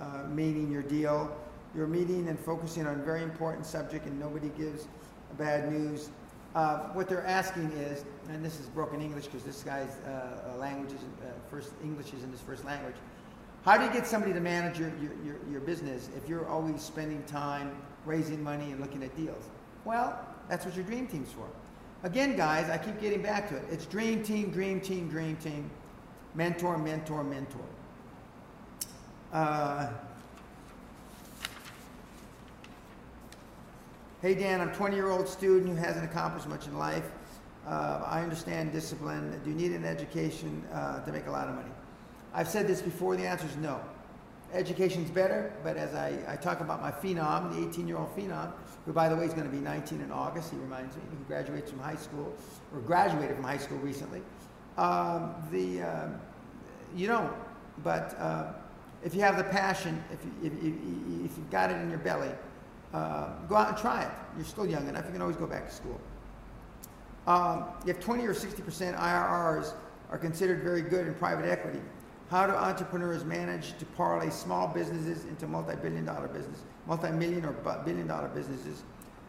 uh, 0.00 0.24
meaning 0.28 0.70
your 0.70 0.82
deal? 0.82 1.36
You're 1.74 1.86
meeting 1.86 2.28
and 2.28 2.38
focusing 2.38 2.86
on 2.86 3.00
a 3.00 3.02
very 3.02 3.22
important 3.22 3.66
subject 3.66 4.07
and 4.07 4.18
nobody 4.18 4.50
gives 4.57 4.88
bad 5.38 5.70
news. 5.70 6.11
Uh, 6.54 6.88
what 6.94 7.09
they're 7.09 7.26
asking 7.26 7.70
is, 7.72 8.04
and 8.30 8.42
this 8.42 8.59
is 8.59 8.66
broken 8.66 9.02
English 9.02 9.26
because 9.26 9.42
this 9.42 9.62
guy's 9.62 9.96
uh, 10.07 10.54
uh 10.54 10.59
language 10.59 10.90
is 10.90 11.00
uh, 11.00 11.30
first 11.50 11.72
English 11.84 12.14
is 12.14 12.22
in 12.22 12.30
his 12.30 12.40
first 12.40 12.64
language. 12.64 12.94
How 13.62 13.76
do 13.76 13.84
you 13.84 13.90
get 13.90 14.07
somebody 14.07 14.32
to 14.32 14.40
manage 14.40 14.78
your, 14.78 14.90
your, 15.02 15.12
your, 15.24 15.36
your 15.50 15.61
business 15.61 16.09
if 16.16 16.28
you're 16.28 16.46
always 16.48 16.80
spending 16.80 17.22
time 17.24 17.76
raising 18.04 18.42
money 18.42 18.70
and 18.70 18.80
looking 18.80 19.02
at 19.02 19.14
deals? 19.16 19.50
Well, 19.84 20.18
that's 20.48 20.64
what 20.64 20.76
your 20.76 20.84
dream 20.84 21.09
team's 21.09 21.32
for. 21.32 21.48
Again, 22.04 22.36
guys, 22.36 22.70
I 22.70 22.78
keep 22.78 23.00
getting 23.00 23.22
back 23.22 23.48
to 23.48 23.57
it. 23.57 23.64
It's 23.70 23.84
dream 23.84 24.22
team, 24.22 24.50
dream 24.50 24.80
team, 24.80 25.09
dream 25.09 25.36
team, 25.36 25.68
mentor, 26.34 26.78
mentor, 26.78 27.24
mentor. 27.24 27.64
Uh, 29.32 29.88
Hey 34.22 34.34
Dan, 34.34 34.62
I'm 34.62 34.70
a 34.70 34.74
20 34.74 34.96
year 34.96 35.10
old 35.10 35.28
student 35.28 35.68
who 35.68 35.76
hasn't 35.76 36.04
accomplished 36.04 36.48
much 36.48 36.66
in 36.66 36.78
life. 36.78 37.04
Uh, 37.66 38.00
I 38.04 38.22
understand 38.22 38.72
discipline. 38.72 39.38
Do 39.44 39.50
you 39.50 39.54
need 39.54 39.72
an 39.72 39.84
education 39.84 40.64
uh, 40.72 41.04
to 41.04 41.12
make 41.12 41.26
a 41.26 41.30
lot 41.30 41.48
of 41.48 41.54
money? 41.54 41.70
I've 42.34 42.48
said 42.48 42.66
this 42.66 42.80
before, 42.80 43.14
the 43.14 43.26
answer 43.26 43.46
is 43.46 43.56
no. 43.56 43.78
Education's 44.54 45.10
better, 45.10 45.52
but 45.62 45.76
as 45.76 45.94
I, 45.94 46.18
I 46.26 46.36
talk 46.36 46.60
about 46.60 46.80
my 46.80 46.90
phenom, 46.90 47.54
the 47.54 47.68
18 47.68 47.86
year 47.86 47.98
old 47.98 48.16
phenom, 48.16 48.52
who 48.86 48.92
by 48.92 49.08
the 49.08 49.14
way 49.14 49.26
is 49.26 49.34
going 49.34 49.46
to 49.48 49.54
be 49.54 49.62
19 49.62 50.00
in 50.00 50.10
August, 50.10 50.50
he 50.50 50.56
reminds 50.56 50.96
me, 50.96 51.02
who 51.10 51.24
graduates 51.26 51.70
from 51.70 51.80
high 51.80 51.94
school, 51.94 52.34
or 52.72 52.80
graduated 52.80 53.36
from 53.36 53.44
high 53.44 53.58
school 53.58 53.78
recently. 53.78 54.22
Um, 54.78 55.34
the, 55.52 55.82
uh, 55.82 56.08
you 56.96 57.06
don't, 57.06 57.32
but 57.84 58.18
uh, 58.18 58.52
if 59.07 59.14
you 59.14 59.20
have 59.20 59.36
the 59.36 59.44
passion, 59.44 60.02
if, 60.12 60.18
you, 60.24 60.32
if, 60.42 60.52
if, 60.52 61.30
if 61.30 61.38
you've 61.38 61.50
got 61.50 61.70
it 61.70 61.76
in 61.76 61.88
your 61.88 62.00
belly, 62.00 62.28
uh, 62.92 63.28
go 63.48 63.54
out 63.54 63.68
and 63.68 63.78
try 63.78 64.02
it. 64.02 64.11
You're 64.36 64.44
still 64.44 64.66
young 64.66 64.88
enough. 64.88 65.04
You 65.07 65.12
can 65.12 65.22
always 65.22 65.36
go 65.36 65.46
back 65.46 65.68
to 65.68 65.74
school. 65.74 66.00
Um, 67.28 67.66
if 67.86 68.00
20 68.00 68.26
or 68.26 68.34
60% 68.34 68.98
IRRs 68.98 69.74
are 70.11 70.18
considered 70.18 70.64
very 70.64 70.82
good 70.82 71.07
in 71.07 71.14
private 71.14 71.48
equity, 71.48 71.78
how 72.30 72.48
do 72.48 72.52
entrepreneurs 72.52 73.24
manage 73.24 73.78
to 73.78 73.84
parlay 73.84 74.28
small 74.28 74.66
businesses 74.66 75.24
into 75.26 75.46
multi-billion 75.46 76.04
dollar 76.04 76.26
business, 76.26 76.62
multi-million 76.88 77.44
or 77.44 77.52
billion 77.84 78.09
dollar 78.09 78.28
businesses, 78.28 78.82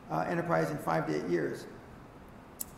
uh, 0.09 0.25
enterprise 0.28 0.71
in 0.71 0.78
five 0.80 1.05
to 1.05 1.15
eight 1.15 1.30
years, 1.30 1.67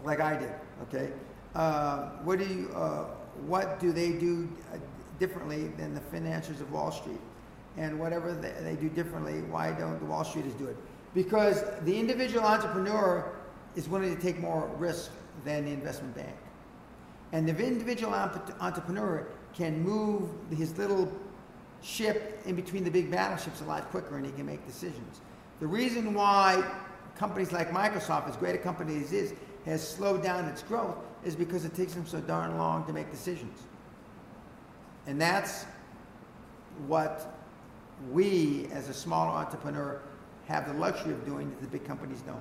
like 0.03 0.19
I 0.19 0.37
did, 0.37 0.51
okay? 0.83 1.13
Uh, 1.55 2.09
what 2.25 2.39
do 2.39 2.45
you, 2.45 2.69
uh, 2.75 3.05
what 3.45 3.79
do 3.79 3.93
they 3.93 4.11
do 4.11 4.49
uh, 4.73 4.77
differently 5.19 5.67
than 5.77 5.93
the 5.93 6.01
financiers 6.01 6.61
of 6.61 6.71
Wall 6.71 6.91
Street? 6.91 7.19
and 7.77 7.97
whatever 7.97 8.33
they, 8.33 8.53
they 8.61 8.75
do 8.75 8.89
differently, 8.89 9.41
why 9.43 9.71
don't 9.71 9.99
the 9.99 10.05
Wall 10.05 10.23
Streeters 10.23 10.57
do 10.57 10.67
it? 10.67 10.75
Because 11.13 11.63
the 11.83 11.97
individual 11.97 12.45
entrepreneur 12.45 13.31
is 13.75 13.87
willing 13.87 14.15
to 14.15 14.21
take 14.21 14.39
more 14.39 14.69
risk 14.77 15.11
than 15.45 15.65
the 15.65 15.71
investment 15.71 16.15
bank. 16.15 16.35
And 17.31 17.47
the 17.47 17.65
individual 17.65 18.13
entrepreneur 18.13 19.27
can 19.53 19.81
move 19.81 20.29
his 20.51 20.77
little 20.77 21.11
ship 21.81 22.41
in 22.45 22.55
between 22.55 22.83
the 22.83 22.91
big 22.91 23.09
battleships 23.09 23.61
a 23.61 23.63
lot 23.63 23.89
quicker 23.91 24.17
and 24.17 24.25
he 24.25 24.31
can 24.33 24.45
make 24.45 24.65
decisions. 24.67 25.21
The 25.59 25.67
reason 25.67 26.13
why 26.13 26.63
companies 27.15 27.51
like 27.51 27.71
Microsoft, 27.71 28.27
as 28.27 28.35
great 28.35 28.55
a 28.55 28.57
company 28.57 28.97
as 29.01 29.13
it 29.13 29.17
is, 29.17 29.33
has 29.65 29.87
slowed 29.87 30.23
down 30.23 30.45
its 30.45 30.63
growth 30.63 30.97
is 31.23 31.35
because 31.35 31.65
it 31.65 31.75
takes 31.75 31.93
them 31.93 32.05
so 32.05 32.19
darn 32.19 32.57
long 32.57 32.85
to 32.87 32.93
make 32.93 33.11
decisions. 33.11 33.59
And 35.07 35.19
that's 35.19 35.65
what 36.87 37.35
we, 38.11 38.67
as 38.71 38.89
a 38.89 38.93
small 38.93 39.27
entrepreneur, 39.27 40.01
have 40.47 40.67
the 40.67 40.73
luxury 40.73 41.13
of 41.13 41.25
doing 41.25 41.49
that 41.49 41.61
the 41.61 41.67
big 41.67 41.85
companies 41.85 42.21
don't. 42.21 42.37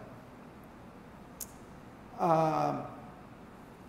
Um, 2.21 2.83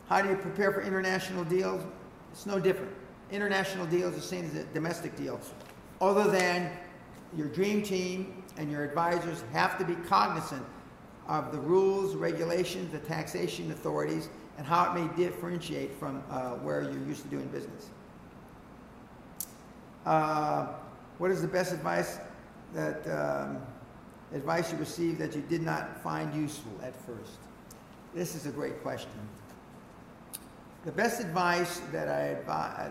how 0.07 0.22
do 0.22 0.30
you 0.30 0.36
prepare 0.36 0.72
for 0.72 0.82
international 0.82 1.43
deals? 1.43 1.84
It's 2.32 2.45
no 2.45 2.59
different. 2.59 2.91
International 3.32 3.86
deals 3.86 4.13
are 4.13 4.15
the 4.17 4.22
same 4.22 4.45
as 4.45 4.65
domestic 4.74 5.15
deals, 5.15 5.53
other 6.01 6.30
than 6.30 6.72
your 7.38 7.47
dream 7.47 7.84
team 7.84 8.43
and 8.57 8.72
your 8.72 8.84
advisors 8.84 9.43
have 9.53 9.78
to 9.78 9.86
be 9.86 9.95
cognizant 10.07 10.65
of 11.28 11.51
the 11.51 11.59
rules, 11.59 12.15
regulations, 12.15 12.91
the 12.91 12.99
taxation 12.99 13.72
authorities, 13.72 14.30
and 14.57 14.65
how 14.65 14.91
it 14.91 14.99
may 14.99 15.15
differentiate 15.15 15.93
from 15.93 16.24
uh, 16.30 16.51
where 16.55 16.82
you're 16.82 17.07
used 17.07 17.22
to 17.22 17.30
doing 17.30 17.47
business. 17.47 17.89
Uh, 20.06 20.68
what 21.18 21.32
is 21.32 21.41
the 21.41 21.47
best 21.47 21.74
advice 21.74 22.20
that 22.74 23.06
um, 23.08 23.62
advice 24.34 24.72
you 24.72 24.78
received 24.78 25.20
that 25.20 25.36
you 25.36 25.41
did 25.41 25.62
not 25.62 26.02
find 26.02 26.34
useful 26.34 26.72
at 26.84 26.95
first? 27.06 27.38
This 28.14 28.36
is 28.36 28.45
a 28.45 28.52
great 28.52 28.82
question. 28.82 29.12
The 30.86 30.91
best 30.91 31.20
advice 31.20 31.82
that 31.91 32.08
I, 32.08 32.36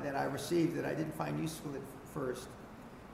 that 0.05 0.15
I 0.15 0.25
received 0.25 0.77
that 0.77 0.85
I 0.85 0.95
didn't 0.95 1.15
find 1.15 1.41
useful 1.41 1.75
at 1.75 1.81
first 2.13 2.49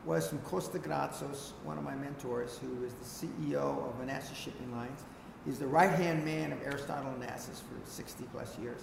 was 0.04 0.28
from 0.28 0.38
Costa 0.40 0.78
Gratsos, 0.78 1.52
one 1.62 1.78
of 1.78 1.84
my 1.84 1.94
mentors, 1.94 2.58
who 2.58 2.84
is 2.84 2.92
the 2.94 3.26
CEO 3.26 3.88
of 3.88 3.94
Onassis 4.00 4.34
Shipping 4.34 4.70
Lines. 4.72 5.04
He's 5.46 5.58
the 5.58 5.66
right-hand 5.66 6.24
man 6.24 6.52
of 6.52 6.62
Aristotle 6.62 7.12
Onassis 7.18 7.60
for 7.60 7.78
60 7.84 8.24
plus 8.32 8.58
years. 8.58 8.80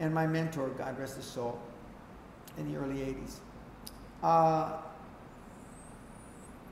And 0.00 0.14
my 0.14 0.26
mentor, 0.26 0.68
God 0.70 0.98
rest 0.98 1.16
his 1.16 1.24
soul, 1.24 1.60
in 2.58 2.72
the 2.72 2.78
early 2.78 2.96
80s. 2.96 3.36
Uh, 4.22 4.78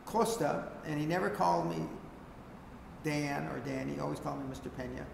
Costa, 0.07 0.69
and 0.87 0.99
he 0.99 1.07
never 1.07 1.29
called 1.29 1.69
me 1.69 1.87
Dan 3.05 3.47
or 3.49 3.61
Danny, 3.61 3.95
he 3.95 4.01
always 4.01 4.19
called 4.19 4.39
me 4.39 4.55
Mr. 4.55 4.75
Pena. 4.77 5.05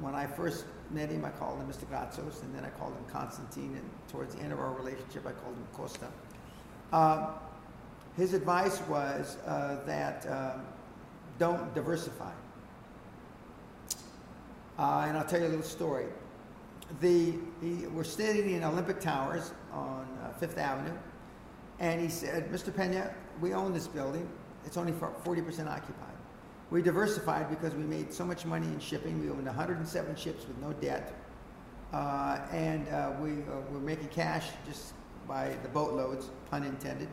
When 0.00 0.14
I 0.14 0.26
first 0.26 0.64
met 0.90 1.10
him, 1.10 1.24
I 1.24 1.30
called 1.30 1.60
him 1.60 1.68
Mr. 1.68 1.84
Gratsos, 1.86 2.42
and 2.42 2.54
then 2.54 2.64
I 2.64 2.70
called 2.70 2.92
him 2.92 3.04
Constantine, 3.10 3.74
and 3.74 3.90
towards 4.08 4.34
the 4.34 4.42
end 4.42 4.52
of 4.52 4.58
our 4.58 4.72
relationship, 4.72 5.26
I 5.26 5.32
called 5.32 5.54
him 5.54 5.66
Costa. 5.72 6.06
Uh, 6.92 7.32
his 8.16 8.34
advice 8.34 8.80
was 8.88 9.36
uh, 9.46 9.78
that 9.84 10.26
uh, 10.26 10.54
don't 11.38 11.74
diversify. 11.74 12.32
Uh, 14.78 15.06
and 15.08 15.16
I'll 15.16 15.24
tell 15.24 15.40
you 15.40 15.46
a 15.46 15.48
little 15.48 15.62
story. 15.62 16.06
The, 17.00 17.34
he, 17.60 17.86
we're 17.88 18.04
standing 18.04 18.50
in 18.50 18.64
Olympic 18.64 19.00
Towers 19.00 19.52
on 19.72 20.06
uh, 20.22 20.32
Fifth 20.38 20.58
Avenue, 20.58 20.96
and 21.78 22.00
he 22.00 22.08
said, 22.08 22.50
Mr. 22.50 22.74
Pena, 22.74 23.14
we 23.40 23.52
own 23.52 23.72
this 23.72 23.86
building. 23.86 24.28
It's 24.64 24.76
only 24.76 24.92
40% 24.92 25.24
occupied. 25.68 26.06
We 26.70 26.82
diversified 26.82 27.48
because 27.48 27.74
we 27.74 27.84
made 27.84 28.12
so 28.12 28.24
much 28.24 28.44
money 28.44 28.66
in 28.66 28.80
shipping. 28.80 29.20
We 29.20 29.30
owned 29.30 29.46
107 29.46 30.16
ships 30.16 30.46
with 30.48 30.58
no 30.58 30.72
debt. 30.74 31.14
Uh, 31.92 32.40
and 32.50 32.88
uh, 32.88 33.12
we 33.20 33.32
uh, 33.32 33.60
were 33.70 33.78
making 33.78 34.08
cash 34.08 34.48
just 34.66 34.94
by 35.28 35.54
the 35.62 35.68
boatloads, 35.68 36.30
pun 36.50 36.64
intended. 36.64 37.08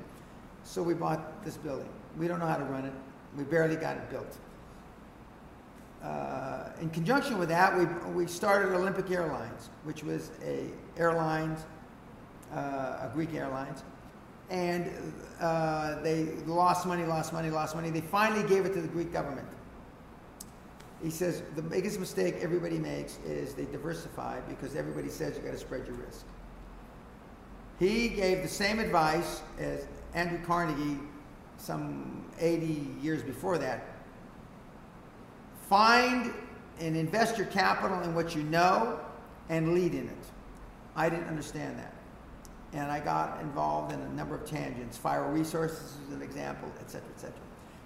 So 0.64 0.82
we 0.82 0.94
bought 0.94 1.44
this 1.44 1.58
building. 1.58 1.90
We 2.18 2.28
don't 2.28 2.40
know 2.40 2.48
how 2.48 2.58
to 2.58 2.64
run 2.64 2.86
it. 2.86 2.94
We 3.38 3.44
barely 3.44 3.76
got 3.76 3.98
it 3.98 4.10
built. 4.10 4.38
Uh, 6.02 6.70
in 6.82 6.90
conjunction 6.90 7.38
with 7.38 7.50
that, 7.50 7.78
we, 7.78 7.86
we 8.12 8.28
started 8.28 8.74
Olympic 8.74 9.10
Airlines, 9.10 9.70
which 9.84 10.04
was 10.04 10.32
a 10.44 10.68
airlines, 10.98 11.66
uh, 12.54 12.58
a 13.02 13.12
Greek 13.14 13.34
airlines, 13.34 13.84
and 14.50 14.92
uh, 15.40 16.02
they 16.02 16.26
lost 16.46 16.86
money, 16.86 17.04
lost 17.06 17.34
money, 17.34 17.50
lost 17.50 17.76
money. 17.76 17.90
They 17.90 18.02
finally 18.02 18.48
gave 18.48 18.66
it 18.66 18.74
to 18.74 18.82
the 18.82 18.88
Greek 18.88 19.12
government. 19.12 19.48
He 21.02 21.10
says 21.10 21.44
the 21.56 21.62
biggest 21.62 22.00
mistake 22.00 22.36
everybody 22.42 22.78
makes 22.78 23.18
is 23.26 23.54
they 23.54 23.66
diversify 23.66 24.40
because 24.42 24.76
everybody 24.76 25.10
says 25.10 25.36
you 25.36 25.44
got 25.44 25.52
to 25.52 25.58
spread 25.58 25.86
your 25.86 25.98
risk. 25.98 26.26
He 27.80 28.08
gave 28.08 28.42
the 28.42 28.48
same 28.48 28.80
advice 28.80 29.42
as 29.60 29.86
Andrew 30.14 30.40
Carnegie 30.46 31.00
some 31.58 32.26
80 32.40 32.88
years 33.02 33.22
before 33.24 33.58
that. 33.58 33.86
Find 35.68 36.34
and 36.80 36.96
invest 36.96 37.38
your 37.38 37.48
capital 37.48 38.00
in 38.02 38.16
what 38.16 38.36
you 38.36 38.44
know 38.44 39.00
and 39.50 39.74
lead 39.74 39.94
in 39.94 40.08
it. 40.08 40.26
I 40.96 41.10
didn't 41.10 41.28
understand 41.28 41.78
that. 41.80 41.94
And 42.74 42.92
I 42.92 43.00
got 43.00 43.40
involved 43.42 43.94
in 43.94 44.00
a 44.00 44.10
number 44.10 44.36
of 44.36 44.46
tangents. 44.46 44.98
Fire 44.98 45.32
resources 45.32 45.98
is 46.08 46.14
an 46.14 46.22
example, 46.22 46.72
et 46.80 46.90
cetera, 46.90 47.10
et 47.16 47.20
cetera. 47.20 47.40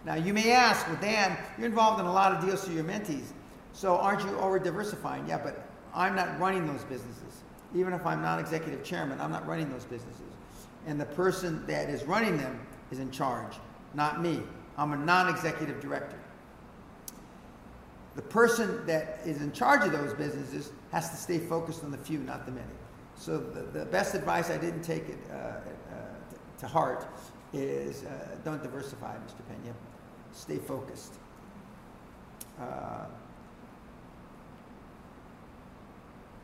Now, 0.05 0.15
you 0.15 0.33
may 0.33 0.51
ask, 0.51 0.87
well, 0.87 0.97
Dan, 1.01 1.37
you're 1.57 1.67
involved 1.67 1.99
in 1.99 2.05
a 2.05 2.13
lot 2.13 2.33
of 2.33 2.45
deals 2.45 2.63
through 2.63 2.75
your 2.75 2.85
mentees, 2.85 3.31
so 3.73 3.97
aren't 3.97 4.23
you 4.23 4.37
over 4.39 4.57
diversifying? 4.59 5.27
Yeah, 5.27 5.39
but 5.43 5.67
I'm 5.93 6.15
not 6.15 6.39
running 6.39 6.65
those 6.65 6.83
businesses. 6.85 7.43
Even 7.75 7.93
if 7.93 8.05
I'm 8.05 8.21
not 8.21 8.39
executive 8.39 8.83
chairman, 8.83 9.19
I'm 9.19 9.31
not 9.31 9.45
running 9.45 9.69
those 9.69 9.83
businesses. 9.83 10.21
And 10.85 10.99
the 10.99 11.05
person 11.05 11.65
that 11.67 11.89
is 11.89 12.05
running 12.05 12.37
them 12.37 12.65
is 12.91 12.99
in 12.99 13.11
charge, 13.11 13.55
not 13.93 14.21
me. 14.21 14.41
I'm 14.77 14.93
a 14.93 14.97
non 14.97 15.27
executive 15.27 15.81
director. 15.81 16.17
The 18.15 18.21
person 18.21 18.85
that 18.85 19.19
is 19.25 19.41
in 19.41 19.51
charge 19.51 19.85
of 19.85 19.91
those 19.91 20.13
businesses 20.13 20.71
has 20.91 21.09
to 21.09 21.17
stay 21.17 21.39
focused 21.39 21.83
on 21.83 21.91
the 21.91 21.97
few, 21.97 22.19
not 22.19 22.45
the 22.45 22.51
many. 22.51 22.65
So 23.17 23.37
the, 23.37 23.79
the 23.79 23.85
best 23.85 24.15
advice 24.15 24.49
I 24.49 24.57
didn't 24.57 24.83
take 24.83 25.09
it 25.09 25.17
uh, 25.31 25.35
uh, 25.35 25.59
to 26.59 26.67
heart 26.67 27.07
is 27.53 28.03
uh, 28.03 28.37
don't 28.45 28.61
diversify, 28.61 29.15
Mr. 29.15 29.41
Pena. 29.47 29.73
Stay 30.31 30.57
focused. 30.57 31.15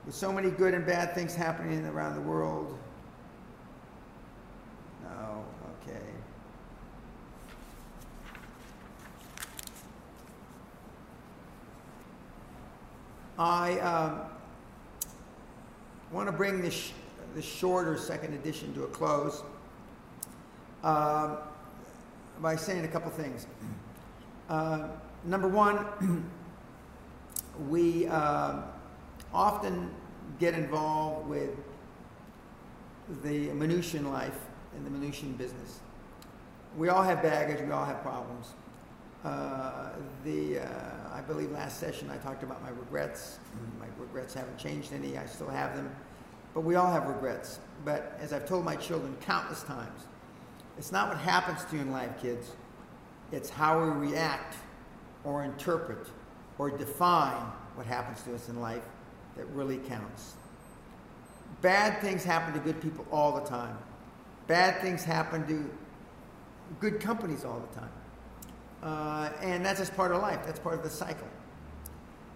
With 0.06 0.16
so 0.16 0.34
many 0.34 0.50
good 0.50 0.74
and 0.74 0.86
bad 0.86 1.16
things 1.16 1.34
happening 1.34 1.86
around 1.86 2.16
the 2.16 2.22
world. 2.22 2.78
No, 5.04 5.46
okay. 5.82 6.06
I 13.40 13.80
um, 13.80 14.22
want 16.14 16.28
to 16.28 16.32
bring 16.32 16.62
this, 16.62 16.92
this 17.34 17.44
shorter 17.44 17.98
second 17.98 18.36
edition 18.36 18.72
to 18.76 18.84
a 18.84 18.88
close 18.88 19.42
uh, 20.84 21.38
by 22.40 22.56
saying 22.56 22.86
a 22.86 22.88
couple 22.88 23.10
things. 23.10 23.48
Uh, 24.48 24.90
number 25.26 25.48
one, 25.48 25.86
we 27.70 28.06
uh, 28.08 28.62
often 29.34 29.90
get 30.40 30.54
involved 30.54 31.28
with 31.28 31.50
the 33.24 33.52
Minutian 33.54 34.12
life 34.12 34.38
and 34.76 34.86
the 34.86 34.92
Minutian 34.92 35.34
business. 35.34 35.80
We 36.78 36.90
all 36.90 37.02
have 37.02 37.24
baggage, 37.24 37.66
we 37.66 37.72
all 37.72 37.86
have 37.86 38.02
problems. 38.04 38.54
Uh, 39.24 39.90
the, 40.24 40.60
uh, 40.60 40.66
I 41.14 41.22
believe 41.22 41.52
last 41.52 41.80
session 41.80 42.12
I 42.12 42.18
talked 42.18 42.44
about 42.44 42.62
my 42.62 42.70
regrets. 42.70 43.40
My 43.80 43.88
regrets 44.14 44.36
haven't 44.36 44.58
changed 44.60 44.94
any, 44.94 45.18
I 45.18 45.26
still 45.26 45.50
have 45.50 45.76
them. 45.76 45.94
But 46.54 46.62
we 46.62 46.76
all 46.76 46.92
have 46.92 47.08
regrets. 47.08 47.60
But 47.84 48.18
as 48.22 48.32
I've 48.32 48.46
told 48.46 48.64
my 48.64 48.76
children 48.76 49.18
countless 49.22 49.64
times, 49.64 50.02
it's 50.78 50.92
not 50.92 51.10
what 51.10 51.18
happens 51.18 51.66
to 51.66 51.76
you 51.76 51.82
in 51.82 51.92
life, 51.92 52.12
kids. 52.22 52.52
It's 53.32 53.50
how 53.50 53.84
we 53.84 54.08
react 54.08 54.56
or 55.24 55.44
interpret 55.44 56.08
or 56.60 56.70
define 56.70 57.42
what 57.76 57.88
happens 57.88 58.22
to 58.24 58.36
us 58.36 58.50
in 58.50 58.62
life 58.62 58.84
that 59.36 59.46
really 59.48 59.78
counts. 59.78 60.36
Bad 61.62 62.00
things 62.02 62.24
happen 62.24 62.54
to 62.54 62.60
good 62.60 62.80
people 62.82 63.06
all 63.12 63.32
the 63.32 63.48
time. 63.48 63.76
Bad 64.46 64.80
things 64.82 65.04
happen 65.04 65.48
to 65.48 65.70
good 66.80 67.00
companies 67.00 67.46
all 67.46 67.60
the 67.60 67.80
time. 67.80 67.90
Uh, 68.84 69.30
and 69.42 69.66
that's 69.66 69.80
just 69.80 69.96
part 69.96 70.12
of 70.12 70.22
life. 70.22 70.46
That's 70.46 70.60
part 70.60 70.76
of 70.76 70.84
the 70.84 70.90
cycle. 70.90 71.28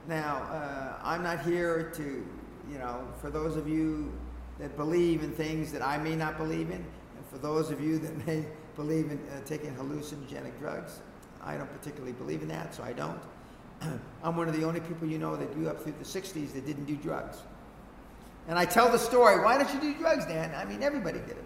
Now, 0.07 0.37
uh, 0.43 0.93
I'm 1.03 1.21
not 1.21 1.41
here 1.41 1.91
to, 1.95 2.03
you 2.71 2.77
know, 2.77 3.05
for 3.19 3.29
those 3.29 3.57
of 3.57 3.67
you 3.67 4.13
that 4.57 4.77
believe 4.77 5.21
in 5.21 5.33
things 5.33 5.69
that 5.73 5.81
I 5.81 5.97
may 5.97 6.15
not 6.15 6.37
believe 6.37 6.69
in, 6.69 6.77
and 6.77 7.25
for 7.29 7.37
those 7.37 7.71
of 7.71 7.81
you 7.81 7.99
that 7.99 8.25
may 8.27 8.45
believe 8.77 9.11
in 9.11 9.19
uh, 9.29 9.41
taking 9.45 9.75
hallucinogenic 9.75 10.57
drugs, 10.59 11.01
I 11.43 11.57
don't 11.57 11.71
particularly 11.73 12.13
believe 12.13 12.41
in 12.41 12.47
that, 12.47 12.73
so 12.73 12.83
I 12.83 12.93
don't. 12.93 13.19
I'm 14.23 14.37
one 14.37 14.47
of 14.47 14.57
the 14.57 14.63
only 14.63 14.79
people 14.79 15.09
you 15.09 15.17
know 15.17 15.35
that 15.35 15.53
grew 15.53 15.67
up 15.67 15.81
through 15.81 15.95
the 15.99 16.05
60s 16.05 16.53
that 16.53 16.65
didn't 16.65 16.85
do 16.85 16.95
drugs. 16.95 17.39
And 18.47 18.57
I 18.57 18.63
tell 18.63 18.89
the 18.89 18.97
story, 18.97 19.43
why 19.43 19.57
don't 19.57 19.73
you 19.73 19.81
do 19.81 19.93
drugs, 19.99 20.25
Dan? 20.25 20.55
I 20.55 20.63
mean, 20.63 20.83
everybody 20.83 21.19
did 21.19 21.31
it. 21.31 21.45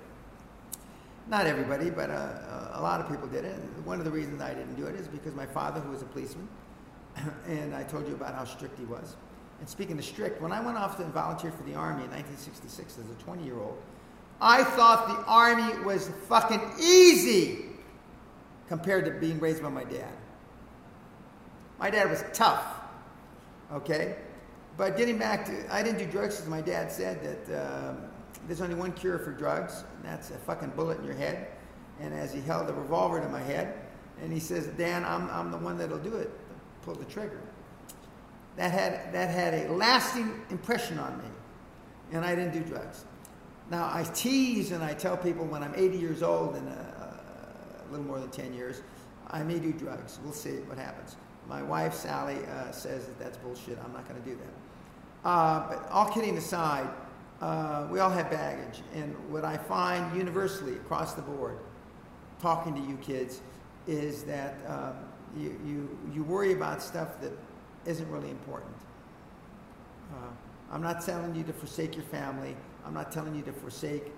Not 1.28 1.48
everybody, 1.48 1.90
but 1.90 2.12
uh, 2.12 2.70
a 2.74 2.82
lot 2.82 3.02
of 3.02 3.10
people 3.10 3.28
did 3.28 3.44
it. 3.44 3.56
And 3.56 3.86
one 3.88 3.98
of 3.98 4.06
the 4.06 4.12
reasons 4.12 4.40
I 4.40 4.54
didn't 4.54 4.76
do 4.76 4.86
it 4.86 4.94
is 4.96 5.08
because 5.08 5.34
my 5.34 5.48
father, 5.48 5.80
who 5.80 5.90
was 5.90 6.04
a 6.04 6.06
policeman, 6.06 6.48
and 7.48 7.76
I 7.76 7.84
told 7.84 8.08
you 8.08 8.14
about 8.14 8.36
how 8.36 8.46
strict 8.46 8.78
he 8.78 8.86
was. 8.86 9.16
And 9.60 9.70
speaking 9.70 9.98
of 9.98 10.04
strict, 10.04 10.42
when 10.42 10.52
I 10.52 10.60
went 10.60 10.78
off 10.78 10.98
to 10.98 11.04
volunteer 11.06 11.52
for 11.52 11.64
the 11.64 11.76
Army 11.76 12.04
in 12.04 12.10
1966 12.10 12.98
as 12.98 13.10
a 13.10 13.24
20 13.24 13.44
year 13.44 13.60
old, 13.60 13.78
I 14.42 14.64
thought 14.64 15.08
the 15.08 15.24
Army 15.32 15.84
was 15.84 16.10
fucking 16.28 16.62
easy 16.80 17.66
compared 18.68 19.06
to 19.06 19.12
being 19.12 19.40
raised 19.40 19.62
by 19.62 19.70
my 19.70 19.84
dad. 19.84 20.14
My 21.78 21.92
dad 21.92 22.10
was 22.10 22.24
tough, 22.34 22.64
okay? 23.72 24.16
But 24.78 24.98
getting 24.98 25.20
back 25.20 25.46
to, 25.46 25.74
I 25.74 25.84
didn't 25.84 26.00
do 26.00 26.06
drugs 26.06 26.38
because 26.38 26.50
my 26.50 26.62
dad 26.62 26.92
said 26.92 27.46
that 27.48 27.90
um, 27.90 27.98
there's 28.48 28.62
only 28.62 28.76
one 28.76 28.94
cure 28.94 29.20
for 29.20 29.32
drugs, 29.32 29.84
and 29.96 30.06
that's 30.06 30.32
a 30.32 30.38
fucking 30.40 30.70
bullet 30.70 31.00
in 31.00 31.06
your 31.06 31.16
head. 31.16 31.50
And 32.00 32.14
as 32.14 32.34
he 32.34 32.42
held 32.42 32.68
the 32.68 32.74
revolver 32.74 33.20
to 33.20 33.30
my 33.30 33.42
head, 33.42 33.78
and 34.22 34.34
he 34.34 34.40
says, 34.40 34.68
Dan, 34.68 35.06
I'm, 35.06 35.30
I'm 35.30 35.52
the 35.52 35.58
one 35.58 35.78
that'll 35.78 36.00
do 36.00 36.16
it, 36.16 36.32
pull 36.84 36.96
the 36.96 37.06
trigger. 37.06 37.42
That 38.58 38.72
had, 38.72 39.14
that 39.14 39.30
had 39.30 39.54
a 39.54 39.72
lasting 39.72 40.42
impression 40.50 41.00
on 41.00 41.18
me, 41.18 41.30
and 42.12 42.26
I 42.26 42.36
didn't 42.36 42.54
do 42.54 42.62
drugs. 42.62 43.06
Now, 43.70 43.90
I 43.92 44.04
tease 44.04 44.72
and 44.72 44.84
I 44.84 44.94
tell 44.94 45.16
people 45.16 45.46
when 45.46 45.64
I'm 45.64 45.74
80 45.76 45.98
years 45.98 46.22
old 46.22 46.56
and 46.56 46.68
uh, 46.68 46.74
a 46.74 47.90
little 47.90 48.06
more 48.06 48.20
than 48.20 48.30
10 48.30 48.54
years, 48.54 48.82
I 49.30 49.44
may 49.44 49.60
do 49.60 49.72
drugs. 49.72 50.20
We'll 50.24 50.34
see 50.34 50.58
what 50.68 50.78
happens. 50.78 51.16
My 51.48 51.64
wife, 51.64 51.94
Sally, 51.94 52.38
uh, 52.46 52.72
says 52.72 53.06
that 53.06 53.18
that's 53.18 53.38
bullshit. 53.38 53.80
I'm 53.84 53.94
not 53.94 54.08
going 54.08 54.22
to 54.22 54.30
do 54.30 54.36
that. 54.36 55.30
Uh, 55.30 55.70
but 55.70 55.90
all 55.90 56.10
kidding 56.10 56.38
aside, 56.38 56.88
uh, 57.40 57.88
we 57.90 58.00
all 58.00 58.10
have 58.10 58.30
baggage. 58.30 58.82
And 58.94 59.16
what 59.32 59.46
I 59.46 59.58
find 59.58 60.16
universally 60.18 60.74
across 60.74 61.14
the 61.14 61.22
board, 61.22 61.58
talking 62.42 62.76
to 62.76 62.82
you 62.82 62.98
kids, 62.98 63.42
is 63.88 64.24
that 64.24 64.56
um, 64.68 64.96
you, 65.38 65.60
you, 65.66 65.98
you 66.14 66.24
worry 66.24 66.54
about 66.54 66.82
stuff 66.82 67.20
that 67.22 67.32
isn't 67.86 68.10
really 68.10 68.30
important. 68.30 68.76
Uh, 70.14 70.28
I'm 70.72 70.82
not 70.82 71.06
telling 71.06 71.36
you 71.36 71.44
to 71.44 71.54
forsake 71.54 71.96
your 71.96 72.06
family. 72.06 72.56
I'm 72.86 72.94
not 72.94 73.12
telling 73.12 73.36
you 73.36 73.42
to 73.44 73.52
forsake 73.52 74.12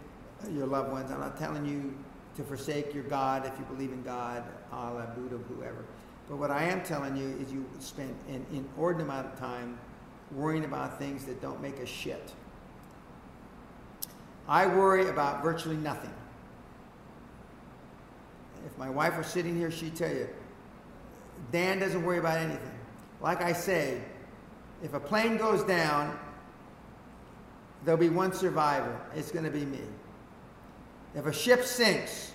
your 0.51 0.68
loved 0.68 0.91
ones. 0.91 1.11
I'm 1.11 1.20
not 1.20 1.38
telling 1.38 1.66
you 1.66 1.93
to 2.36 2.43
forsake 2.43 2.93
your 2.93 3.03
God 3.03 3.45
if 3.45 3.57
you 3.57 3.66
believe 3.66 3.91
in 3.91 4.03
God, 4.03 4.43
Allah, 4.72 5.11
Buddha, 5.16 5.38
whoever. 5.49 5.86
But 6.30 6.38
what 6.38 6.51
I 6.51 6.64
am 6.64 6.84
telling 6.84 7.16
you 7.16 7.28
is 7.41 7.51
you 7.51 7.66
spend 7.80 8.16
an 8.28 8.45
inordinate 8.51 9.07
amount 9.07 9.28
of 9.28 9.39
time 9.39 9.78
worrying 10.32 10.66
about 10.66 10.97
things 10.97 11.26
that 11.26 11.41
don't 11.41 11.61
make 11.61 11.80
a 11.80 11.86
shit. 11.86 12.34
I 14.47 14.66
worry 14.68 15.09
about 15.09 15.43
virtually 15.43 15.78
nothing. 15.78 16.14
If 18.66 18.78
my 18.78 18.89
wife 18.89 19.18
were 19.18 19.24
sitting 19.24 19.55
here, 19.55 19.72
she'd 19.72 19.95
tell 19.95 20.11
you, 20.11 20.28
Dan 21.52 21.80
doesn't 21.80 22.04
worry 22.04 22.20
about 22.20 22.38
anything. 22.38 22.72
Like 23.22 23.41
I 23.41 23.54
say, 23.54 24.02
if 24.84 24.94
a 24.94 25.00
plane 25.00 25.38
goes 25.38 25.64
down, 25.64 26.18
there'll 27.86 28.00
be 28.00 28.10
one 28.10 28.34
survivor. 28.34 29.00
It's 29.16 29.32
going 29.32 29.46
to 29.46 29.52
be 29.52 29.66
me. 29.66 29.82
If 31.16 31.26
a 31.26 31.34
ship 31.34 31.64
sinks, 31.64 32.34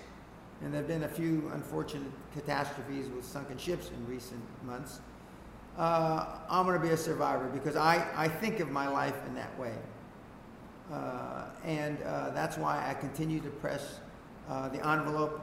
and 0.61 0.73
there 0.73 0.81
have 0.81 0.87
been 0.87 1.03
a 1.03 1.09
few 1.09 1.49
unfortunate 1.53 2.11
catastrophes 2.33 3.07
with 3.09 3.25
sunken 3.25 3.57
ships 3.57 3.89
in 3.89 4.07
recent 4.07 4.41
months, 4.63 4.99
uh, 5.77 6.39
I'm 6.49 6.65
going 6.65 6.79
to 6.79 6.85
be 6.85 6.93
a 6.93 6.97
survivor 6.97 7.47
because 7.53 7.75
I, 7.75 8.05
I 8.15 8.27
think 8.27 8.59
of 8.59 8.69
my 8.69 8.87
life 8.87 9.15
in 9.27 9.35
that 9.35 9.57
way. 9.59 9.73
Uh, 10.91 11.45
and 11.63 12.01
uh, 12.01 12.31
that's 12.31 12.57
why 12.57 12.83
I 12.89 12.93
continue 12.95 13.39
to 13.41 13.49
press 13.49 13.99
uh, 14.49 14.69
the 14.69 14.85
envelope 14.85 15.39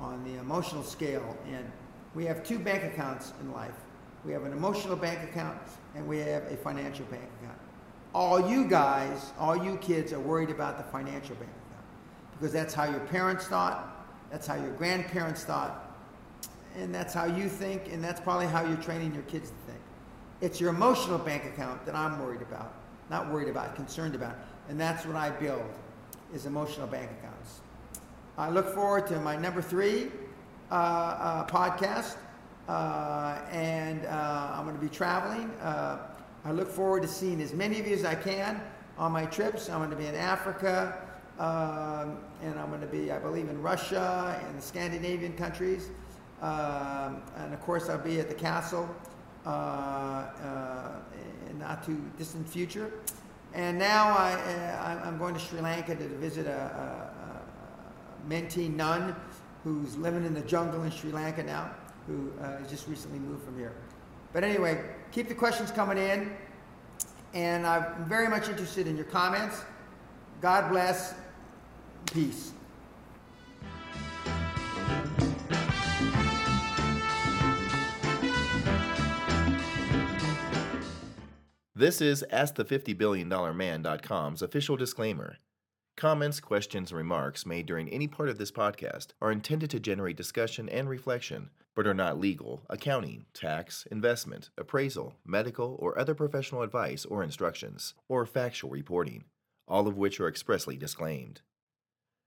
on 0.00 0.24
the 0.24 0.38
emotional 0.38 0.82
scale. 0.82 1.36
And 1.46 1.70
we 2.14 2.24
have 2.26 2.44
two 2.44 2.58
bank 2.58 2.84
accounts 2.84 3.32
in 3.40 3.52
life 3.52 3.74
we 4.24 4.32
have 4.32 4.44
an 4.44 4.52
emotional 4.52 4.96
bank 4.96 5.22
account, 5.22 5.58
and 5.94 6.06
we 6.06 6.18
have 6.18 6.44
a 6.44 6.56
financial 6.56 7.04
bank 7.06 7.24
account. 7.40 7.58
All 8.14 8.48
you 8.50 8.66
guys, 8.66 9.32
all 9.38 9.56
you 9.56 9.76
kids 9.76 10.12
are 10.12 10.20
worried 10.20 10.50
about 10.50 10.78
the 10.78 10.84
financial 10.84 11.34
bank 11.36 11.50
account 11.50 11.84
because 12.32 12.52
that's 12.52 12.72
how 12.72 12.84
your 12.84 13.00
parents 13.00 13.46
thought, 13.46 14.06
that's 14.30 14.46
how 14.46 14.54
your 14.54 14.72
grandparents 14.72 15.44
thought, 15.44 15.94
and 16.76 16.94
that's 16.94 17.12
how 17.12 17.26
you 17.26 17.48
think, 17.48 17.92
and 17.92 18.02
that's 18.02 18.20
probably 18.20 18.46
how 18.46 18.64
you're 18.64 18.78
training 18.78 19.12
your 19.12 19.24
kids 19.24 19.50
to 19.50 19.56
think. 19.66 19.80
It's 20.40 20.60
your 20.60 20.70
emotional 20.70 21.18
bank 21.18 21.44
account 21.44 21.84
that 21.84 21.94
I'm 21.94 22.18
worried 22.18 22.42
about, 22.42 22.72
not 23.10 23.30
worried 23.30 23.48
about, 23.48 23.76
concerned 23.76 24.14
about. 24.14 24.36
And 24.68 24.80
that's 24.80 25.04
what 25.04 25.16
I 25.16 25.30
build, 25.30 25.62
is 26.32 26.46
emotional 26.46 26.86
bank 26.86 27.10
accounts. 27.18 27.60
I 28.38 28.50
look 28.50 28.74
forward 28.74 29.06
to 29.08 29.20
my 29.20 29.36
number 29.36 29.60
three 29.60 30.10
podcast, 30.70 32.16
uh, 32.68 33.40
and 33.50 34.04
uh, 34.06 34.52
I'm 34.54 34.64
going 34.64 34.76
to 34.76 34.82
be 34.82 34.88
traveling. 34.88 35.50
Uh, 35.62 35.98
I 36.44 36.52
look 36.52 36.68
forward 36.68 37.02
to 37.02 37.08
seeing 37.08 37.40
as 37.40 37.52
many 37.52 37.80
of 37.80 37.86
you 37.86 37.94
as 37.94 38.04
I 38.04 38.14
can 38.14 38.60
on 38.98 39.12
my 39.12 39.26
trips. 39.26 39.68
I'm 39.68 39.78
going 39.78 39.90
to 39.90 39.96
be 39.96 40.06
in 40.06 40.14
Africa, 40.14 40.98
Um, 41.38 42.18
and 42.42 42.60
I'm 42.60 42.68
going 42.68 42.80
to 42.80 42.86
be, 42.86 43.10
I 43.10 43.18
believe, 43.18 43.48
in 43.50 43.60
Russia 43.60 44.40
and 44.46 44.56
the 44.56 44.62
Scandinavian 44.62 45.32
countries. 45.32 45.90
Um, 46.40 47.22
and 47.36 47.52
of 47.52 47.60
course, 47.60 47.88
I'll 47.88 47.98
be 47.98 48.20
at 48.20 48.28
the 48.28 48.36
castle 48.36 48.88
uh, 49.44 49.48
uh, 49.48 50.92
in 51.50 51.58
not 51.58 51.84
too 51.84 52.00
distant 52.18 52.48
future. 52.48 52.92
And 53.52 53.76
now 53.78 54.14
I, 54.16 54.34
uh, 54.34 55.08
I'm 55.08 55.18
going 55.18 55.34
to 55.34 55.40
Sri 55.40 55.60
Lanka 55.60 55.96
to 55.96 56.08
visit 56.20 56.46
a, 56.46 56.50
a, 56.50 57.24
a 57.24 58.28
Menti 58.28 58.68
nun 58.68 59.16
who's 59.64 59.96
living 59.96 60.24
in 60.24 60.34
the 60.34 60.42
jungle 60.42 60.84
in 60.84 60.90
Sri 60.90 61.10
Lanka 61.10 61.42
now, 61.42 61.70
who 62.06 62.30
uh, 62.40 62.60
just 62.68 62.86
recently 62.86 63.18
moved 63.18 63.44
from 63.44 63.58
here. 63.58 63.72
But 64.34 64.44
anyway, 64.44 64.84
keep 65.10 65.28
the 65.28 65.34
questions 65.34 65.70
coming 65.70 65.96
in. 65.96 66.30
And 67.32 67.66
I'm 67.66 68.04
very 68.04 68.28
much 68.28 68.48
interested 68.48 68.86
in 68.86 68.94
your 68.94 69.06
comments. 69.06 69.62
God 70.40 70.70
bless. 70.70 71.14
Peace. 72.12 72.52
This 81.76 82.00
is 82.00 82.24
AskThe50BillionDollarMan.com's 82.32 84.42
official 84.42 84.76
disclaimer. 84.76 85.38
Comments, 86.04 86.38
questions, 86.38 86.90
and 86.90 86.98
remarks 86.98 87.46
made 87.46 87.64
during 87.64 87.88
any 87.88 88.06
part 88.06 88.28
of 88.28 88.36
this 88.36 88.52
podcast 88.52 89.14
are 89.22 89.32
intended 89.32 89.70
to 89.70 89.80
generate 89.80 90.18
discussion 90.18 90.68
and 90.68 90.86
reflection, 90.86 91.48
but 91.74 91.86
are 91.86 91.94
not 91.94 92.20
legal, 92.20 92.60
accounting, 92.68 93.24
tax, 93.32 93.86
investment, 93.90 94.50
appraisal, 94.58 95.14
medical, 95.24 95.76
or 95.80 95.98
other 95.98 96.14
professional 96.14 96.60
advice 96.60 97.06
or 97.06 97.22
instructions, 97.22 97.94
or 98.06 98.26
factual 98.26 98.68
reporting, 98.68 99.24
all 99.66 99.88
of 99.88 99.96
which 99.96 100.20
are 100.20 100.28
expressly 100.28 100.76
disclaimed. 100.76 101.40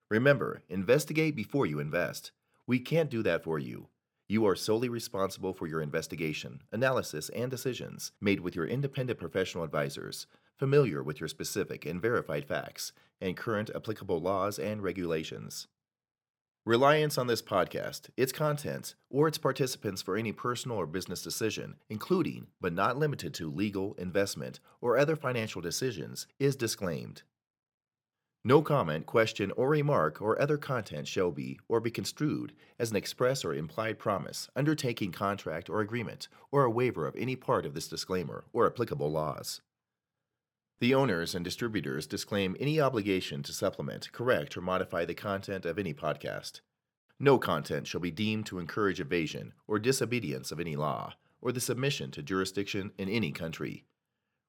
Remember, 0.09 0.63
investigate 0.69 1.35
before 1.35 1.67
you 1.67 1.79
invest. 1.79 2.31
We 2.65 2.79
can't 2.79 3.11
do 3.11 3.21
that 3.21 3.43
for 3.43 3.59
you. 3.59 3.89
You 4.27 4.47
are 4.47 4.55
solely 4.55 4.89
responsible 4.89 5.53
for 5.53 5.67
your 5.67 5.83
investigation, 5.83 6.63
analysis, 6.71 7.29
and 7.29 7.51
decisions 7.51 8.11
made 8.19 8.39
with 8.39 8.55
your 8.55 8.65
independent 8.65 9.19
professional 9.19 9.63
advisors, 9.63 10.25
familiar 10.57 11.03
with 11.03 11.19
your 11.19 11.29
specific 11.29 11.85
and 11.85 12.01
verified 12.01 12.45
facts, 12.45 12.91
and 13.21 13.37
current 13.37 13.69
applicable 13.75 14.19
laws 14.19 14.59
and 14.59 14.81
regulations. 14.81 15.67
Reliance 16.65 17.17
on 17.17 17.27
this 17.27 17.41
podcast, 17.41 18.09
its 18.17 18.33
contents, 18.33 18.95
or 19.09 19.27
its 19.27 19.37
participants 19.37 20.01
for 20.01 20.17
any 20.17 20.33
personal 20.33 20.75
or 20.77 20.85
business 20.85 21.21
decision, 21.21 21.75
including 21.89 22.47
but 22.59 22.73
not 22.73 22.97
limited 22.97 23.33
to 23.33 23.49
legal, 23.49 23.93
investment, 23.93 24.59
or 24.81 24.97
other 24.97 25.15
financial 25.15 25.61
decisions, 25.61 26.27
is 26.39 26.57
disclaimed. 26.57 27.23
No 28.43 28.61
comment, 28.61 29.05
question, 29.05 29.51
or 29.57 29.69
remark 29.69 30.21
or 30.21 30.41
other 30.41 30.57
content 30.57 31.07
shall 31.07 31.31
be 31.31 31.59
or 31.67 31.79
be 31.79 31.91
construed 31.91 32.53
as 32.79 32.91
an 32.91 32.97
express 32.97 33.45
or 33.45 33.53
implied 33.53 33.97
promise, 33.97 34.49
undertaking, 34.55 35.11
contract, 35.11 35.69
or 35.69 35.81
agreement, 35.81 36.27
or 36.51 36.63
a 36.63 36.69
waiver 36.69 37.07
of 37.07 37.15
any 37.15 37.35
part 37.35 37.65
of 37.65 37.73
this 37.73 37.87
disclaimer 37.87 38.43
or 38.53 38.65
applicable 38.65 39.11
laws. 39.11 39.61
The 40.79 40.93
owners 40.93 41.33
and 41.33 41.43
distributors 41.43 42.05
disclaim 42.05 42.55
any 42.59 42.79
obligation 42.79 43.41
to 43.43 43.51
supplement, 43.51 44.11
correct, 44.11 44.55
or 44.55 44.61
modify 44.61 45.05
the 45.05 45.15
content 45.15 45.65
of 45.65 45.79
any 45.79 45.91
podcast. 45.91 46.61
No 47.19 47.39
content 47.39 47.87
shall 47.87 47.99
be 47.99 48.11
deemed 48.11 48.45
to 48.45 48.59
encourage 48.59 48.99
evasion 48.99 49.53
or 49.67 49.79
disobedience 49.79 50.51
of 50.51 50.59
any 50.59 50.75
law, 50.75 51.15
or 51.41 51.51
the 51.51 51.59
submission 51.59 52.11
to 52.11 52.21
jurisdiction 52.21 52.91
in 52.99 53.09
any 53.09 53.31
country. 53.31 53.85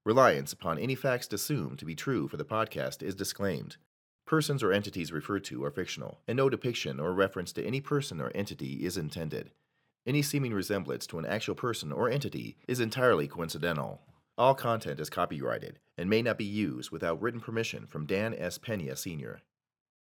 Reliance 0.04 0.52
upon 0.52 0.78
any 0.78 0.94
facts 0.94 1.32
assumed 1.32 1.78
to 1.78 1.86
be 1.86 1.94
true 1.94 2.28
for 2.28 2.36
the 2.36 2.44
podcast 2.44 3.02
is 3.02 3.14
disclaimed. 3.14 3.78
Persons 4.26 4.62
or 4.62 4.70
entities 4.70 5.10
referred 5.10 5.44
to 5.44 5.64
are 5.64 5.70
fictional, 5.70 6.20
and 6.28 6.36
no 6.36 6.50
depiction 6.50 7.00
or 7.00 7.14
reference 7.14 7.52
to 7.54 7.64
any 7.64 7.80
person 7.80 8.20
or 8.20 8.30
entity 8.34 8.84
is 8.84 8.98
intended. 8.98 9.50
Any 10.06 10.20
seeming 10.20 10.52
resemblance 10.52 11.06
to 11.06 11.18
an 11.18 11.24
actual 11.24 11.54
person 11.54 11.90
or 11.90 12.10
entity 12.10 12.58
is 12.68 12.80
entirely 12.80 13.28
coincidental. 13.28 14.02
All 14.36 14.54
content 14.54 15.00
is 15.00 15.08
copyrighted 15.08 15.78
and 15.98 16.08
may 16.08 16.22
not 16.22 16.38
be 16.38 16.44
used 16.44 16.90
without 16.90 17.20
written 17.20 17.40
permission 17.40 17.86
from 17.86 18.06
Dan 18.06 18.32
S. 18.32 18.56
Pena 18.56 18.96
Sr. 18.96 19.42